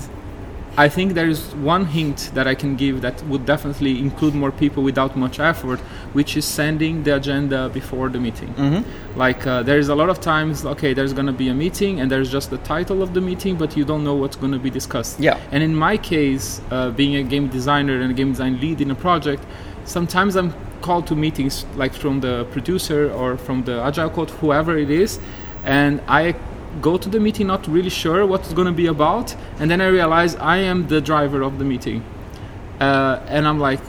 I 0.76 0.90
think 0.90 1.14
there 1.14 1.30
is 1.30 1.54
one 1.56 1.86
hint 1.86 2.32
that 2.34 2.48
I 2.48 2.56
can 2.56 2.76
give 2.76 3.02
that 3.02 3.22
would 3.28 3.46
definitely 3.46 4.00
include 4.00 4.34
more 4.34 4.52
people 4.52 4.82
without 4.82 5.16
much 5.16 5.40
effort, 5.40 5.80
which 6.14 6.36
is 6.36 6.46
sending 6.46 7.04
the 7.04 7.16
agenda 7.16 7.70
before 7.70 8.10
the 8.10 8.20
meeting. 8.20 8.52
Mm-hmm. 8.56 9.20
Like 9.20 9.46
uh, 9.46 9.62
there's 9.62 9.90
a 9.90 9.96
lot 9.96 10.10
of 10.10 10.20
times, 10.20 10.66
okay, 10.66 10.94
there's 10.96 11.14
gonna 11.14 11.32
be 11.32 11.50
a 11.50 11.54
meeting 11.54 12.00
and 12.00 12.10
there's 12.10 12.32
just 12.32 12.50
the 12.50 12.58
title 12.60 13.04
of 13.04 13.14
the 13.14 13.22
meeting, 13.22 13.56
but 13.56 13.78
you 13.78 13.86
don't 13.86 14.04
know 14.04 14.16
what's 14.16 14.36
gonna 14.36 14.58
be 14.58 14.72
discussed. 14.72 15.20
Yeah. 15.20 15.40
And 15.52 15.62
in 15.62 15.76
my 15.76 15.96
case, 15.96 16.60
uh, 16.72 16.90
being 16.90 17.18
a 17.18 17.24
game 17.24 17.50
designer 17.50 18.02
and 18.02 18.10
a 18.10 18.16
game 18.16 18.32
design 18.32 18.60
lead 18.60 18.82
in 18.82 18.90
a 18.90 18.96
project, 18.96 19.46
sometimes 19.86 20.36
I'm 20.36 20.56
called 20.82 21.06
to 21.08 21.16
meetings 21.16 21.68
like 21.76 21.94
from 21.94 22.20
the 22.20 22.46
producer 22.46 23.12
or 23.12 23.38
from 23.38 23.64
the 23.64 23.80
agile 23.84 24.10
coach, 24.10 24.32
whoever 24.32 24.76
it 24.76 24.90
is, 24.90 25.20
and 25.66 26.02
I 26.08 26.36
go 26.82 26.98
to 26.98 27.10
the 27.10 27.20
meeting 27.20 27.48
not 27.48 27.68
really 27.68 27.90
sure 27.90 28.26
what 28.26 28.42
it's 28.42 28.54
going 28.54 28.68
to 28.68 28.74
be 28.74 28.88
about, 28.88 29.36
and 29.60 29.70
then 29.70 29.82
I 29.82 29.88
realize 29.88 30.36
I 30.36 30.58
am 30.58 30.88
the 30.88 31.02
driver 31.02 31.42
of 31.42 31.58
the 31.60 31.66
meeting, 31.66 32.04
uh, 32.80 33.20
and 33.28 33.48
I'm 33.48 33.60
like. 33.60 33.80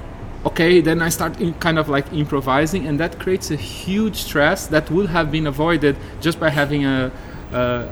Okay, 0.46 0.82
then 0.82 1.00
I 1.00 1.08
start 1.08 1.40
in 1.40 1.54
kind 1.54 1.78
of 1.78 1.88
like 1.88 2.12
improvising, 2.12 2.86
and 2.86 3.00
that 3.00 3.18
creates 3.18 3.50
a 3.50 3.56
huge 3.56 4.16
stress 4.16 4.66
that 4.66 4.90
would 4.90 5.08
have 5.08 5.30
been 5.32 5.46
avoided 5.46 5.96
just 6.20 6.38
by 6.38 6.50
having 6.50 6.84
a, 6.84 7.10
uh, 7.50 7.88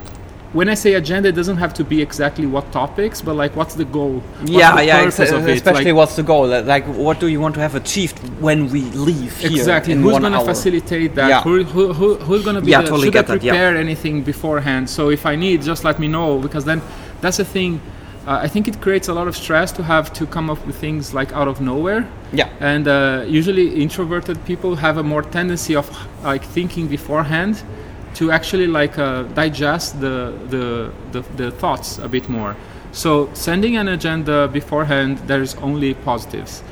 when 0.53 0.69
I 0.69 0.75
say 0.75 0.95
agenda, 0.95 1.31
it 1.31 1.35
doesn't 1.35 1.57
have 1.57 1.73
to 1.75 1.85
be 1.85 2.03
exactly 2.03 2.47
what 2.47 2.71
topics, 2.73 3.23
but 3.23 3.35
like 3.35 3.57
what's 3.57 3.75
the 3.75 3.85
goal? 3.85 4.21
What's 4.41 4.51
yeah, 4.51 4.77
the 4.77 4.85
yeah, 4.85 4.99
ex- 5.01 5.19
of 5.19 5.49
it? 5.49 5.57
especially 5.57 5.85
Like, 5.87 5.95
what's 5.95 6.17
the 6.17 6.23
goal? 6.23 6.47
Like, 6.47 6.85
what 6.87 7.21
do 7.21 7.29
you 7.29 7.41
want 7.41 7.55
to 7.55 7.61
have 7.61 7.75
achieved 7.75 8.19
when 8.41 8.71
we 8.71 8.83
leave 8.93 9.37
here? 9.39 9.51
exactly. 9.51 9.95
Who's 9.95 10.19
going 10.19 10.33
to 10.33 10.45
facilitate 10.45 11.15
that? 11.15 11.29
Yeah. 11.29 11.43
Who, 11.43 11.65
who, 11.65 11.93
who, 11.95 12.17
who's 12.17 12.45
going 12.45 12.57
to 12.57 12.63
be 12.63 12.71
Yeah, 12.71 12.83
the, 12.83 12.89
totally 12.89 13.07
should 13.07 13.15
get 13.15 13.31
I 13.31 13.37
that, 13.37 13.43
yeah. 13.43 13.53
prepare 13.53 13.77
anything 13.77 14.23
beforehand? 14.23 14.91
So 14.91 15.11
if 15.11 15.25
I 15.25 15.37
need, 15.37 15.63
just 15.63 15.85
let 15.85 15.99
me 15.99 16.09
know 16.09 16.39
because 16.39 16.65
then 16.65 16.83
that's 17.23 17.39
the 17.39 17.45
thing. 17.45 17.81
Uh, 18.27 18.39
I 18.43 18.47
think 18.47 18.69
it 18.69 18.81
creates 18.81 19.09
a 19.09 19.15
lot 19.15 19.27
of 19.27 19.37
stress 19.37 19.73
to 19.73 19.83
have 19.83 20.13
to 20.13 20.27
come 20.27 20.49
up 20.51 20.65
with 20.67 20.77
things 20.77 21.13
like 21.13 21.33
out 21.33 21.49
of 21.49 21.61
nowhere. 21.61 22.07
Yeah, 22.33 22.49
And 22.61 22.87
uh, 22.87 23.25
usually 23.27 23.83
introverted 23.83 24.45
people 24.45 24.77
have 24.77 24.97
a 24.99 25.03
more 25.03 25.23
tendency 25.23 25.75
of 25.75 25.91
like 26.23 26.45
thinking 26.45 26.87
beforehand 26.89 27.63
to 28.15 28.31
actually 28.31 28.67
like 28.67 28.99
uh, 28.99 29.23
digest 29.35 30.01
the, 30.01 30.33
the, 30.49 30.93
the, 31.13 31.23
the 31.37 31.51
thoughts 31.51 31.99
a 31.99 32.09
bit 32.09 32.29
more. 32.29 32.57
So 32.93 33.31
sending 33.33 33.77
an 33.77 33.89
agenda 33.89 34.49
beforehand, 34.49 35.19
there's 35.27 35.55
only 35.57 35.95
positives. 35.95 36.63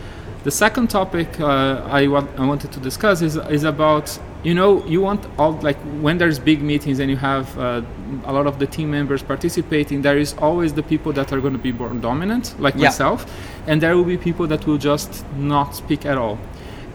The 0.45 0.51
second 0.51 0.89
topic 0.91 1.39
uh, 1.41 1.83
I, 1.91 2.07
wa- 2.09 2.27
I 2.37 2.47
wanted 2.47 2.73
to 2.73 2.81
discuss 2.81 3.23
is, 3.23 3.37
is 3.37 3.65
about 3.65 4.19
you 4.43 4.55
know 4.55 4.83
you 4.87 5.03
want 5.03 5.27
all 5.39 5.53
like 5.61 5.77
when 6.01 6.17
there's 6.17 6.39
big 6.39 6.63
meetings 6.63 6.99
and 6.99 7.11
you 7.11 7.17
have 7.19 7.59
uh, 7.59 7.83
a 8.25 8.33
lot 8.33 8.47
of 8.47 8.59
the 8.59 8.67
team 8.67 8.91
members 8.91 9.23
participating 9.23 10.01
there 10.01 10.17
is 10.17 10.33
always 10.39 10.73
the 10.73 10.83
people 10.83 11.13
that 11.13 11.31
are 11.31 11.43
going 11.43 11.53
to 11.53 11.59
be 11.59 11.73
more 11.73 11.91
dominant 11.91 12.59
like 12.59 12.75
Yeah. 12.75 12.85
myself 12.85 13.27
and 13.67 13.83
there 13.83 13.95
will 13.99 14.05
be 14.05 14.17
people 14.17 14.47
that 14.47 14.67
will 14.67 14.79
just 14.79 15.27
not 15.37 15.75
speak 15.75 16.07
at 16.07 16.17
all 16.17 16.39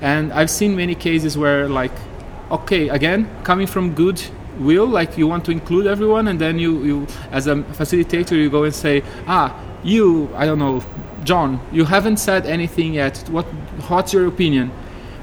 and 0.01 0.33
i've 0.33 0.49
seen 0.49 0.75
many 0.75 0.95
cases 0.95 1.37
where 1.37 1.69
like 1.69 1.91
okay 2.51 2.89
again 2.89 3.27
coming 3.43 3.67
from 3.67 3.93
good 3.93 4.21
will 4.59 4.85
like 4.87 5.17
you 5.17 5.27
want 5.27 5.43
to 5.45 5.51
include 5.51 5.85
everyone 5.87 6.27
and 6.29 6.39
then 6.39 6.57
you, 6.59 6.83
you 6.83 7.07
as 7.31 7.47
a 7.47 7.55
facilitator 7.55 8.31
you 8.37 8.49
go 8.49 8.63
and 8.63 8.73
say 8.73 9.03
ah 9.27 9.53
you 9.83 10.29
i 10.35 10.45
don't 10.45 10.59
know 10.59 10.81
john 11.23 11.59
you 11.71 11.83
haven't 11.85 12.17
said 12.17 12.45
anything 12.45 12.93
yet 12.93 13.17
what 13.29 13.45
what's 13.89 14.13
your 14.13 14.27
opinion 14.27 14.71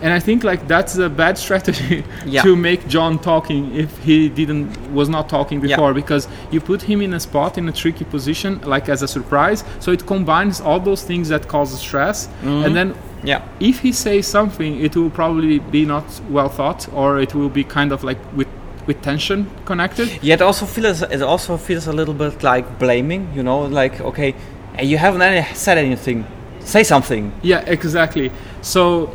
and 0.02 0.12
i 0.12 0.18
think 0.20 0.44
like 0.44 0.66
that's 0.68 0.96
a 0.98 1.08
bad 1.08 1.38
strategy 1.46 2.04
Yeah. 2.26 2.42
to 2.42 2.56
make 2.56 2.86
john 2.88 3.18
talking 3.18 3.74
if 3.74 3.96
he 3.98 4.28
didn't 4.28 4.68
was 4.92 5.08
not 5.08 5.28
talking 5.28 5.60
Yeah. 5.60 5.76
before 5.76 5.94
because 5.94 6.28
you 6.50 6.60
put 6.60 6.82
him 6.82 7.00
in 7.00 7.14
a 7.14 7.20
spot 7.20 7.56
in 7.56 7.68
a 7.68 7.72
tricky 7.72 8.04
position 8.04 8.60
like 8.64 8.88
as 8.88 9.00
a 9.02 9.08
surprise 9.08 9.64
so 9.80 9.92
it 9.92 10.04
combines 10.06 10.60
all 10.60 10.80
those 10.80 11.02
things 11.04 11.28
that 11.28 11.48
cause 11.48 11.70
stress 11.80 12.26
Mm-hmm. 12.26 12.64
and 12.66 12.76
then 12.76 12.94
yeah, 13.24 13.46
if 13.60 13.80
he 13.80 13.92
says 13.92 14.26
something 14.26 14.80
it 14.80 14.96
will 14.96 15.10
probably 15.10 15.58
be 15.58 15.84
not 15.84 16.04
well 16.28 16.48
thought 16.48 16.92
or 16.92 17.20
it 17.20 17.34
will 17.34 17.48
be 17.48 17.64
kind 17.64 17.92
of 17.92 18.02
like 18.04 18.18
with 18.34 18.48
with 18.86 19.00
tension 19.00 19.48
connected 19.64 20.08
yeah. 20.22 20.34
It 20.34 20.42
also 20.42 20.66
feels 20.66 21.02
it 21.02 21.22
also 21.22 21.56
feels 21.56 21.86
a 21.86 21.92
little 21.92 22.14
bit 22.14 22.42
like 22.42 22.78
blaming. 22.78 23.32
You 23.34 23.42
know, 23.44 23.62
like 23.66 24.00
okay, 24.00 24.34
you 24.82 24.98
haven't 24.98 25.22
any, 25.22 25.46
said 25.54 25.78
anything. 25.78 26.26
Say 26.64 26.84
something. 26.84 27.32
yeah 27.42 27.60
exactly 27.66 28.30
so 28.60 29.14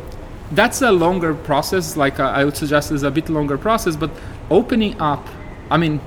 that's 0.52 0.82
a 0.82 0.90
longer 0.92 1.34
process 1.34 1.96
like 1.96 2.20
uh, 2.20 2.24
i 2.24 2.44
would 2.44 2.56
suggest 2.56 2.92
is 2.92 3.02
a 3.02 3.10
bit 3.10 3.28
longer 3.28 3.58
process 3.58 3.96
but 3.96 4.10
opening 4.50 4.98
up 5.00 5.26
i 5.70 5.76
mean 5.76 6.00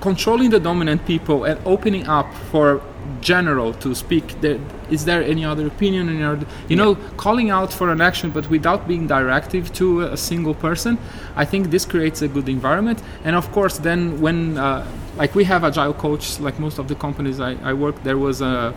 controlling 0.00 0.50
the 0.50 0.60
dominant 0.60 1.04
people 1.06 1.44
and 1.44 1.58
opening 1.64 2.06
up 2.06 2.32
for 2.50 2.82
general 3.20 3.72
to 3.72 3.94
speak 3.94 4.40
there 4.40 4.58
is 4.90 5.04
there 5.04 5.22
any 5.22 5.44
other 5.44 5.66
opinion 5.66 6.08
any 6.08 6.22
other, 6.22 6.46
you 6.68 6.76
know 6.76 6.96
calling 7.16 7.50
out 7.50 7.72
for 7.72 7.90
an 7.90 8.00
action 8.00 8.30
but 8.30 8.48
without 8.50 8.88
being 8.88 9.06
directive 9.06 9.72
to 9.72 10.00
a 10.00 10.16
single 10.16 10.54
person 10.54 10.98
i 11.36 11.44
think 11.44 11.70
this 11.70 11.84
creates 11.84 12.22
a 12.22 12.28
good 12.28 12.48
environment. 12.48 13.02
And 13.24 13.36
of 13.36 13.50
course 13.52 13.78
then 13.78 14.20
when 14.20 14.58
uh, 14.58 14.86
like 15.16 15.34
we 15.34 15.44
have 15.44 15.64
agile 15.64 15.94
coach 15.94 16.40
like 16.40 16.58
most 16.58 16.78
of 16.78 16.88
the 16.88 16.94
companies 16.94 17.38
i, 17.40 17.52
I 17.62 17.72
work 17.72 18.02
there 18.02 18.18
was 18.18 18.40
a 18.40 18.74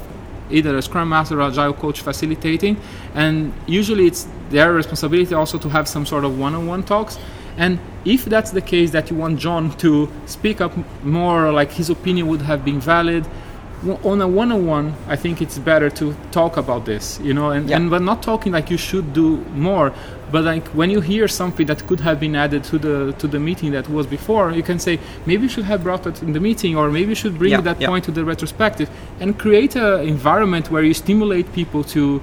either 0.50 0.78
a 0.78 0.82
scrum 0.82 1.10
master 1.10 1.40
or 1.40 1.44
agile 1.44 1.74
coach 1.74 2.02
facilitating. 2.02 2.78
And 3.14 3.54
usually 3.68 4.08
it's 4.08 4.28
their 4.50 4.74
responsibility 4.74 5.36
also 5.36 5.58
to 5.60 5.70
have 5.70 5.88
some 5.88 6.06
sort 6.06 6.26
of 6.26 6.38
one-on-one 6.40 6.84
talks 6.84 7.18
and 7.58 7.80
if 8.06 8.26
that's 8.26 8.52
the 8.52 8.62
case 8.62 8.92
that 8.92 9.10
you 9.10 9.16
want 9.18 9.40
john 9.40 9.70
to 9.78 10.10
speak 10.26 10.62
up 10.62 10.72
more 11.04 11.52
like 11.52 11.72
his 11.72 11.90
opinion 11.90 12.28
would 12.28 12.42
have 12.42 12.64
been 12.64 12.80
valid 12.80 13.26
on 14.04 14.22
a 14.22 14.28
one-on-one 14.28 14.94
i 15.08 15.16
think 15.16 15.42
it's 15.42 15.58
better 15.58 15.90
to 15.90 16.14
talk 16.32 16.58
about 16.58 16.84
this 16.86 17.18
you 17.24 17.34
know 17.34 17.50
and, 17.52 17.70
Yeah. 17.70 17.78
and 17.78 17.90
but 17.90 18.02
not 18.02 18.22
talking 18.22 18.52
like 18.52 18.70
you 18.70 18.78
should 18.78 19.14
do 19.14 19.38
more 19.56 19.94
but 20.32 20.44
like 20.44 20.68
when 20.70 20.90
you 20.90 21.00
hear 21.00 21.30
something 21.30 21.66
that 21.68 21.88
could 21.88 22.02
have 22.02 22.20
been 22.20 22.36
added 22.36 22.66
to 22.66 22.78
the 22.78 23.14
to 23.20 23.26
the 23.28 23.40
meeting 23.40 23.72
that 23.72 23.88
was 23.90 24.06
before 24.06 24.52
you 24.52 24.64
can 24.64 24.80
say 24.80 25.00
maybe 25.26 25.44
you 25.44 25.50
should 25.50 25.64
have 25.64 25.82
brought 25.82 26.06
it 26.06 26.22
in 26.22 26.34
the 26.34 26.42
meeting 26.42 26.76
or 26.76 26.92
maybe 26.92 27.10
you 27.10 27.16
should 27.16 27.38
bring 27.38 27.52
Yeah, 27.52 27.62
that 27.62 27.80
yeah. 27.80 27.88
point 27.88 28.04
to 28.06 28.12
the 28.12 28.26
retrospective 28.26 28.90
and 29.22 29.40
create 29.40 29.78
an 29.78 30.06
environment 30.06 30.70
where 30.70 30.84
you 30.84 30.94
stimulate 30.94 31.52
people 31.54 31.82
to 31.96 32.22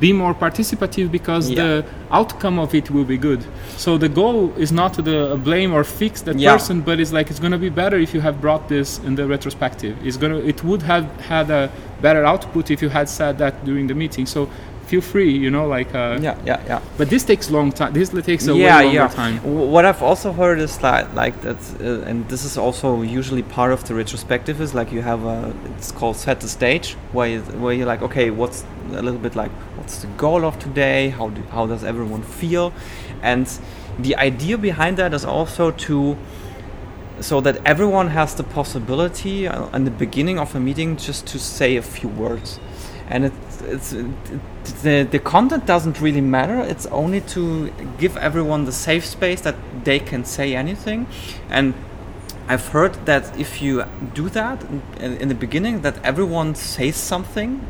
be 0.00 0.12
more 0.12 0.34
participative 0.34 1.10
because 1.10 1.48
Yeah. 1.50 1.56
the 1.62 1.84
outcome 2.10 2.58
of 2.58 2.74
it 2.74 2.90
will 2.90 3.04
be 3.04 3.16
good. 3.16 3.40
So 3.76 3.96
the 3.98 4.08
goal 4.08 4.52
is 4.56 4.70
not 4.72 4.92
to 4.94 5.02
the 5.02 5.38
blame 5.42 5.72
or 5.72 5.84
fix 5.84 6.22
that 6.22 6.38
Yeah. 6.38 6.52
person, 6.52 6.80
but 6.82 7.00
it's 7.00 7.12
like 7.12 7.30
it's 7.30 7.40
going 7.40 7.52
to 7.52 7.58
be 7.58 7.70
better 7.70 7.96
if 7.98 8.12
you 8.14 8.20
have 8.20 8.40
brought 8.40 8.68
this 8.68 9.00
in 9.06 9.14
the 9.16 9.26
retrospective. 9.26 9.94
It's 10.04 10.16
going 10.18 10.32
to 10.32 10.46
it 10.46 10.62
would 10.64 10.82
have 10.82 11.04
had 11.28 11.50
a 11.50 11.70
better 12.02 12.24
output 12.26 12.70
if 12.70 12.82
you 12.82 12.90
had 12.90 13.08
said 13.08 13.38
that 13.38 13.64
during 13.64 13.86
the 13.88 13.94
meeting. 13.94 14.26
So 14.26 14.48
feel 14.86 15.00
free 15.00 15.32
you 15.44 15.50
know 15.50 15.66
like 15.66 15.92
uh, 15.96 16.16
yeah 16.22 16.36
yeah 16.46 16.60
yeah 16.68 16.80
but 16.96 17.08
this 17.10 17.24
takes 17.24 17.50
long 17.50 17.72
time 17.72 17.92
this 17.92 18.10
takes 18.24 18.46
a 18.46 18.54
yeah 18.54 18.78
way 18.78 18.84
longer 18.84 18.94
yeah 19.00 19.08
time 19.08 19.36
W- 19.38 19.68
what 19.74 19.84
i've 19.84 20.00
also 20.00 20.32
heard 20.32 20.60
is 20.60 20.80
like 20.80 21.12
like 21.12 21.34
that 21.40 21.56
uh, 21.80 22.08
and 22.08 22.28
this 22.28 22.44
is 22.44 22.56
also 22.56 23.02
usually 23.02 23.42
part 23.42 23.72
of 23.72 23.82
the 23.88 23.94
retrospective 23.96 24.60
is 24.60 24.74
like 24.74 24.92
you 24.92 25.02
have 25.02 25.24
a 25.24 25.52
it's 25.76 25.90
called 25.90 26.14
set 26.16 26.38
the 26.40 26.46
stage 26.46 26.94
where 27.12 27.28
you, 27.28 27.40
where 27.62 27.74
you're 27.74 27.90
like 27.94 28.00
okay 28.00 28.30
what's 28.30 28.62
a 28.92 29.02
little 29.02 29.18
bit 29.18 29.34
like 29.34 29.50
what's 29.86 29.98
the 29.98 30.08
goal 30.18 30.44
of 30.44 30.58
today 30.58 31.10
how 31.10 31.28
do, 31.28 31.40
how 31.52 31.64
does 31.64 31.84
everyone 31.84 32.20
feel? 32.20 32.72
And 33.22 33.46
the 34.00 34.16
idea 34.16 34.58
behind 34.58 34.96
that 34.96 35.14
is 35.14 35.24
also 35.24 35.70
to 35.70 36.16
so 37.20 37.40
that 37.40 37.64
everyone 37.64 38.08
has 38.08 38.34
the 38.34 38.42
possibility 38.42 39.46
uh, 39.46 39.68
in 39.76 39.84
the 39.84 39.92
beginning 39.92 40.40
of 40.40 40.56
a 40.56 40.60
meeting 40.60 40.96
just 40.96 41.24
to 41.28 41.38
say 41.38 41.76
a 41.76 41.82
few 41.82 42.08
words. 42.08 42.58
And 43.08 43.26
it, 43.26 43.32
it's 43.62 43.92
it, 43.92 44.06
the, 44.82 45.06
the 45.08 45.20
content 45.20 45.66
doesn't 45.66 46.00
really 46.00 46.20
matter. 46.20 46.58
It's 46.58 46.86
only 46.86 47.20
to 47.34 47.70
give 47.96 48.16
everyone 48.16 48.64
the 48.64 48.72
safe 48.72 49.06
space 49.06 49.40
that 49.42 49.54
they 49.84 50.00
can 50.00 50.24
say 50.24 50.56
anything. 50.56 51.06
And 51.48 51.74
i've 52.48 52.68
heard 52.68 52.94
that 53.06 53.24
if 53.36 53.60
you 53.60 53.84
do 54.14 54.28
that 54.28 54.62
in, 55.00 55.16
in 55.22 55.28
the 55.28 55.34
beginning 55.34 55.82
that 55.82 55.96
everyone 56.04 56.54
says 56.54 56.94
something 56.94 57.60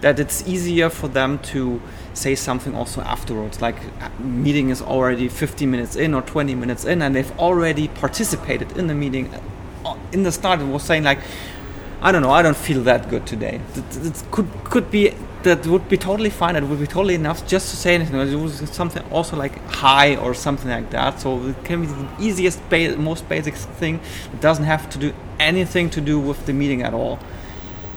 that 0.00 0.18
it's 0.18 0.46
easier 0.46 0.88
for 0.90 1.08
them 1.08 1.38
to 1.38 1.80
say 2.14 2.34
something 2.34 2.74
also 2.74 3.00
afterwards. 3.02 3.60
Like 3.60 3.76
meeting 4.20 4.70
is 4.70 4.82
already 4.82 5.28
15 5.28 5.70
minutes 5.70 5.96
in 5.96 6.14
or 6.14 6.22
20 6.22 6.54
minutes 6.54 6.84
in 6.84 7.02
and 7.02 7.14
they've 7.14 7.38
already 7.38 7.88
participated 7.88 8.76
in 8.76 8.86
the 8.86 8.94
meeting 8.94 9.30
Uh, 9.82 9.96
in 10.12 10.24
the 10.24 10.30
start 10.30 10.60
it 10.60 10.66
was 10.66 10.82
saying 10.82 11.04
like 11.04 11.18
i 12.02 12.12
don't 12.12 12.20
know 12.20 12.30
i 12.30 12.42
don't 12.42 12.60
feel 12.68 12.82
that 12.82 13.08
good 13.08 13.24
today. 13.26 13.58
It, 13.74 14.22
could 14.30 14.48
could 14.64 14.90
be 14.90 15.14
that 15.42 15.66
would 15.66 15.88
be 15.88 15.96
totally 15.96 16.28
fine 16.28 16.54
it 16.54 16.64
would 16.64 16.80
be 16.86 16.86
totally 16.86 17.14
enough 17.14 17.46
just 17.46 17.70
to 17.70 17.76
say 17.76 17.94
anything. 17.94 18.16
It 18.20 18.36
was 18.36 18.52
something 18.70 19.02
also 19.10 19.38
like 19.38 19.54
hi 19.82 20.16
or 20.16 20.34
something 20.34 20.70
like 20.70 20.90
that 20.90 21.18
so 21.18 21.28
it 21.52 21.64
can 21.64 21.80
be 21.80 21.86
the 21.86 22.08
easiest 22.26 22.60
most 22.98 23.26
basic 23.26 23.54
thing. 23.54 23.94
It 24.34 24.40
doesn't 24.42 24.66
have 24.74 24.90
to 24.90 24.98
do 24.98 25.14
anything 25.38 25.88
to 25.96 26.00
do 26.02 26.20
with 26.28 26.44
the 26.44 26.52
meeting 26.52 26.82
at 26.82 26.92
all 26.92 27.18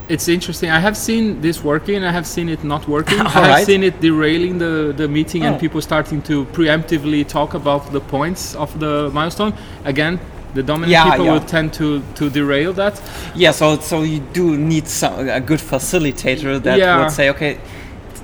it's 0.08 0.28
interesting. 0.28 0.70
I 0.70 0.80
have 0.80 0.96
seen 0.96 1.40
this 1.40 1.64
working. 1.64 2.04
I 2.04 2.10
have 2.12 2.26
seen 2.26 2.48
it 2.48 2.62
not 2.64 2.86
working. 2.88 3.20
I 3.26 3.28
have 3.28 3.48
right. 3.48 3.66
seen 3.66 3.82
it 3.82 4.00
derailing 4.00 4.58
the, 4.58 4.92
the 4.96 5.08
meeting 5.08 5.42
Oh. 5.44 5.46
and 5.48 5.60
people 5.60 5.80
starting 5.80 6.20
to 6.22 6.44
preemptively 6.46 7.26
talk 7.26 7.54
about 7.54 7.90
the 7.92 8.00
points 8.00 8.54
of 8.54 8.78
the 8.80 9.10
milestone. 9.12 9.54
Again, 9.84 10.20
the 10.54 10.62
dominant 10.62 10.92
Yeah, 10.92 11.10
people 11.10 11.24
yeah. 11.26 11.32
will 11.32 11.40
tend 11.40 11.72
to, 11.74 12.02
to 12.16 12.30
derail 12.30 12.72
that. 12.74 13.00
Yeah, 13.34 13.52
so 13.52 13.78
so 13.80 14.02
you 14.02 14.20
do 14.32 14.56
need 14.56 14.86
some 14.88 15.28
a 15.28 15.40
good 15.40 15.60
facilitator 15.60 16.62
that 16.62 16.78
Yeah. 16.78 17.00
would 17.00 17.10
say, 17.10 17.30
okay, 17.30 17.58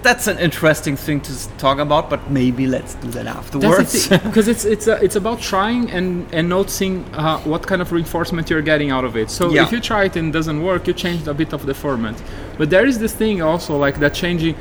that's 0.03 0.27
an 0.27 0.39
interesting 0.39 0.97
thing 0.97 1.21
to 1.23 1.49
talk 1.59 1.79
about, 1.79 2.09
but 2.09 2.31
maybe 2.31 2.67
let's 2.67 2.95
do 2.95 3.09
that 3.09 3.27
afterwards. 3.27 4.09
because 4.09 4.49
it's 4.49 4.65
it's 4.65 4.89
uh, 4.89 4.99
it's 5.03 5.17
about 5.17 5.41
trying 5.41 5.91
and 5.91 6.27
and 6.33 6.49
noticing 6.49 7.05
uh, 7.15 7.39
what 7.41 7.67
kind 7.67 7.83
of 7.83 7.93
reinforcement 7.93 8.49
you're 8.51 8.63
getting 8.63 8.91
out 8.91 9.05
of 9.05 9.17
it. 9.17 9.31
So 9.31 9.51
Yeah. 9.51 9.65
if 9.65 9.73
you 9.73 9.81
try 9.81 10.05
it 10.05 10.17
and 10.17 10.29
it 10.29 10.33
doesn't 10.33 10.63
work, 10.63 10.87
you 10.87 10.95
change 10.95 11.27
a 11.27 11.35
bit 11.35 11.53
of 11.53 11.67
the 11.67 11.75
format. 11.75 12.17
But 12.59 12.71
there 12.71 12.87
is 12.87 12.99
this 12.99 13.13
thing 13.15 13.43
also 13.43 13.77
like 13.77 13.99
that 14.01 14.15
changing. 14.15 14.55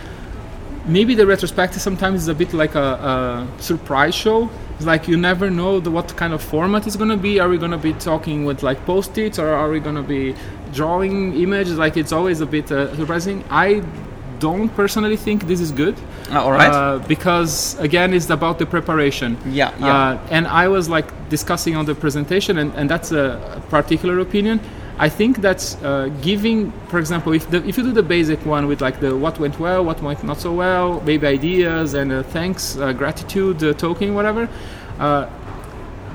Maybe 0.86 1.14
the 1.14 1.26
retrospective 1.28 1.82
sometimes 1.82 2.22
is 2.24 2.28
a 2.30 2.34
bit 2.34 2.52
like 2.54 2.74
a, 2.76 3.48
a 3.60 3.62
surprise 3.62 4.16
show. 4.16 4.50
It's 4.78 4.86
like 4.86 5.08
you 5.08 5.18
never 5.18 5.50
know 5.52 5.80
the, 5.80 5.92
what 5.92 6.16
kind 6.16 6.34
of 6.34 6.42
format 6.42 6.88
it's 6.88 6.96
gonna 6.96 7.18
be. 7.18 7.40
Are 7.40 7.50
we 7.50 7.58
gonna 7.58 7.78
be 7.78 7.94
talking 7.94 8.46
with 8.46 8.64
like 8.64 8.86
post-its 8.86 9.38
or 9.38 9.50
are 9.50 9.70
we 9.70 9.80
gonna 9.80 10.02
be 10.04 10.36
drawing 10.74 11.34
images? 11.36 11.78
Like 11.78 11.96
it's 11.98 12.12
always 12.12 12.42
a 12.42 12.46
bit 12.46 12.72
uh, 12.72 12.96
surprising. 12.96 13.44
I 13.50 13.84
don't 14.40 14.70
personally 14.70 15.18
think 15.18 15.48
this 15.48 15.60
is 15.60 15.72
good. 15.72 15.96
Uh, 16.32 16.44
all 16.44 16.52
right. 16.52 16.72
Uh, 16.72 17.00
because 17.08 17.78
again, 17.80 18.14
it's 18.14 18.30
about 18.30 18.60
the 18.60 18.66
preparation. 18.66 19.38
Yeah, 19.46 19.74
yeah. 19.80 19.88
Uh, 19.88 20.28
and 20.32 20.48
I 20.48 20.68
was 20.68 20.90
like 20.90 21.08
discussing 21.30 21.76
on 21.76 21.86
the 21.86 21.96
presentation, 21.96 22.58
and, 22.58 22.74
and 22.74 22.90
that's 22.90 23.12
a, 23.12 23.62
particular 23.70 24.20
opinion. 24.20 24.60
I 24.98 25.08
think 25.08 25.38
that's 25.38 25.76
uh, 25.76 26.10
giving, 26.22 26.72
for 26.90 27.00
example, 27.00 27.34
if 27.34 27.50
the, 27.50 27.66
if 27.66 27.78
you 27.78 27.84
do 27.84 27.92
the 27.92 28.04
basic 28.04 28.46
one 28.46 28.68
with 28.68 28.82
like 28.82 29.00
the 29.00 29.16
what 29.16 29.40
went 29.40 29.58
well, 29.60 29.86
what 29.86 30.02
went 30.02 30.24
not 30.24 30.40
so 30.40 30.52
well, 30.54 31.02
maybe 31.02 31.26
ideas 31.28 31.94
and 31.94 32.12
uh, 32.12 32.24
thanks, 32.24 32.78
uh, 32.78 32.92
gratitude, 32.92 33.64
uh, 33.64 33.74
token, 33.74 34.14
whatever. 34.14 34.50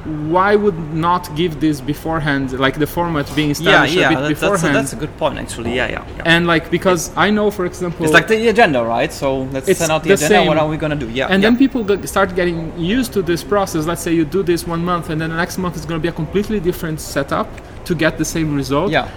Why 0.05 0.55
would 0.55 0.79
not 0.93 1.35
give 1.35 1.61
this 1.61 1.81
beforehand, 1.81 2.59
like 2.59 2.79
the 2.79 2.87
format 2.87 3.27
being 3.35 3.49
yeah, 3.49 3.53
established 3.53 3.95
yeah, 3.95 4.07
a 4.07 4.09
bit 4.11 4.19
that- 4.19 4.29
that's, 4.29 4.43
a, 4.43 4.51
beforehand? 4.51 4.77
that's 4.77 4.93
a 4.93 4.97
good 4.97 5.17
point, 5.17 5.39
actually. 5.39 5.75
Yeah, 5.75 5.89
yeah. 5.89 6.05
yeah. 6.17 6.23
and 6.33 6.47
like 6.47 6.71
because 6.71 7.11
I 7.17 7.31
know, 7.31 7.51
for 7.51 7.65
example, 7.65 8.05
it's 8.05 8.13
like 8.13 8.29
the 8.29 8.49
agenda, 8.49 8.85
right? 8.85 9.11
So 9.13 9.43
let's 9.55 9.69
It's 9.69 9.79
send 9.81 9.93
out 9.93 10.03
the, 10.03 10.11
the 10.15 10.27
agenda. 10.27 10.47
What 10.49 10.59
are 10.59 10.69
we 10.69 10.77
gonna 10.77 10.95
do? 10.97 11.09
Yeah, 11.09 11.29
and 11.33 11.43
yeah. 11.43 11.49
then 11.49 11.57
people 11.59 11.83
g- 11.85 12.07
start 12.07 12.35
getting 12.35 12.79
used 12.79 13.13
to 13.15 13.23
this 13.23 13.43
process 13.43 13.87
let's 13.87 14.03
say 14.03 14.13
you 14.15 14.25
do 14.25 14.43
this 14.43 14.67
one 14.67 14.85
month 14.85 15.09
and 15.11 15.21
then 15.21 15.31
the 15.31 15.37
next 15.37 15.57
month 15.59 15.77
is 15.77 15.85
going 15.87 15.99
to 16.01 16.03
be 16.03 16.09
a 16.09 16.13
completely 16.23 16.61
different 16.61 17.01
setup 17.01 17.49
to 17.85 17.95
get 17.95 18.19
the 18.19 18.25
same 18.25 18.55
result 18.55 18.91
yeah, 18.91 19.09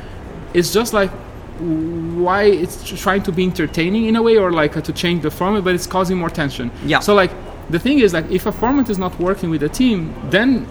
it's 0.54 0.72
just 0.74 0.94
like 0.94 1.12
why 1.60 2.44
it's 2.44 2.84
trying 3.02 3.24
to 3.24 3.32
be 3.32 3.44
entertaining 3.44 4.06
in 4.06 4.16
a 4.16 4.22
way 4.22 4.38
or 4.38 4.52
like 4.52 4.78
uh, 4.78 4.82
to 4.82 4.94
change 4.94 5.22
the 5.24 5.32
format 5.32 5.64
but 5.64 5.74
it's 5.76 5.88
causing 5.88 6.18
more 6.18 6.30
tension 6.30 6.70
Yeah. 6.86 7.00
so 7.00 7.14
like 7.14 7.32
the 7.70 7.80
thing 7.80 8.00
is 8.00 8.14
like 8.14 8.30
if 8.32 8.46
a 8.46 8.52
format 8.52 8.90
is 8.90 8.98
not 8.98 9.18
working 9.20 9.50
with 9.50 9.64
a 9.64 9.70
team 9.70 10.14
then 10.30 10.68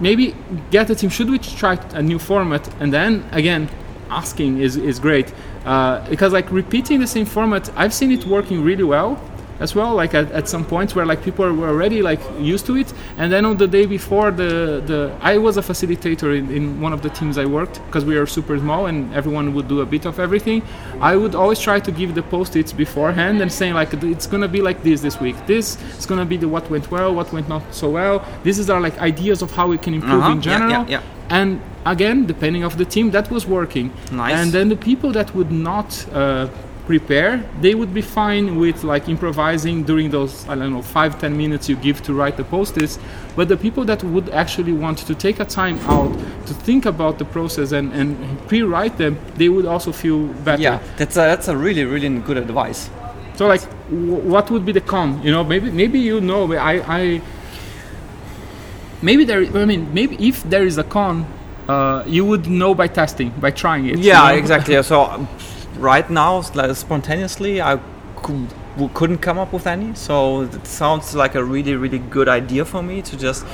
maybe 0.00 0.34
get 0.70 0.88
the 0.88 0.94
team. 0.94 1.10
Should 1.10 1.30
we 1.30 1.38
try 1.38 1.74
a 1.92 2.02
new 2.02 2.18
format? 2.18 2.68
And 2.80 2.92
then 2.92 3.24
again 3.32 3.68
asking 4.10 4.58
is, 4.58 4.76
is 4.76 4.98
great. 4.98 5.32
Uh, 5.64 6.08
because 6.08 6.32
like 6.32 6.50
repeating 6.50 7.00
the 7.00 7.06
same 7.06 7.26
format 7.26 7.70
i've 7.76 7.92
seen 7.92 8.10
it 8.10 8.24
working 8.24 8.64
really 8.64 8.82
well 8.82 9.20
as 9.60 9.74
well 9.74 9.94
like 9.94 10.14
at, 10.14 10.30
at 10.32 10.48
some 10.48 10.64
points 10.64 10.94
where 10.94 11.06
like 11.06 11.22
people 11.22 11.44
were 11.52 11.68
already 11.68 12.00
like 12.02 12.20
used 12.40 12.64
to 12.66 12.76
it 12.76 12.92
and 13.18 13.30
then 13.32 13.44
on 13.44 13.56
the 13.58 13.68
day 13.68 13.84
before 13.86 14.30
the 14.30 14.82
the 14.90 15.00
i 15.20 15.36
was 15.36 15.56
a 15.56 15.62
facilitator 15.62 16.30
in, 16.38 16.50
in 16.50 16.80
one 16.80 16.92
of 16.92 17.00
the 17.02 17.10
teams 17.10 17.36
i 17.38 17.44
worked 17.44 17.76
because 17.86 18.04
we 18.04 18.16
are 18.16 18.26
super 18.26 18.58
small 18.58 18.86
and 18.86 19.12
everyone 19.14 19.46
would 19.54 19.68
do 19.68 19.80
a 19.80 19.86
bit 19.86 20.04
of 20.06 20.18
everything 20.18 20.62
i 21.00 21.14
would 21.14 21.34
always 21.34 21.60
try 21.60 21.78
to 21.78 21.92
give 21.92 22.14
the 22.14 22.22
post-its 22.22 22.72
beforehand 22.72 23.40
and 23.42 23.50
saying 23.52 23.74
like 23.74 23.92
it's 24.14 24.26
gonna 24.26 24.48
be 24.48 24.60
like 24.68 24.82
this 24.82 25.00
this 25.00 25.20
week 25.20 25.36
this 25.46 25.76
is 25.98 26.06
gonna 26.06 26.24
be 26.24 26.36
the 26.36 26.48
what 26.48 26.64
went 26.70 26.90
well 26.90 27.14
what 27.14 27.30
went 27.32 27.48
not 27.48 27.62
so 27.70 27.88
well 27.90 28.24
these 28.44 28.70
are 28.70 28.80
like 28.80 28.96
ideas 29.12 29.42
of 29.42 29.50
how 29.58 29.66
we 29.68 29.78
can 29.78 29.92
improve 29.94 30.20
Uh-huh. 30.22 30.32
in 30.32 30.42
Yeah, 30.42 30.50
yeah, 30.52 30.58
general 30.58 30.84
yeah. 30.90 31.02
and 31.38 31.60
again 31.94 32.26
depending 32.26 32.62
of 32.64 32.72
the 32.76 32.84
team 32.84 33.10
that 33.16 33.30
was 33.30 33.44
working 33.46 33.86
Nice. 34.12 34.34
and 34.38 34.52
then 34.52 34.68
the 34.68 34.76
people 34.90 35.10
that 35.18 35.28
would 35.36 35.50
not 35.52 35.88
uh, 36.12 36.46
prepare 36.90 37.32
they 37.64 37.74
would 37.78 37.92
be 38.00 38.04
fine 38.20 38.46
with 38.62 38.78
like 38.92 39.04
improvising 39.14 39.76
during 39.90 40.08
those 40.16 40.32
i 40.50 40.54
don't 40.58 40.72
know 40.76 40.82
five 40.98 41.12
ten 41.24 41.32
minutes 41.44 41.64
you 41.70 41.76
give 41.88 41.98
to 42.06 42.10
write 42.18 42.36
the 42.42 42.46
post-its 42.56 42.98
but 43.36 43.46
the 43.52 43.56
people 43.66 43.84
that 43.90 44.00
would 44.12 44.28
actually 44.42 44.72
want 44.84 44.98
to 45.10 45.14
take 45.26 45.38
a 45.46 45.48
time 45.60 45.78
out 45.96 46.10
to 46.48 46.52
think 46.68 46.82
about 46.94 47.14
the 47.22 47.24
process 47.36 47.68
and, 47.78 47.86
and 47.98 48.10
pre-write 48.48 48.94
them 49.02 49.12
they 49.40 49.48
would 49.54 49.66
also 49.74 49.90
feel 50.02 50.20
better 50.48 50.62
yeah. 50.62 50.78
That's 50.98 51.16
a, 51.16 51.24
that's 51.32 51.48
a 51.54 51.56
really 51.64 51.84
really 51.84 52.08
good 52.28 52.38
advice. 52.46 52.80
so 53.38 53.42
like 53.54 53.62
what 54.34 54.50
would 54.52 54.64
be 54.70 54.72
the 54.80 54.84
con 54.94 55.08
you 55.24 55.30
know 55.34 55.44
maybe 55.52 55.68
maybe 55.82 55.98
you 56.10 56.16
know 56.30 56.42
but 56.50 56.58
i 56.72 56.74
i 56.98 57.00
maybe 59.08 59.22
there 59.30 59.42
i 59.62 59.64
mean 59.72 59.82
maybe 59.98 60.14
if 60.30 60.36
there 60.52 60.64
is 60.70 60.76
a 60.84 60.84
con 60.96 61.14
uh, 61.68 62.02
you 62.16 62.24
would 62.30 62.44
know 62.60 62.72
by 62.74 62.88
testing 63.00 63.30
by 63.44 63.50
trying 63.62 63.84
it 63.90 63.96
you 63.98 64.06
Yeah, 64.12 64.26
know? 64.28 64.34
exactly. 64.42 64.74
So 64.92 64.96
right 65.76 66.08
now, 66.10 66.42
like, 66.54 66.74
spontaneously, 66.76 67.60
I 67.60 67.80
couldn't 68.94 69.18
come 69.18 69.38
up 69.38 69.52
with 69.52 69.66
any. 69.66 69.94
So 69.94 70.42
it 70.42 70.66
sounds 70.66 71.14
like 71.14 71.34
a 71.34 71.44
really, 71.44 71.74
really 71.74 71.98
good 71.98 72.28
idea 72.28 72.64
for 72.64 72.82
me 72.82 73.02
to 73.02 73.16
just. 73.16 73.44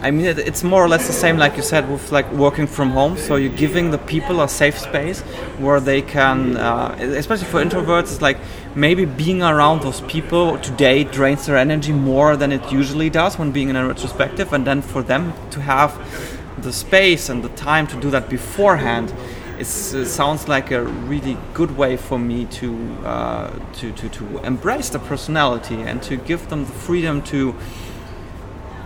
I 0.00 0.10
mean, 0.10 0.26
it, 0.26 0.38
it's 0.40 0.64
more 0.64 0.84
or 0.84 0.88
less 0.88 1.06
the 1.06 1.12
same, 1.12 1.36
like 1.36 1.56
you 1.56 1.62
said, 1.62 1.88
with 1.88 2.10
like 2.10 2.28
working 2.32 2.66
from 2.66 2.90
home. 2.90 3.16
So 3.16 3.36
you're 3.36 3.56
giving 3.56 3.92
the 3.92 3.98
people 3.98 4.40
a 4.42 4.48
safe 4.48 4.76
space 4.76 5.20
where 5.60 5.78
they 5.78 6.02
can, 6.02 6.56
uh, 6.56 6.96
especially 6.98 7.46
for 7.46 7.64
introverts, 7.64 8.14
it's 8.14 8.20
like 8.20 8.38
maybe 8.74 9.04
being 9.04 9.44
around 9.44 9.82
those 9.82 10.00
people 10.02 10.58
today 10.58 11.04
drains 11.04 11.46
their 11.46 11.56
energy 11.56 11.92
more 11.92 12.36
than 12.36 12.50
it 12.50 12.72
usually 12.72 13.10
does 13.10 13.38
when 13.38 13.52
being 13.52 13.68
in 13.68 13.76
a 13.76 13.86
retrospective, 13.86 14.52
and 14.52 14.66
then 14.66 14.82
for 14.82 15.02
them 15.04 15.34
to 15.50 15.60
have 15.60 15.96
the 16.58 16.72
space 16.72 17.28
and 17.28 17.44
the 17.44 17.48
time 17.50 17.86
to 17.86 17.96
do 18.00 18.10
that 18.10 18.28
beforehand 18.28 19.14
it 19.62 20.06
sounds 20.06 20.48
like 20.48 20.70
a 20.70 20.82
really 20.82 21.36
good 21.54 21.76
way 21.76 21.96
for 21.96 22.18
me 22.18 22.46
to, 22.46 22.68
uh, 23.04 23.50
to, 23.74 23.92
to, 23.92 24.08
to 24.08 24.38
embrace 24.44 24.88
the 24.90 24.98
personality 24.98 25.76
and 25.76 26.02
to 26.02 26.16
give 26.16 26.48
them 26.48 26.64
the 26.64 26.72
freedom 26.72 27.22
to 27.22 27.54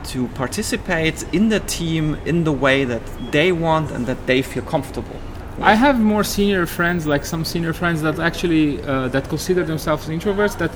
to 0.05 0.29
participate 0.29 1.25
in 1.35 1.49
the 1.49 1.59
team 1.61 2.15
in 2.25 2.45
the 2.45 2.53
way 2.53 2.85
that 2.85 3.03
they 3.33 3.51
want 3.51 3.91
and 3.91 4.07
that 4.07 4.27
they 4.27 4.41
feel 4.41 4.63
comfortable. 4.63 5.17
I 5.61 5.75
have 5.75 5.99
more 5.99 6.23
senior 6.23 6.67
friends, 6.67 7.07
like 7.07 7.25
some 7.25 7.45
senior 7.45 7.73
friends 7.73 8.03
that 8.03 8.19
actually 8.19 8.83
uh, 8.83 9.09
that 9.09 9.29
consider 9.29 9.65
themselves 9.65 10.07
introverts. 10.09 10.57
That 10.59 10.71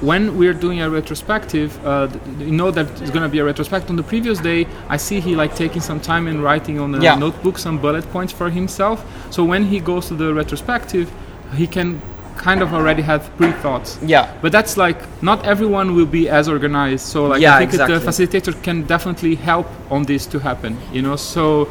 when 0.00 0.36
we're 0.38 0.52
doing 0.54 0.80
a 0.82 0.90
retrospective, 0.90 1.84
uh, 1.86 2.08
you 2.38 2.50
know 2.50 2.70
that 2.70 2.86
it's 3.00 3.10
going 3.10 3.22
to 3.22 3.28
be 3.28 3.38
a 3.38 3.44
retrospective. 3.44 3.90
On 3.90 3.96
the 3.96 4.02
previous 4.02 4.38
day, 4.40 4.66
I 4.88 4.96
see 4.96 5.20
he 5.20 5.34
like 5.34 5.54
taking 5.56 5.80
some 5.80 6.00
time 6.00 6.26
and 6.26 6.42
writing 6.42 6.78
on 6.78 6.94
a 6.94 7.00
Yeah. 7.00 7.16
notebook 7.16 7.58
some 7.58 7.78
bullet 7.78 8.04
points 8.12 8.32
for 8.32 8.50
himself. 8.50 9.04
So 9.30 9.42
when 9.44 9.64
he 9.64 9.80
goes 9.80 10.08
to 10.08 10.14
the 10.14 10.34
retrospective, 10.34 11.10
he 11.54 11.66
can 11.66 12.00
kind 12.36 12.62
of 12.62 12.74
already 12.74 13.02
have 13.02 13.22
pre-thoughts. 13.38 13.98
Yeah. 14.04 14.28
But 14.42 14.52
that's 14.52 14.76
like 14.76 14.98
not 15.22 15.46
everyone 15.46 15.94
will 15.94 16.06
be 16.06 16.28
as 16.28 16.48
organized. 16.48 17.06
So 17.06 17.26
like 17.26 17.40
Yeah, 17.40 17.54
I 17.56 17.58
think 17.60 17.70
exactly. 17.72 17.98
the 17.98 18.04
facilitator 18.06 18.62
can 18.62 18.82
definitely 18.82 19.34
help 19.36 19.66
on 19.90 20.04
this 20.04 20.26
to 20.26 20.38
happen. 20.38 20.76
You 20.92 21.02
know, 21.02 21.16
so 21.16 21.68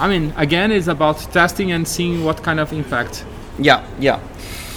I 0.00 0.08
mean, 0.08 0.32
again, 0.36 0.70
it's 0.72 0.86
about 0.88 1.18
testing 1.32 1.72
and 1.72 1.86
seeing 1.86 2.24
what 2.24 2.42
kind 2.42 2.60
of 2.60 2.72
impact. 2.72 3.24
Yeah, 3.58 3.82
yeah. 4.00 4.20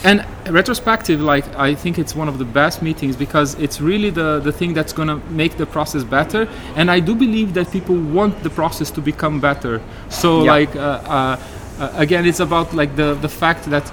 And 0.03 0.25
retrospective, 0.49 1.21
like 1.21 1.45
I 1.55 1.75
think 1.75 1.99
it's 1.99 2.15
one 2.15 2.27
of 2.27 2.39
the 2.39 2.45
best 2.45 2.81
meetings 2.81 3.15
because 3.15 3.53
it's 3.55 3.79
really 3.79 4.09
the 4.09 4.39
the 4.39 4.51
thing 4.51 4.73
that's 4.73 4.93
gonna 4.93 5.17
make 5.29 5.57
the 5.57 5.65
process 5.65 6.03
better. 6.03 6.47
And 6.75 6.89
I 6.89 6.99
do 6.99 7.13
believe 7.15 7.53
that 7.53 7.71
people 7.71 7.95
want 7.95 8.41
the 8.41 8.49
process 8.49 8.89
to 8.91 9.01
become 9.01 9.39
better. 9.39 9.79
So 10.09 10.43
Yeah. 10.43 10.53
like 10.53 10.75
uh, 10.75 10.79
uh, 10.81 11.37
uh, 11.79 11.91
again, 12.05 12.25
it's 12.25 12.39
about 12.39 12.73
like 12.73 12.95
the 12.95 13.13
the 13.21 13.29
fact 13.29 13.69
that 13.69 13.91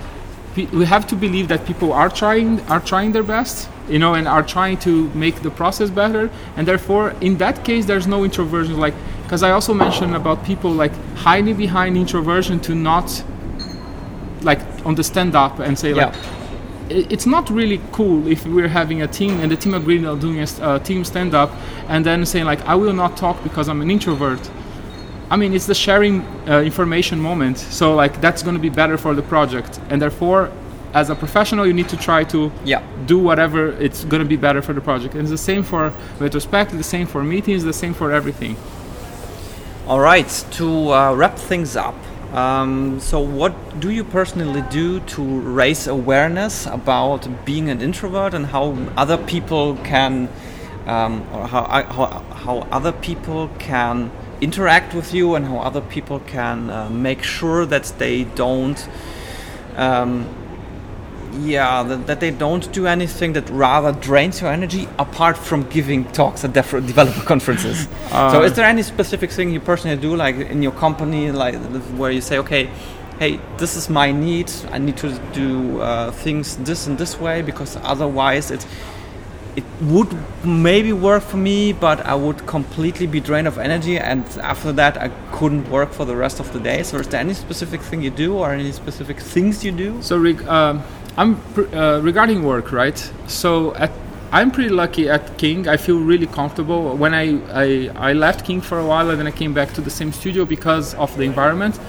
we 0.72 0.85
have 0.87 1.07
to 1.07 1.14
believe 1.16 1.49
that 1.49 1.64
people 1.66 1.93
are 1.93 2.09
trying 2.09 2.61
are 2.68 2.80
trying 2.80 3.12
their 3.12 3.22
best 3.22 3.68
you 3.89 3.99
know 3.99 4.14
and 4.14 4.26
are 4.26 4.43
trying 4.43 4.76
to 4.76 5.09
make 5.14 5.43
the 5.43 5.51
process 5.51 5.89
better 5.91 6.30
and 6.57 6.66
therefore 6.66 7.14
in 7.20 7.37
that 7.39 7.64
case 7.64 7.87
there's 7.87 8.07
no 8.07 8.24
introversion 8.24 8.76
like 8.76 8.95
because 9.22 9.43
i 9.45 9.51
also 9.53 9.72
mentioned 9.72 10.16
about 10.16 10.45
people 10.45 10.70
like 10.70 10.93
hiding 11.16 11.57
behind 11.57 11.97
introversion 11.97 12.59
to 12.59 12.74
not 12.74 13.22
like 14.43 14.61
on 14.86 14.95
the 14.95 15.03
stand 15.05 15.34
up 15.34 15.59
and 15.59 15.78
say 15.78 15.93
like 15.95 16.14
Yeah. 16.14 16.97
it's 17.11 17.26
not 17.26 17.51
really 17.51 17.80
cool 17.93 18.26
if 18.26 18.47
we're 18.47 18.68
having 18.68 19.03
a 19.03 19.07
team 19.07 19.41
and 19.41 19.51
the 19.51 19.57
team 19.57 19.74
agreed 19.74 20.05
on 20.07 20.18
doing 20.20 20.39
a 20.41 20.47
uh, 20.62 20.78
team 20.78 21.05
stand 21.05 21.34
up 21.34 21.51
and 21.89 22.05
then 22.07 22.24
saying 22.24 22.47
like 22.47 22.61
i 22.66 22.74
will 22.74 22.95
not 22.95 23.16
talk 23.16 23.43
because 23.43 23.68
i'm 23.68 23.82
an 23.82 23.91
introvert 23.91 24.41
i 25.30 25.36
mean 25.36 25.53
it's 25.55 25.66
the 25.66 25.74
sharing 25.74 26.22
uh, 26.49 26.61
information 26.62 27.20
moment 27.20 27.59
so 27.59 27.95
like 27.95 28.20
that's 28.20 28.43
going 28.43 28.55
to 28.57 28.62
be 28.62 28.70
better 28.70 28.97
for 28.97 29.14
the 29.14 29.22
project 29.22 29.80
and 29.91 30.01
therefore 30.01 30.51
as 30.95 31.11
a 31.11 31.14
professional 31.14 31.66
you 31.66 31.74
need 31.74 31.89
to 31.89 31.97
try 31.97 32.24
to 32.24 32.51
Yeah. 32.64 32.80
do 33.07 33.18
whatever 33.18 33.68
it's 33.86 34.05
going 34.05 34.22
to 34.22 34.28
be 34.28 34.36
better 34.36 34.62
for 34.62 34.72
the 34.72 34.80
project 34.80 35.12
and 35.14 35.22
it's 35.22 35.30
the 35.30 35.36
same 35.53 35.62
for 35.62 35.93
retrospect, 36.20 36.70
the 36.70 36.82
same 36.82 37.07
for 37.07 37.22
meetings 37.22 37.62
the 37.64 37.72
same 37.74 37.93
for 37.93 38.11
everything 38.12 38.57
All 39.86 40.01
right, 40.01 40.28
to 40.59 40.66
uh, 40.93 41.14
wrap 41.14 41.36
things 41.39 41.74
up. 41.76 41.95
Um, 42.33 43.01
so, 43.01 43.20
what 43.20 43.81
do 43.81 43.91
you 43.91 44.05
personally 44.05 44.62
do 44.70 45.01
to 45.01 45.22
raise 45.22 45.87
awareness 45.87 46.66
about 46.66 47.26
being 47.47 47.70
an 47.70 47.81
introvert 47.81 48.35
and 48.35 48.47
how 48.47 48.76
other 48.99 49.16
people 49.16 49.76
can, 49.76 50.29
um, 50.87 51.26
or 51.33 51.47
how, 51.47 51.64
how, 51.64 52.07
how 52.35 52.59
other 52.70 52.93
people 52.93 53.49
can 53.59 54.11
interact 54.43 54.95
with 54.95 55.14
you 55.14 55.37
and 55.37 55.47
how 55.47 55.59
other 55.59 55.81
people 55.81 56.20
can 56.20 56.68
uh, 56.68 56.91
make 56.91 57.22
sure 57.22 57.64
that 57.64 57.85
they 57.97 58.24
don't, 58.24 58.89
um, 59.76 60.29
yeah, 61.33 61.83
that, 61.83 62.07
that 62.07 62.20
they 62.20 62.31
don't 62.31 62.70
do 62.72 62.87
anything 62.87 63.33
that 63.35 63.49
rather 63.51 63.93
drains 63.93 64.41
your 64.41 64.51
energy 64.51 64.89
apart 64.99 65.37
from 65.37 65.62
giving 65.68 66.05
talks 66.12 66.45
at 66.45 66.53
def- 66.53 66.70
developer 66.70 67.20
conferences. 67.20 67.89
so, 68.11 68.16
Uh, 68.16 68.43
is 68.43 68.53
there 68.55 68.66
any 68.66 68.83
specific 68.83 69.31
thing 69.31 69.51
you 69.53 69.61
personally 69.61 69.97
do, 69.97 70.16
like 70.16 70.37
in 70.37 70.62
your 70.62 70.72
company, 70.72 71.31
like 71.31 71.57
where 71.97 72.11
you 72.11 72.20
say, 72.20 72.39
okay, 72.39 72.68
hey, 73.18 73.41
this 73.57 73.76
is 73.76 73.89
my 73.89 74.12
need. 74.12 74.51
I 74.70 74.79
need 74.79 74.97
to 74.99 75.18
do 75.33 75.81
uh, 75.81 76.11
things 76.12 76.57
this 76.59 76.87
and 76.87 76.97
this 76.99 77.20
way 77.20 77.43
because 77.43 77.76
otherwise 77.83 78.51
it 78.51 78.66
it 79.57 79.64
would 79.81 80.09
maybe 80.45 80.93
work 80.93 81.22
for 81.24 81.37
me, 81.37 81.72
but 81.72 81.99
I 82.07 82.14
would 82.14 82.47
completely 82.47 83.09
be 83.09 83.18
drained 83.18 83.49
of 83.49 83.59
energy, 83.59 83.99
and 83.99 84.24
after 84.41 84.70
that 84.74 84.97
I 84.97 85.09
couldn't 85.33 85.68
work 85.68 85.91
for 85.93 86.05
the 86.07 86.14
rest 86.14 86.39
of 86.39 86.53
the 86.53 86.61
day. 86.61 86.85
So, 86.85 86.99
is 86.99 87.09
there 87.09 87.20
any 87.20 87.35
specific 87.35 87.81
thing 87.81 88.01
you 88.01 88.11
do, 88.11 88.35
or 88.39 88.53
any 88.53 88.70
specific 88.70 89.18
things 89.18 89.64
you 89.64 89.72
do? 89.72 90.01
So 90.01 90.16
reg- 90.16 90.47
um, 90.47 90.83
I'm 91.19 91.35
pr- 91.53 91.75
uh, 91.75 91.99
regarding 92.01 92.45
work, 92.45 92.71
right? 92.71 92.99
So 93.27 93.75
at 93.75 93.91
I'm 94.31 94.51
pretty 94.51 94.69
lucky 94.69 95.09
at 95.09 95.39
King. 95.39 95.66
I 95.66 95.77
feel 95.79 95.99
really 95.99 96.27
comfortable. 96.27 96.97
When 96.97 97.12
I, 97.14 97.27
I 97.53 97.91
I 98.11 98.12
left 98.12 98.45
King 98.45 98.61
for 98.61 98.79
a 98.79 98.85
while 98.85 99.11
and 99.11 99.19
then 99.19 99.27
I 99.27 99.33
came 99.33 99.53
back 99.53 99.73
to 99.75 99.81
the 99.81 99.91
same 99.91 100.12
studio 100.12 100.45
because 100.45 100.95
of 100.95 101.16
the 101.16 101.25
environment. 101.25 101.81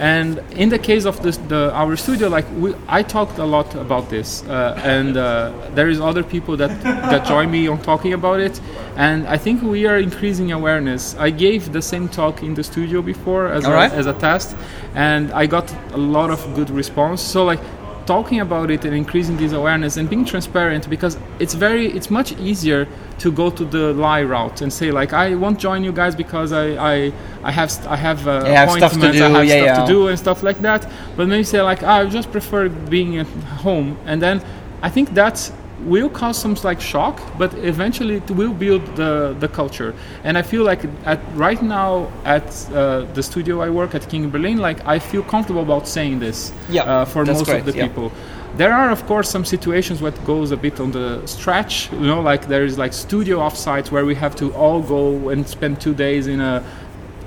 And 0.00 0.42
in 0.50 0.70
the 0.70 0.78
case 0.78 1.04
of 1.06 1.22
this, 1.22 1.36
the 1.36 1.72
our 1.72 1.96
studio, 1.96 2.28
like 2.28 2.46
we, 2.58 2.74
I 2.88 3.04
talked 3.04 3.38
a 3.38 3.44
lot 3.44 3.74
about 3.76 4.10
this, 4.10 4.42
uh, 4.42 4.74
and 4.82 5.16
uh, 5.16 5.52
there 5.76 5.88
is 5.88 6.00
other 6.00 6.24
people 6.24 6.56
that 6.56 6.82
that 6.82 7.24
join 7.26 7.48
me 7.48 7.68
on 7.68 7.78
talking 7.80 8.12
about 8.12 8.40
it, 8.40 8.60
and 8.96 9.24
I 9.28 9.38
think 9.38 9.62
we 9.62 9.86
are 9.86 9.98
increasing 9.98 10.50
awareness. 10.50 11.14
I 11.14 11.30
gave 11.30 11.72
the 11.72 11.80
same 11.80 12.08
talk 12.08 12.42
in 12.42 12.54
the 12.54 12.64
studio 12.64 13.02
before 13.02 13.46
as 13.46 13.64
a, 13.64 13.68
as 13.94 14.06
a 14.06 14.14
test, 14.14 14.56
and 14.96 15.30
I 15.32 15.46
got 15.46 15.72
a 15.92 15.96
lot 15.96 16.30
of 16.30 16.40
good 16.56 16.70
response. 16.70 17.22
So 17.22 17.44
like 17.44 17.60
talking 18.06 18.40
about 18.40 18.70
it 18.70 18.84
and 18.84 18.94
increasing 18.94 19.36
this 19.36 19.52
awareness 19.52 19.96
and 19.96 20.08
being 20.08 20.24
transparent 20.24 20.88
because 20.88 21.18
it's 21.38 21.54
very 21.54 21.86
it's 21.88 22.10
much 22.10 22.32
easier 22.32 22.86
to 23.18 23.30
go 23.30 23.50
to 23.50 23.64
the 23.64 23.92
lie 23.94 24.22
route 24.22 24.60
and 24.60 24.72
say 24.72 24.90
like 24.90 25.12
I 25.12 25.34
won't 25.34 25.58
join 25.58 25.84
you 25.84 25.92
guys 25.92 26.14
because 26.14 26.52
I 26.52 26.66
I, 26.94 27.12
I 27.42 27.50
have 27.50 27.70
st- 27.70 27.88
I 27.88 27.96
have, 27.96 28.26
uh, 28.26 28.42
I 28.44 28.48
have 28.48 28.70
stuff 28.70 28.92
to 28.92 28.98
appointments, 28.98 29.18
do, 29.18 29.24
I 29.24 29.28
have 29.28 29.44
yeah, 29.46 29.54
stuff 29.54 29.66
yeah. 29.66 29.86
to 29.86 29.92
do 29.92 30.08
and 30.08 30.18
stuff 30.18 30.42
like 30.42 30.60
that. 30.62 30.90
But 31.16 31.28
maybe 31.28 31.44
say 31.44 31.62
like 31.62 31.82
"Ah, 31.82 32.00
I 32.00 32.06
just 32.06 32.30
prefer 32.32 32.68
being 32.68 33.18
at 33.18 33.26
home. 33.62 33.96
And 34.06 34.20
then 34.20 34.42
I 34.82 34.90
think 34.90 35.14
that 35.14 35.50
will 35.84 36.08
cause 36.08 36.38
some 36.38 36.54
like 36.64 36.80
shock 36.80 37.20
but 37.38 37.52
eventually 37.54 38.16
it 38.16 38.30
will 38.30 38.52
build 38.52 38.82
the 38.96 39.36
the 39.40 39.48
culture 39.48 39.94
and 40.24 40.38
I 40.38 40.42
feel 40.42 40.64
like 40.64 40.82
at 41.04 41.20
right 41.34 41.62
now 41.62 42.10
at 42.24 42.46
uh, 42.70 43.02
the 43.14 43.22
studio 43.22 43.60
I 43.60 43.70
work 43.70 43.94
at 43.94 44.08
King 44.08 44.30
Berlin 44.30 44.58
like 44.58 44.86
I 44.86 44.98
feel 44.98 45.22
comfortable 45.22 45.62
about 45.62 45.86
saying 45.86 46.20
this 46.20 46.52
Yeah, 46.68 46.82
uh, 46.84 47.04
for 47.04 47.24
most 47.24 47.44
great, 47.44 47.60
of 47.60 47.66
the 47.66 47.76
yeah. 47.76 47.86
people 47.86 48.12
there 48.56 48.72
are 48.72 48.90
of 48.90 49.04
course 49.06 49.28
some 49.28 49.44
situations 49.44 50.00
where 50.00 50.12
it 50.12 50.24
goes 50.24 50.52
a 50.52 50.56
bit 50.56 50.78
on 50.78 50.92
the 50.92 51.26
stretch 51.26 51.90
you 51.92 52.06
know 52.06 52.20
like 52.20 52.46
there 52.46 52.64
is 52.64 52.78
like 52.78 52.92
studio 52.92 53.38
offsites 53.38 53.90
where 53.90 54.04
we 54.04 54.14
have 54.14 54.36
to 54.36 54.52
all 54.54 54.80
go 54.80 55.28
and 55.30 55.46
spend 55.48 55.80
two 55.80 55.94
days 55.94 56.28
in 56.28 56.40
a, 56.40 56.62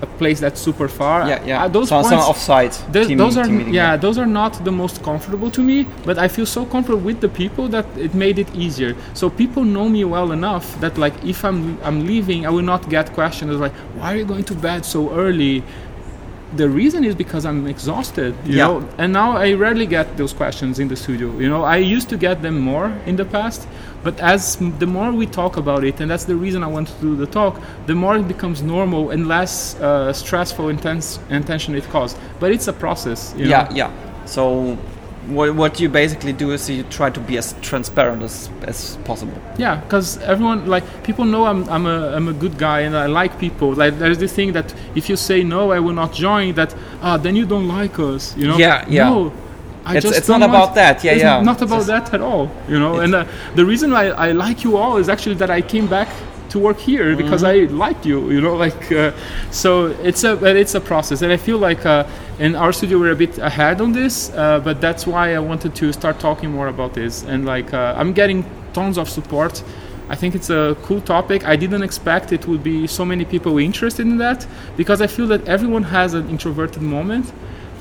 a 0.01 0.05
place 0.05 0.39
that's 0.39 0.61
super 0.61 0.87
far 0.87 1.27
Yeah, 1.27 1.43
yeah. 1.45 1.63
Uh, 1.63 1.67
those 1.67 1.89
some, 1.89 2.03
some 2.03 2.19
points, 2.21 2.27
offsite. 2.47 2.93
Th- 2.93 3.07
team, 3.07 3.17
those 3.17 3.35
are 3.37 3.47
meeting, 3.47 3.73
yeah, 3.73 3.97
those 3.97 4.17
are 4.17 4.27
not 4.27 4.53
the 4.63 4.71
most 4.71 5.01
comfortable 5.03 5.49
to 5.51 5.61
me 5.63 5.87
but 6.05 6.17
i 6.19 6.27
feel 6.27 6.45
so 6.45 6.65
comfortable 6.65 7.01
with 7.01 7.19
the 7.21 7.29
people 7.29 7.67
that 7.69 7.85
it 7.97 8.13
made 8.13 8.37
it 8.37 8.49
easier 8.55 8.95
so 9.13 9.29
people 9.29 9.63
know 9.63 9.87
me 9.89 10.03
well 10.05 10.31
enough 10.31 10.79
that 10.81 10.97
like 10.97 11.13
if 11.25 11.43
i'm 11.43 11.77
i'm 11.83 12.05
leaving 12.05 12.45
i 12.45 12.49
will 12.49 12.61
not 12.73 12.87
get 12.89 13.11
questions 13.13 13.51
like 13.59 13.73
why 13.97 14.13
are 14.13 14.17
you 14.17 14.25
going 14.25 14.43
to 14.43 14.53
bed 14.55 14.85
so 14.85 14.99
early 15.13 15.63
the 16.55 16.69
reason 16.69 17.03
is 17.03 17.13
because 17.15 17.45
i'm 17.45 17.67
exhausted 17.67 18.33
you 18.45 18.57
Yeah. 18.57 18.67
know 18.67 18.89
and 18.97 19.11
now 19.11 19.35
i 19.35 19.53
rarely 19.53 19.85
get 19.85 20.15
those 20.17 20.31
questions 20.33 20.79
in 20.79 20.87
the 20.87 20.95
studio 20.95 21.27
you 21.39 21.49
know 21.49 21.63
i 21.63 21.77
used 21.77 22.07
to 22.09 22.17
get 22.17 22.41
them 22.41 22.57
more 22.59 22.87
in 23.05 23.15
the 23.17 23.25
past 23.25 23.67
but 24.03 24.19
as 24.19 24.55
the 24.79 24.87
more 24.87 25.11
we 25.11 25.25
talk 25.25 25.57
about 25.57 25.83
it 25.83 25.99
and 25.99 26.09
that's 26.09 26.25
the 26.25 26.35
reason 26.35 26.63
i 26.63 26.67
want 26.67 26.87
to 26.87 27.01
do 27.01 27.15
the 27.15 27.25
talk 27.25 27.59
the 27.85 27.95
more 27.95 28.17
it 28.17 28.27
becomes 28.27 28.61
normal 28.61 29.11
and 29.11 29.27
less 29.27 29.75
uh, 29.79 30.13
stressful 30.13 30.69
intense 30.69 31.19
and 31.29 31.45
tension 31.45 31.75
it 31.75 31.83
causes 31.85 32.17
but 32.39 32.51
it's 32.51 32.67
a 32.67 32.73
process 32.73 33.33
you 33.37 33.45
yeah, 33.45 33.63
know? 33.63 33.75
yeah. 33.75 33.91
So, 34.27 34.75
what, 35.27 35.55
what 35.55 35.79
you 35.79 35.89
basically 35.89 36.31
do 36.33 36.51
is 36.51 36.69
you 36.69 36.83
try 36.83 37.09
to 37.09 37.19
be 37.19 37.37
as 37.37 37.53
transparent 37.61 38.23
as, 38.23 38.49
as 38.63 38.97
possible. 39.03 39.37
Yeah, 39.57 39.77
because 39.81 40.17
everyone 40.19 40.67
like 40.67 41.03
people 41.03 41.25
know 41.25 41.45
I'm 41.45 41.67
I'm 41.69 41.85
a 41.85 42.15
I'm 42.15 42.27
a 42.27 42.33
good 42.33 42.57
guy 42.57 42.81
and 42.81 42.95
I 42.95 43.07
like 43.07 43.39
people. 43.39 43.73
Like 43.73 43.99
there's 43.99 44.17
this 44.17 44.33
thing 44.33 44.53
that 44.53 44.73
if 44.95 45.09
you 45.09 45.15
say 45.15 45.43
no, 45.43 45.71
I 45.71 45.79
will 45.79 45.93
not 45.93 46.13
join. 46.13 46.53
That 46.55 46.75
ah, 47.01 47.17
then 47.17 47.35
you 47.35 47.45
don't 47.45 47.67
like 47.67 47.99
us. 47.99 48.35
You 48.37 48.47
know? 48.47 48.57
Yeah, 48.57 48.85
yeah. 48.87 49.09
No, 49.09 49.33
I 49.89 49.97
It's- 49.97 50.17
it's 50.19 50.27
not 50.33 50.41
want- 50.41 50.53
about 50.53 50.71
that. 50.81 50.95
Yeah, 51.03 51.13
it's 51.13 51.23
yeah. 51.23 51.41
Not 51.51 51.61
about 51.61 51.77
Just- 51.85 51.87
that 51.93 52.05
at 52.15 52.21
all. 52.29 52.45
You 52.71 52.79
know, 52.83 52.93
and 53.03 53.11
uh, 53.15 53.23
the 53.59 53.65
reason 53.71 53.87
I, 53.93 54.05
I 54.27 54.29
like 54.45 54.57
you 54.65 54.71
all 54.81 54.97
is 55.01 55.07
actually 55.13 55.35
that 55.43 55.49
I 55.59 55.61
came 55.73 55.87
back 55.97 56.09
to 56.53 56.57
work 56.67 56.79
here 56.89 57.07
because 57.23 57.41
Mm-hmm. 57.43 57.73
I 57.75 57.85
liked 57.87 58.03
you. 58.11 58.17
You 58.35 58.41
know, 58.45 58.55
like 58.65 58.81
uh, 58.91 59.11
so 59.51 59.69
it's 60.09 60.23
a 60.29 60.31
but 60.43 60.55
it's 60.63 60.75
a 60.75 60.83
process, 60.91 61.21
and 61.23 61.31
I 61.37 61.37
feel 61.47 61.57
like 61.69 61.81
uh, 61.85 62.03
in 62.45 62.51
our 62.63 62.71
studio 62.79 62.95
we're 63.01 63.15
a 63.19 63.21
bit 63.25 63.37
ahead 63.51 63.77
on 63.85 63.91
this. 64.01 64.15
Uh, 64.33 64.59
but 64.67 64.75
that's 64.85 65.03
why 65.11 65.25
I 65.37 65.39
wanted 65.51 65.71
to 65.81 65.85
start 65.99 66.15
talking 66.27 66.49
more 66.57 66.67
about 66.75 66.91
this, 66.93 67.23
and 67.31 67.39
like 67.45 67.69
uh, 67.73 67.99
I'm 67.99 68.11
getting 68.21 68.39
tons 68.73 68.97
of 68.97 69.07
support. 69.09 69.63
I 70.09 70.15
think 70.15 70.35
it's 70.35 70.49
a 70.49 70.75
cool 70.87 71.01
topic. 71.01 71.39
I 71.53 71.55
didn't 71.63 71.83
expect 71.83 72.31
it 72.31 72.43
would 72.47 72.63
be 72.63 72.87
so 72.87 73.03
many 73.03 73.25
people 73.25 73.51
interested 73.69 74.05
in 74.07 74.17
that 74.19 74.47
because 74.77 74.99
I 75.05 75.07
feel 75.07 75.27
that 75.33 75.41
everyone 75.55 75.83
has 75.83 76.13
an 76.13 76.25
introverted 76.29 76.81
moment, 76.81 77.25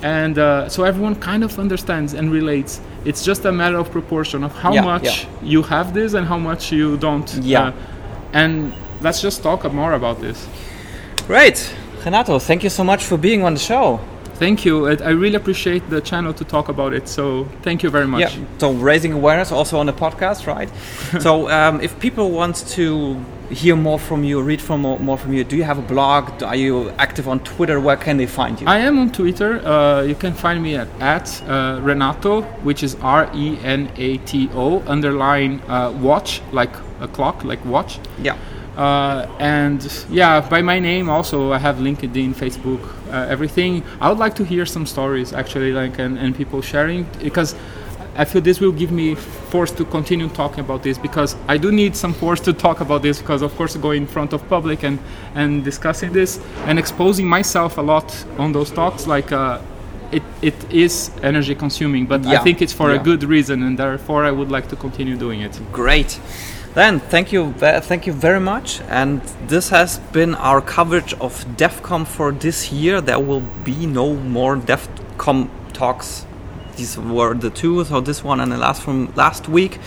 and 0.03 0.39
uh, 0.39 0.69
so 0.69 0.85
everyone 0.85 1.15
kind 1.17 1.43
of 1.45 1.59
understands 1.59 2.15
and 2.15 2.31
relates. 2.31 2.81
It's 3.05 3.25
just 3.25 3.45
a 3.45 3.53
matter 3.53 3.79
of 3.79 3.91
proportion 3.91 4.45
of 4.45 4.53
how 4.53 4.73
Yeah, 4.75 4.83
much 4.83 5.05
yeah. 5.25 5.29
you 5.43 5.63
have 5.63 5.95
this 5.95 6.15
and 6.15 6.27
how 6.27 6.39
much 6.39 6.73
you 6.73 6.97
don't. 6.97 7.33
Yeah. 7.43 7.69
Uh, 7.69 7.73
and 8.33 8.73
let's 9.01 9.21
just 9.23 9.43
talk 9.43 9.71
more 9.73 9.95
about 9.95 10.21
this. 10.21 10.47
Great. 11.27 11.75
Renato, 12.05 12.39
thank 12.39 12.63
you 12.63 12.71
so 12.71 12.85
much 12.85 13.05
for 13.05 13.17
being 13.17 13.43
on 13.43 13.55
the 13.55 13.61
show. 13.61 14.01
Thank 14.39 14.65
you. 14.65 14.89
I 14.89 15.11
really 15.11 15.35
appreciate 15.35 15.89
the 15.91 16.01
channel 16.01 16.33
to 16.35 16.45
talk 16.45 16.69
about 16.69 16.93
it. 16.93 17.09
So 17.09 17.45
thank 17.63 17.83
you 17.83 17.91
very 17.91 18.07
much. 18.07 18.37
Yeah. 18.37 18.45
So 18.59 18.73
raising 18.73 19.13
awareness 19.13 19.53
also 19.53 19.79
on 19.79 19.87
the 19.87 19.93
podcast, 19.93 20.47
right? 20.47 20.71
so 21.23 21.49
um, 21.51 21.81
if 21.81 21.99
people 22.01 22.31
want 22.31 22.57
to 22.69 23.21
hear 23.51 23.77
more 23.77 23.99
from 23.99 24.25
you, 24.25 24.43
read 24.43 24.61
from 24.61 24.83
more, 24.83 24.99
more, 24.99 25.17
from 25.17 25.33
you, 25.33 25.45
do 25.45 25.57
you 25.57 25.65
have 25.65 25.79
a 25.79 25.83
blog? 25.83 26.43
Are 26.43 26.57
you 26.57 26.91
active 26.99 27.29
on 27.29 27.41
Twitter? 27.41 27.81
Where 27.81 27.97
can 27.97 28.17
they 28.17 28.27
find 28.27 28.61
you? 28.61 28.67
I 28.67 28.79
am 28.79 28.99
on 28.99 29.13
Twitter. 29.13 29.65
Uh, 29.67 30.03
you 30.03 30.15
can 30.15 30.35
find 30.35 30.63
me 30.63 30.77
at, 30.77 30.89
at 31.01 31.43
uh, 31.49 31.81
Renato, 31.83 32.43
which 32.63 32.83
is 32.83 32.97
R 32.97 33.31
E 33.35 33.59
N 33.63 33.91
A 33.97 34.19
T 34.19 34.51
O 34.53 34.83
underline 34.87 35.61
uh, 35.69 35.93
watch, 36.01 36.43
like 36.53 36.75
a 37.01 37.09
clock, 37.09 37.45
like 37.45 37.65
watch. 37.65 37.99
Yeah. 38.21 38.37
Uh, 38.77 39.27
and 39.39 40.05
yeah, 40.11 40.41
by 40.41 40.61
my 40.61 40.79
name 40.79 41.09
also 41.09 41.53
I 41.53 41.59
have 41.59 41.77
LinkedIn, 41.77 42.35
Facebook, 42.35 42.83
uh, 43.11 43.27
everything. 43.29 43.83
I 44.01 44.11
would 44.11 44.19
like 44.19 44.35
to 44.37 44.45
hear 44.45 44.67
some 44.67 44.85
stories 44.85 45.33
actually, 45.33 45.73
like 45.73 45.99
and, 45.99 46.19
and 46.19 46.37
people 46.37 46.61
sharing 46.61 47.05
because 47.21 47.55
I 48.17 48.25
feel 48.25 48.43
this 48.43 48.61
will 48.61 48.73
give 48.73 48.93
me 48.93 49.15
force 49.15 49.71
to 49.73 49.85
continue 49.85 50.29
talking 50.29 50.61
about 50.61 50.83
this 50.83 50.99
because 50.99 51.37
I 51.49 51.57
do 51.57 51.73
need 51.73 51.97
some 51.97 52.13
force 52.13 52.41
to 52.41 52.53
talk 52.53 52.81
about 52.81 53.03
this 53.03 53.19
because 53.19 53.41
of 53.41 53.55
course 53.57 53.77
going 53.77 54.03
in 54.03 54.09
front 54.09 54.33
of 54.35 54.47
public 54.49 54.85
and 54.85 54.99
and 55.35 55.65
discussing 55.65 56.13
this 56.13 56.39
and 56.67 56.79
exposing 56.79 57.27
myself 57.27 57.79
a 57.79 57.83
lot 57.83 58.25
on 58.39 58.53
those 58.53 58.71
talks 58.71 59.07
like. 59.07 59.33
Uh, 59.33 59.61
it, 60.13 60.23
it 60.41 60.55
is 60.73 61.11
energy 61.25 61.53
consuming, 61.57 62.07
but 62.07 62.23
yeah. 62.23 62.35
I 62.35 62.39
think 62.39 62.63
it's 62.63 62.73
for 62.73 62.91
yeah. 62.91 63.01
a 63.01 63.03
good 63.03 63.25
reason, 63.25 63.65
and 63.65 63.77
therefore 63.77 64.25
I 64.25 64.31
would 64.31 64.53
like 64.53 64.69
to 64.69 64.77
continue 64.77 65.17
doing 65.17 65.41
it. 65.41 65.61
Great. 65.73 66.21
Then 66.77 67.01
thank 67.01 67.33
you, 67.33 67.53
thank 67.55 68.07
you 68.07 68.13
very 68.13 68.39
much. 68.39 68.83
And 68.91 69.23
this 69.49 69.71
has 69.71 69.99
been 70.13 70.35
our 70.35 70.61
coverage 70.61 71.15
of 71.15 71.43
DevCom 71.57 72.07
for 72.07 72.33
this 72.33 72.71
year. 72.71 73.01
There 73.01 73.19
will 73.19 73.41
be 73.65 73.87
no 73.87 74.13
more 74.13 74.59
DevCom 74.59 75.49
talks. 75.73 76.27
These 76.77 76.99
were 76.99 77.33
the 77.33 77.49
two, 77.49 77.83
so 77.87 78.03
this 78.03 78.23
one 78.23 78.41
and 78.41 78.53
the 78.53 78.59
last 78.59 78.83
from 78.83 79.11
last 79.15 79.49
week. 79.49 79.79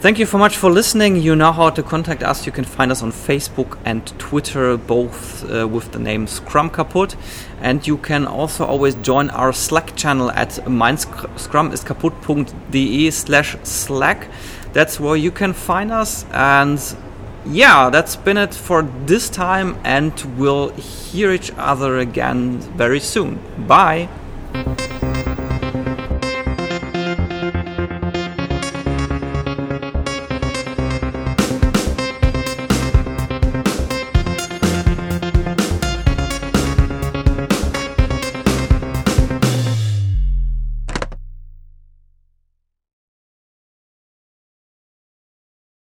Thank 0.00 0.18
you 0.18 0.24
so 0.24 0.38
much 0.38 0.56
for 0.56 0.70
listening. 0.70 1.16
You 1.16 1.36
know 1.36 1.52
how 1.52 1.68
to 1.68 1.82
contact 1.82 2.22
us. 2.22 2.46
You 2.46 2.52
can 2.52 2.64
find 2.64 2.90
us 2.90 3.02
on 3.02 3.12
Facebook 3.12 3.76
and 3.84 4.06
Twitter, 4.18 4.78
both 4.78 5.44
uh, 5.50 5.68
with 5.68 5.92
the 5.92 5.98
name 5.98 6.26
Scrum 6.26 6.70
Kaput. 6.70 7.16
And 7.60 7.86
you 7.86 7.98
can 7.98 8.26
also 8.26 8.64
always 8.64 8.94
join 8.94 9.28
our 9.28 9.52
Slack 9.52 9.94
channel 9.94 10.30
at 10.30 10.52
meinscrumiskaputt.de 10.64 13.10
slash 13.10 13.58
Slack. 13.62 14.30
That's 14.78 15.00
where 15.00 15.16
you 15.16 15.32
can 15.32 15.54
find 15.54 15.90
us. 15.90 16.24
And 16.30 16.80
yeah, 17.44 17.90
that's 17.90 18.14
been 18.14 18.36
it 18.36 18.54
for 18.54 18.82
this 19.06 19.28
time, 19.28 19.76
and 19.82 20.12
we'll 20.38 20.68
hear 20.68 21.32
each 21.32 21.50
other 21.56 21.98
again 21.98 22.60
very 22.76 23.00
soon. 23.00 23.40
Bye. 23.66 24.08